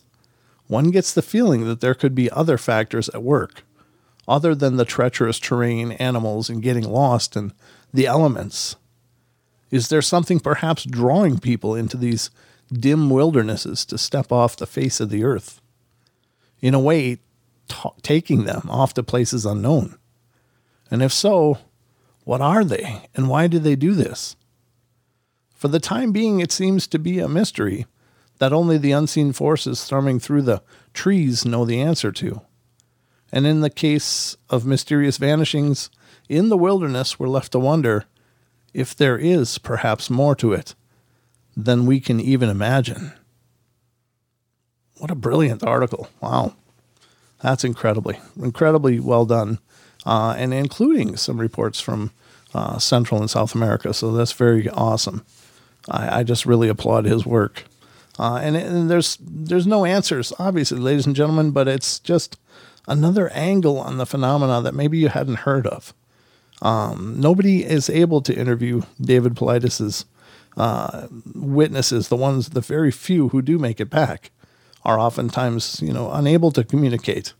one 0.67 0.91
gets 0.91 1.13
the 1.13 1.21
feeling 1.21 1.65
that 1.65 1.81
there 1.81 1.93
could 1.93 2.15
be 2.15 2.31
other 2.31 2.57
factors 2.57 3.09
at 3.09 3.21
work, 3.21 3.63
other 4.27 4.53
than 4.53 4.75
the 4.75 4.85
treacherous 4.85 5.39
terrain, 5.39 5.93
animals, 5.93 6.49
and 6.49 6.61
getting 6.61 6.83
lost 6.83 7.35
and 7.35 7.53
the 7.93 8.05
elements. 8.05 8.75
Is 9.71 9.89
there 9.89 10.01
something 10.01 10.39
perhaps 10.39 10.83
drawing 10.83 11.39
people 11.39 11.75
into 11.75 11.97
these 11.97 12.29
dim 12.71 13.09
wildernesses 13.09 13.85
to 13.85 13.97
step 13.97 14.31
off 14.31 14.57
the 14.57 14.65
face 14.65 14.99
of 14.99 15.09
the 15.09 15.23
earth? 15.23 15.61
In 16.61 16.73
a 16.73 16.79
way, 16.79 17.19
t- 17.67 17.89
taking 18.01 18.45
them 18.45 18.67
off 18.69 18.93
to 18.95 19.03
places 19.03 19.45
unknown. 19.45 19.97
And 20.89 21.01
if 21.01 21.11
so, 21.11 21.59
what 22.23 22.41
are 22.41 22.63
they 22.63 23.09
and 23.15 23.29
why 23.29 23.47
do 23.47 23.59
they 23.59 23.75
do 23.75 23.93
this? 23.93 24.35
For 25.55 25.67
the 25.67 25.79
time 25.79 26.11
being, 26.11 26.39
it 26.39 26.51
seems 26.51 26.87
to 26.87 26.99
be 26.99 27.19
a 27.19 27.27
mystery 27.27 27.85
that 28.39 28.53
only 28.53 28.77
the 28.77 28.91
unseen 28.91 29.33
forces 29.33 29.83
thrumming 29.83 30.19
through 30.19 30.43
the 30.43 30.61
trees 30.93 31.45
know 31.45 31.65
the 31.65 31.81
answer 31.81 32.11
to. 32.11 32.41
And 33.31 33.45
in 33.45 33.61
the 33.61 33.69
case 33.69 34.37
of 34.49 34.65
mysterious 34.65 35.17
vanishings 35.17 35.89
in 36.29 36.49
the 36.49 36.57
wilderness, 36.57 37.19
we're 37.19 37.27
left 37.27 37.51
to 37.51 37.59
wonder 37.59 38.05
if 38.73 38.95
there 38.95 39.17
is 39.17 39.57
perhaps 39.57 40.09
more 40.09 40.35
to 40.35 40.53
it 40.53 40.75
than 41.55 41.85
we 41.85 41.99
can 41.99 42.19
even 42.19 42.49
imagine. 42.49 43.13
What 44.97 45.11
a 45.11 45.15
brilliant 45.15 45.63
article. 45.63 46.09
Wow. 46.21 46.53
That's 47.41 47.63
incredibly, 47.63 48.19
incredibly 48.41 48.99
well 48.99 49.25
done. 49.25 49.59
Uh, 50.05 50.33
and 50.37 50.53
including 50.53 51.17
some 51.17 51.37
reports 51.39 51.81
from 51.81 52.11
uh, 52.53 52.79
Central 52.79 53.19
and 53.19 53.29
South 53.29 53.53
America. 53.53 53.93
So 53.93 54.13
that's 54.13 54.31
very 54.31 54.69
awesome. 54.69 55.25
I, 55.89 56.19
I 56.19 56.23
just 56.23 56.45
really 56.45 56.69
applaud 56.69 57.05
his 57.05 57.25
work. 57.25 57.63
Uh, 58.17 58.39
and, 58.41 58.55
and 58.55 58.89
there's 58.89 59.17
there's 59.19 59.67
no 59.67 59.85
answers, 59.85 60.33
obviously, 60.39 60.79
ladies 60.79 61.05
and 61.05 61.15
gentlemen, 61.15 61.51
but 61.51 61.67
it's 61.67 61.99
just 61.99 62.37
another 62.87 63.29
angle 63.29 63.79
on 63.79 63.97
the 63.97 64.05
phenomena 64.05 64.61
that 64.61 64.73
maybe 64.73 64.97
you 64.97 65.09
hadn't 65.09 65.39
heard 65.39 65.67
of. 65.67 65.93
Um, 66.61 67.19
nobody 67.19 67.63
is 67.63 67.89
able 67.89 68.21
to 68.21 68.35
interview 68.35 68.81
David 68.99 69.35
Paulides's 69.35 70.05
uh, 70.55 71.07
witnesses. 71.35 72.07
The 72.07 72.15
ones, 72.15 72.49
the 72.49 72.61
very 72.61 72.91
few 72.91 73.29
who 73.29 73.41
do 73.41 73.59
make 73.59 73.79
it 73.79 73.89
back, 73.89 74.31
are 74.83 74.99
oftentimes, 74.99 75.81
you 75.81 75.93
know, 75.93 76.11
unable 76.11 76.51
to 76.51 76.63
communicate. 76.63 77.33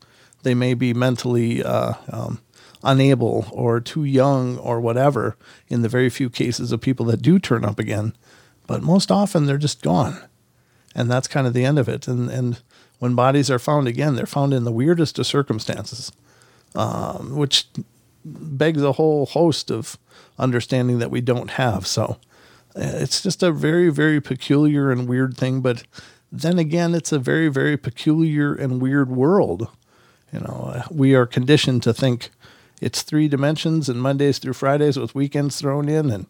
They 0.43 0.53
may 0.53 0.73
be 0.75 0.93
mentally 0.93 1.63
uh, 1.63 1.93
um, 2.11 2.41
unable 2.83 3.47
or 3.51 3.79
too 3.79 4.03
young 4.03 4.57
or 4.59 4.79
whatever. 4.79 5.35
In 5.67 5.81
the 5.81 5.89
very 5.89 6.09
few 6.09 6.29
cases 6.29 6.71
of 6.71 6.81
people 6.81 7.05
that 7.07 7.21
do 7.21 7.39
turn 7.39 7.65
up 7.65 7.79
again, 7.79 8.13
but 8.67 8.83
most 8.83 9.09
often 9.09 9.45
they're 9.45 9.57
just 9.57 9.81
gone, 9.81 10.19
and 10.93 11.09
that's 11.09 11.27
kind 11.27 11.47
of 11.47 11.53
the 11.53 11.65
end 11.65 11.79
of 11.79 11.89
it. 11.89 12.07
And 12.07 12.29
and 12.29 12.61
when 12.99 13.15
bodies 13.15 13.51
are 13.51 13.59
found 13.59 13.87
again, 13.87 14.15
they're 14.15 14.25
found 14.25 14.53
in 14.53 14.63
the 14.63 14.71
weirdest 14.71 15.19
of 15.19 15.27
circumstances, 15.27 16.11
um, 16.75 17.35
which 17.35 17.67
begs 18.25 18.81
a 18.81 18.93
whole 18.93 19.25
host 19.25 19.71
of 19.71 19.97
understanding 20.37 20.99
that 20.99 21.11
we 21.11 21.21
don't 21.21 21.51
have. 21.51 21.87
So 21.87 22.17
uh, 22.75 22.81
it's 22.95 23.21
just 23.21 23.43
a 23.43 23.51
very, 23.51 23.89
very 23.89 24.21
peculiar 24.21 24.91
and 24.91 25.07
weird 25.07 25.37
thing. 25.37 25.61
But 25.61 25.83
then 26.31 26.59
again, 26.59 26.93
it's 26.93 27.11
a 27.11 27.19
very, 27.19 27.47
very 27.47 27.77
peculiar 27.77 28.53
and 28.53 28.81
weird 28.81 29.09
world. 29.09 29.67
You 30.33 30.39
know, 30.41 30.71
uh, 30.73 30.83
we 30.91 31.15
are 31.15 31.25
conditioned 31.25 31.83
to 31.83 31.93
think 31.93 32.31
it's 32.81 33.01
three 33.01 33.27
dimensions 33.27 33.89
and 33.89 34.01
Mondays 34.01 34.39
through 34.39 34.53
Fridays 34.53 34.99
with 34.99 35.15
weekends 35.15 35.59
thrown 35.59 35.87
in 35.89 36.11
and, 36.11 36.27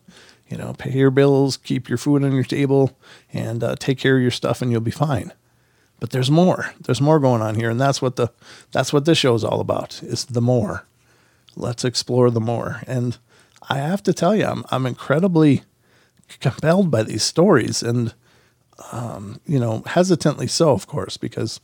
you 0.48 0.58
know, 0.58 0.74
pay 0.78 0.92
your 0.92 1.12
bills, 1.12 1.58
keep 1.58 1.90
your 1.90 1.98
food 1.98 2.24
on 2.24 2.32
your 2.32 2.44
table, 2.44 2.98
and 3.34 3.64
uh, 3.64 3.76
take 3.76 3.98
care 3.98 4.16
of 4.16 4.22
your 4.22 4.32
stuff, 4.32 4.62
and 4.62 4.72
you'll 4.72 4.80
be 4.80 4.92
fine. 4.92 5.34
But 6.00 6.12
there's 6.12 6.30
more. 6.30 6.74
There's 6.80 7.02
more 7.02 7.20
going 7.20 7.42
on 7.42 7.56
here, 7.56 7.70
and 7.70 7.82
that's 7.82 8.02
what 8.02 8.16
the 8.18 8.32
that's 8.72 8.94
what 8.94 9.06
this 9.06 9.18
show 9.18 9.34
is 9.34 9.44
all 9.44 9.60
about. 9.60 10.02
Is 10.04 10.26
the 10.26 10.42
more. 10.42 10.86
Let's 11.56 11.84
explore 11.84 12.30
the 12.30 12.40
more. 12.40 12.82
And 12.86 13.18
I 13.70 13.78
have 13.78 14.04
to 14.04 14.14
tell 14.14 14.36
you, 14.36 14.46
I'm 14.46 14.64
I'm 14.70 14.86
incredibly 14.86 15.64
compelled 16.40 16.92
by 16.92 17.04
these 17.04 17.24
stories, 17.24 17.82
and 17.82 18.14
um, 18.92 19.42
you 19.48 19.60
know, 19.60 19.84
hesitantly 19.88 20.48
so, 20.48 20.72
of 20.72 20.88
course, 20.88 21.18
because 21.18 21.60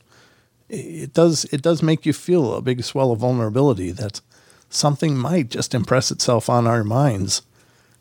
it 0.68 1.12
does 1.12 1.44
it 1.46 1.62
does 1.62 1.82
make 1.82 2.06
you 2.06 2.12
feel 2.12 2.54
a 2.54 2.62
big 2.62 2.82
swell 2.82 3.12
of 3.12 3.20
vulnerability 3.20 3.90
that 3.92 4.20
something 4.68 5.16
might 5.16 5.50
just 5.50 5.74
impress 5.74 6.10
itself 6.10 6.48
on 6.48 6.66
our 6.66 6.82
minds 6.82 7.42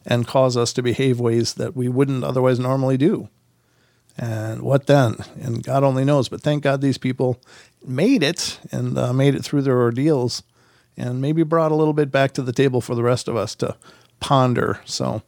and 0.06 0.28
cause 0.28 0.58
us 0.58 0.74
to 0.74 0.82
behave 0.82 1.20
ways 1.20 1.54
that 1.56 1.76
we 1.76 1.88
wouldn't 1.88 2.24
otherwise 2.24 2.60
normally 2.60 2.98
do. 2.98 3.30
And 4.18 4.62
what 4.62 4.88
then? 4.88 5.16
And 5.42 5.64
God 5.64 5.84
only 5.84 6.06
knows. 6.06 6.30
But 6.30 6.42
thank 6.42 6.64
God 6.64 6.82
these 6.82 6.98
people 6.98 7.40
made 7.86 8.24
it 8.24 8.60
and 8.72 8.98
uh, 8.98 9.14
made 9.14 9.36
it 9.36 9.44
through 9.44 9.64
their 9.64 9.80
ordeals 9.80 10.44
and 10.96 11.22
maybe 11.22 11.44
brought 11.44 11.72
a 11.72 11.76
little 11.76 11.94
bit 11.94 12.12
back 12.12 12.34
to 12.34 12.42
the 12.42 12.54
table 12.54 12.82
for 12.82 12.96
the 12.96 13.04
rest 13.04 13.28
of 13.28 13.36
us 13.36 13.56
to 13.56 13.76
ponder. 14.20 14.80
So 14.86 15.24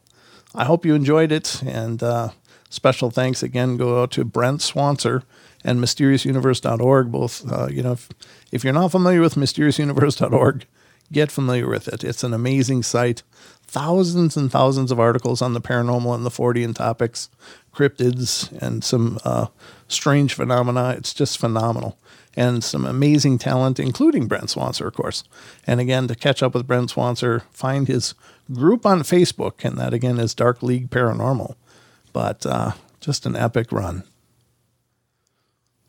I 0.54 0.64
hope 0.64 0.86
you 0.86 0.94
enjoyed 0.94 1.32
it. 1.32 1.62
And 1.62 2.02
uh, 2.02 2.30
special 2.70 3.10
thanks 3.10 3.42
again 3.42 3.76
go 3.76 4.02
out 4.02 4.12
to 4.12 4.24
Brent 4.24 4.60
Swancer 4.60 5.22
and 5.64 5.80
mysteriousuniverse.org. 5.80 7.10
Both, 7.10 7.52
uh, 7.52 7.66
you 7.70 7.82
know, 7.82 7.92
if, 7.92 8.08
if 8.52 8.64
you're 8.64 8.72
not 8.72 8.92
familiar 8.92 9.20
with 9.20 9.34
mysteriousuniverse.org, 9.34 10.66
get 11.12 11.30
familiar 11.30 11.68
with 11.68 11.88
it. 11.88 12.04
It's 12.04 12.24
an 12.24 12.32
amazing 12.32 12.82
site. 12.82 13.22
Thousands 13.68 14.36
and 14.36 14.50
thousands 14.50 14.92
of 14.92 15.00
articles 15.00 15.42
on 15.42 15.52
the 15.52 15.60
paranormal 15.60 16.14
and 16.14 16.24
the 16.24 16.30
Fortean 16.30 16.74
topics, 16.74 17.28
cryptids, 17.76 18.50
and 18.60 18.82
some 18.82 19.18
uh, 19.24 19.46
strange 19.86 20.34
phenomena. 20.34 20.94
It's 20.96 21.14
just 21.14 21.38
phenomenal. 21.38 21.98
And 22.34 22.62
some 22.62 22.84
amazing 22.84 23.38
talent, 23.38 23.78
including 23.80 24.26
Brent 24.26 24.46
Swancer, 24.50 24.86
of 24.86 24.94
course. 24.94 25.24
And 25.66 25.80
again, 25.80 26.06
to 26.08 26.14
catch 26.14 26.42
up 26.42 26.54
with 26.54 26.66
Brent 26.66 26.90
Swancer, 26.90 27.42
find 27.50 27.88
his 27.88 28.14
group 28.52 28.84
on 28.84 29.00
Facebook, 29.00 29.64
and 29.64 29.78
that 29.78 29.94
again 29.94 30.18
is 30.18 30.34
Dark 30.34 30.62
League 30.62 30.90
Paranormal. 30.90 31.54
But 32.12 32.44
uh, 32.44 32.72
just 33.00 33.24
an 33.26 33.36
epic 33.36 33.72
run. 33.72 34.04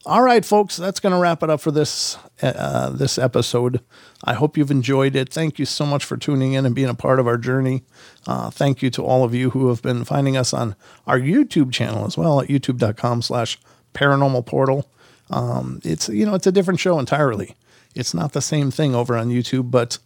All 0.07 0.21
right, 0.21 0.45
folks, 0.45 0.77
that's 0.77 1.01
going 1.01 1.11
to 1.11 1.19
wrap 1.19 1.43
it 1.43 1.49
up 1.49 1.59
for 1.59 1.69
this 1.69 2.17
uh, 2.41 2.91
this 2.91 3.17
episode. 3.17 3.81
I 4.23 4.35
hope 4.35 4.55
you've 4.55 4.71
enjoyed 4.71 5.17
it. 5.17 5.27
Thank 5.27 5.59
you 5.59 5.65
so 5.65 5.85
much 5.85 6.05
for 6.05 6.15
tuning 6.15 6.53
in 6.53 6.65
and 6.65 6.73
being 6.73 6.87
a 6.87 6.93
part 6.93 7.19
of 7.19 7.27
our 7.27 7.37
journey. 7.37 7.83
Uh, 8.25 8.49
thank 8.49 8.81
you 8.81 8.89
to 8.91 9.03
all 9.03 9.25
of 9.25 9.35
you 9.35 9.49
who 9.49 9.67
have 9.67 9.81
been 9.81 10.05
finding 10.05 10.37
us 10.37 10.53
on 10.53 10.77
our 11.07 11.19
YouTube 11.19 11.73
channel 11.73 12.05
as 12.05 12.17
well 12.17 12.39
at 12.39 12.47
youtube.com/slash 12.47 13.59
paranormal 13.93 14.45
portal. 14.45 14.89
Um, 15.29 15.81
it's 15.83 16.07
you 16.07 16.25
know 16.25 16.35
it's 16.35 16.47
a 16.47 16.53
different 16.53 16.79
show 16.79 16.99
entirely. 16.99 17.57
It's 17.93 18.13
not 18.13 18.31
the 18.31 18.41
same 18.41 18.71
thing 18.71 18.95
over 18.95 19.17
on 19.17 19.27
YouTube, 19.27 19.71
but 19.71 19.97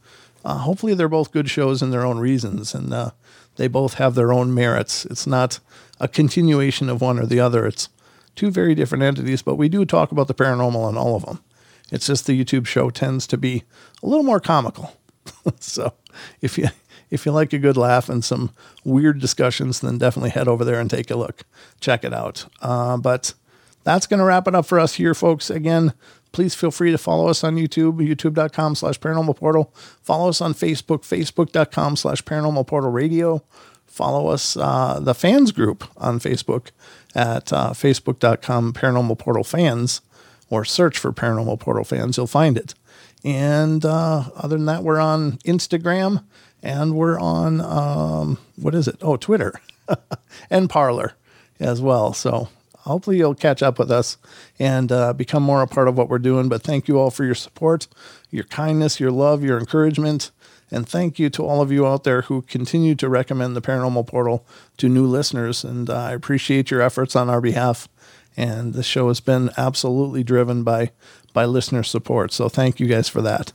uh, 0.44 0.58
hopefully 0.58 0.96
they're 0.96 1.10
both 1.10 1.32
good 1.32 1.48
shows 1.48 1.84
in 1.84 1.92
their 1.92 2.08
own 2.08 2.18
reasons, 2.18 2.74
and 2.74 2.92
uh, 2.92 3.12
they 3.58 3.68
both 3.68 3.96
have 3.96 4.16
their 4.16 4.34
own 4.34 4.52
merits. 4.52 5.06
It's 5.06 5.28
not 5.28 5.60
a 6.00 6.08
continuation 6.08 6.90
of 6.90 7.02
one 7.02 7.20
or 7.20 7.28
the 7.28 7.40
other. 7.40 7.68
It's 7.68 7.88
two 8.36 8.52
very 8.52 8.76
different 8.76 9.04
entities, 9.04 9.42
but 9.42 9.56
we 9.56 9.70
do 9.70 9.86
talk 9.86 10.12
about 10.12 10.28
the 10.28 10.34
paranormal 10.34 10.84
on 10.84 10.98
all 10.98 11.16
of 11.16 11.26
them. 11.26 11.40
It's 11.92 12.08
just 12.08 12.26
the 12.26 12.44
YouTube 12.44 12.66
show 12.66 12.90
tends 12.90 13.28
to 13.28 13.38
be 13.38 13.64
a 14.02 14.08
little 14.08 14.24
more 14.24 14.40
comical. 14.40 14.96
so 15.60 15.94
if 16.42 16.58
you 16.58 16.70
if 17.10 17.26
you 17.26 17.34
like 17.34 17.52
a 17.54 17.60
good 17.60 17.78
laugh 17.78 18.10
and 18.10 18.24
some 18.24 18.52
weird 18.86 19.20
discussions, 19.20 19.82
then 19.82 19.98
definitely 19.98 20.30
head 20.30 20.48
over 20.48 20.64
there 20.64 20.80
and 20.80 20.90
take 20.90 21.12
a 21.12 21.18
look. 21.18 21.44
Check 21.82 22.06
it 22.06 22.14
out. 22.14 22.46
Uh, 22.62 22.98
but 22.98 23.34
that's 23.84 24.08
going 24.08 24.20
to 24.20 24.24
wrap 24.24 24.48
it 24.48 24.56
up 24.56 24.66
for 24.66 24.80
us 24.80 24.94
here, 24.96 25.14
folks. 25.14 25.50
Again, 25.50 25.94
please 26.32 26.56
feel 26.56 26.72
free 26.72 26.92
to 26.92 26.98
follow 26.98 27.28
us 27.28 27.44
on 27.44 27.58
YouTube, 27.58 27.98
youtube.com 27.98 28.76
slash 28.76 29.00
paranormal 29.00 29.36
portal. 29.36 29.74
Follow 30.02 30.30
us 30.30 30.40
on 30.40 30.54
Facebook, 30.54 31.02
facebook.com 31.02 31.98
slash 31.98 32.24
paranormal 32.24 32.66
portal 32.66 32.92
radio. 32.92 33.44
Follow 33.86 34.28
us, 34.28 34.56
uh, 34.56 35.00
the 35.02 35.14
fans 35.14 35.52
group 35.52 35.84
on 35.98 36.18
Facebook 36.20 36.70
at 37.16 37.52
uh, 37.52 37.72
facebook.com 37.72 38.74
paranormal 38.74 39.18
portal 39.18 39.44
fans 39.44 40.02
or 40.50 40.66
search 40.66 40.98
for 40.98 41.12
paranormal 41.12 41.60
portal 41.60 41.84
fans. 41.84 42.18
You'll 42.18 42.28
find 42.28 42.58
it. 42.58 42.74
And 43.24 43.86
uh, 43.86 44.26
other 44.36 44.58
than 44.58 44.66
that, 44.66 44.84
we're 44.84 45.00
on 45.00 45.34
Instagram 45.40 46.24
and 46.64 46.96
we're 46.96 47.20
on, 47.20 47.62
um, 47.62 48.38
what 48.56 48.76
is 48.76 48.88
it? 48.88 48.98
Oh, 49.02 49.18
Twitter 49.18 49.54
and 50.50 50.70
Parler 50.70 51.14
as 51.60 51.82
well. 51.82 52.14
So 52.14 52.50
hopefully 52.82 53.18
you'll 53.18 53.36
catch 53.36 53.62
up 53.64 53.80
with 53.80 53.92
us 53.92 54.18
and 54.60 54.92
uh, 54.92 55.14
become 55.14 55.44
more 55.44 55.62
a 55.62 55.68
part 55.68 55.88
of 55.88 55.98
what 55.98 56.10
we're 56.10 56.20
doing. 56.20 56.50
But 56.50 56.64
thank 56.64 56.88
you 56.88 57.00
all 57.00 57.12
for 57.12 57.24
your 57.24 57.36
support, 57.36 57.88
your 58.30 58.44
kindness, 58.46 59.00
your 59.00 59.12
love, 59.12 59.44
your 59.44 59.60
encouragement. 59.60 60.32
And 60.70 60.88
thank 60.88 61.20
you 61.20 61.30
to 61.32 61.44
all 61.44 61.62
of 61.62 61.72
you 61.72 61.86
out 61.86 62.06
there 62.06 62.24
who 62.24 62.44
continue 62.44 62.96
to 62.96 63.10
recommend 63.10 63.56
the 63.56 63.62
Paranormal 63.62 64.08
Portal 64.08 64.46
to 64.78 64.88
new 64.88 65.06
listeners. 65.06 65.64
And 65.64 65.90
uh, 65.90 65.98
I 65.98 66.12
appreciate 66.14 66.72
your 66.72 66.82
efforts 66.82 67.16
on 67.16 67.30
our 67.30 67.42
behalf. 67.42 67.90
And 68.38 68.74
the 68.74 68.84
show 68.84 69.10
has 69.10 69.20
been 69.20 69.50
absolutely 69.58 70.24
driven 70.24 70.64
by 70.64 70.92
by 71.34 71.46
listener 71.46 71.84
support. 71.84 72.32
So 72.32 72.50
thank 72.50 72.80
you 72.80 72.88
guys 72.88 73.10
for 73.10 73.22
that. 73.22 73.54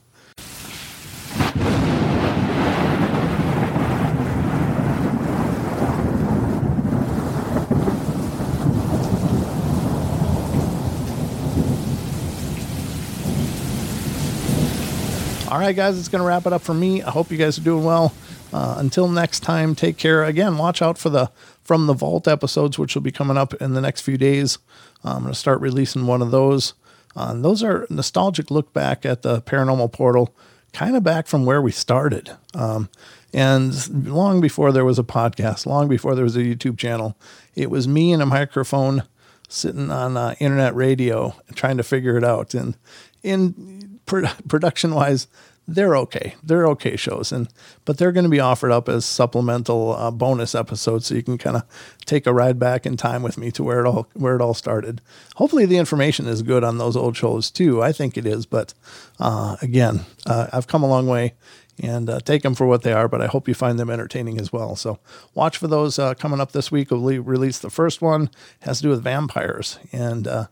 All 15.48 15.55
right, 15.66 15.76
guys, 15.76 15.98
it's 15.98 16.08
going 16.08 16.22
to 16.22 16.28
wrap 16.28 16.46
it 16.46 16.52
up 16.52 16.62
for 16.62 16.74
me. 16.74 17.02
I 17.02 17.10
hope 17.10 17.30
you 17.30 17.36
guys 17.36 17.58
are 17.58 17.62
doing 17.62 17.84
well. 17.84 18.14
Uh, 18.52 18.76
until 18.78 19.08
next 19.08 19.40
time, 19.40 19.74
take 19.74 19.96
care. 19.96 20.24
Again, 20.24 20.58
watch 20.58 20.80
out 20.80 20.96
for 20.96 21.10
the 21.10 21.30
from 21.64 21.88
the 21.88 21.92
vault 21.92 22.28
episodes, 22.28 22.78
which 22.78 22.94
will 22.94 23.02
be 23.02 23.10
coming 23.10 23.36
up 23.36 23.52
in 23.54 23.74
the 23.74 23.80
next 23.80 24.02
few 24.02 24.16
days. 24.16 24.58
Uh, 25.04 25.14
I'm 25.14 25.22
going 25.22 25.32
to 25.32 25.38
start 25.38 25.60
releasing 25.60 26.06
one 26.06 26.22
of 26.22 26.30
those. 26.30 26.74
Uh, 27.16 27.34
those 27.34 27.64
are 27.64 27.86
nostalgic 27.90 28.50
look 28.50 28.72
back 28.72 29.04
at 29.04 29.22
the 29.22 29.42
paranormal 29.42 29.90
portal, 29.92 30.32
kind 30.72 30.94
of 30.94 31.02
back 31.02 31.26
from 31.26 31.44
where 31.44 31.60
we 31.60 31.72
started. 31.72 32.30
Um, 32.54 32.88
and 33.34 34.06
long 34.06 34.40
before 34.40 34.70
there 34.70 34.84
was 34.84 35.00
a 35.00 35.04
podcast, 35.04 35.66
long 35.66 35.88
before 35.88 36.14
there 36.14 36.24
was 36.24 36.36
a 36.36 36.40
YouTube 36.40 36.78
channel, 36.78 37.16
it 37.56 37.70
was 37.70 37.88
me 37.88 38.12
and 38.12 38.22
a 38.22 38.26
microphone 38.26 39.02
sitting 39.48 39.90
on 39.90 40.16
uh, 40.16 40.36
internet 40.38 40.74
radio 40.76 41.34
trying 41.54 41.76
to 41.78 41.82
figure 41.82 42.16
it 42.16 42.24
out. 42.24 42.54
And 42.54 42.76
in 43.24 43.98
production 44.06 44.94
wise, 44.94 45.26
they're 45.68 45.96
okay. 45.96 46.34
They're 46.42 46.66
okay 46.68 46.96
shows, 46.96 47.32
and 47.32 47.48
but 47.84 47.98
they're 47.98 48.12
going 48.12 48.24
to 48.24 48.30
be 48.30 48.40
offered 48.40 48.70
up 48.70 48.88
as 48.88 49.04
supplemental 49.04 49.96
uh, 49.96 50.10
bonus 50.12 50.54
episodes, 50.54 51.06
so 51.06 51.14
you 51.14 51.22
can 51.22 51.38
kind 51.38 51.56
of 51.56 51.64
take 52.04 52.26
a 52.26 52.32
ride 52.32 52.58
back 52.58 52.86
in 52.86 52.96
time 52.96 53.22
with 53.22 53.36
me 53.36 53.50
to 53.52 53.64
where 53.64 53.80
it 53.84 53.86
all 53.86 54.08
where 54.14 54.36
it 54.36 54.40
all 54.40 54.54
started. 54.54 55.00
Hopefully, 55.36 55.66
the 55.66 55.76
information 55.76 56.26
is 56.26 56.42
good 56.42 56.62
on 56.62 56.78
those 56.78 56.96
old 56.96 57.16
shows 57.16 57.50
too. 57.50 57.82
I 57.82 57.92
think 57.92 58.16
it 58.16 58.26
is, 58.26 58.46
but 58.46 58.74
uh, 59.18 59.56
again, 59.60 60.04
uh, 60.24 60.46
I've 60.52 60.68
come 60.68 60.82
a 60.82 60.88
long 60.88 61.06
way. 61.06 61.34
And 61.78 62.08
uh, 62.08 62.20
take 62.20 62.40
them 62.40 62.54
for 62.54 62.66
what 62.66 62.84
they 62.84 62.94
are, 62.94 63.06
but 63.06 63.20
I 63.20 63.26
hope 63.26 63.46
you 63.46 63.52
find 63.52 63.78
them 63.78 63.90
entertaining 63.90 64.40
as 64.40 64.50
well. 64.50 64.76
So, 64.76 64.98
watch 65.34 65.58
for 65.58 65.68
those 65.68 65.98
uh, 65.98 66.14
coming 66.14 66.40
up 66.40 66.52
this 66.52 66.72
week. 66.72 66.90
We'll 66.90 67.22
release 67.22 67.58
the 67.58 67.68
first 67.68 68.00
one, 68.00 68.30
has 68.60 68.78
to 68.78 68.84
do 68.84 68.88
with 68.88 69.04
vampires, 69.04 69.78
and 69.92 70.26
uh, 70.26 70.46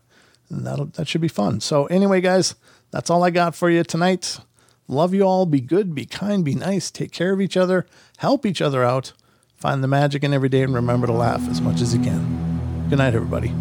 that 0.51 0.93
that 0.93 1.07
should 1.07 1.21
be 1.21 1.27
fun. 1.27 1.61
So, 1.61 1.87
anyway, 1.87 2.21
guys, 2.21 2.53
that's 2.91 3.09
all 3.09 3.23
I 3.23 3.31
got 3.31 3.55
for 3.55 3.71
you 3.71 3.83
tonight. 3.83 4.37
Love 4.87 5.13
you 5.13 5.23
all. 5.23 5.45
Be 5.45 5.61
good, 5.61 5.95
be 5.95 6.05
kind, 6.05 6.45
be 6.45 6.55
nice. 6.55 6.91
Take 6.91 7.11
care 7.11 7.33
of 7.33 7.41
each 7.41 7.57
other. 7.57 7.85
Help 8.17 8.45
each 8.45 8.61
other 8.61 8.83
out. 8.83 9.13
Find 9.55 9.83
the 9.83 9.87
magic 9.87 10.23
in 10.23 10.33
every 10.33 10.49
day 10.49 10.61
and 10.61 10.73
remember 10.73 11.07
to 11.07 11.13
laugh 11.13 11.47
as 11.49 11.61
much 11.61 11.81
as 11.81 11.95
you 11.95 12.01
can. 12.01 12.87
Good 12.89 12.99
night, 12.99 13.15
everybody. 13.15 13.53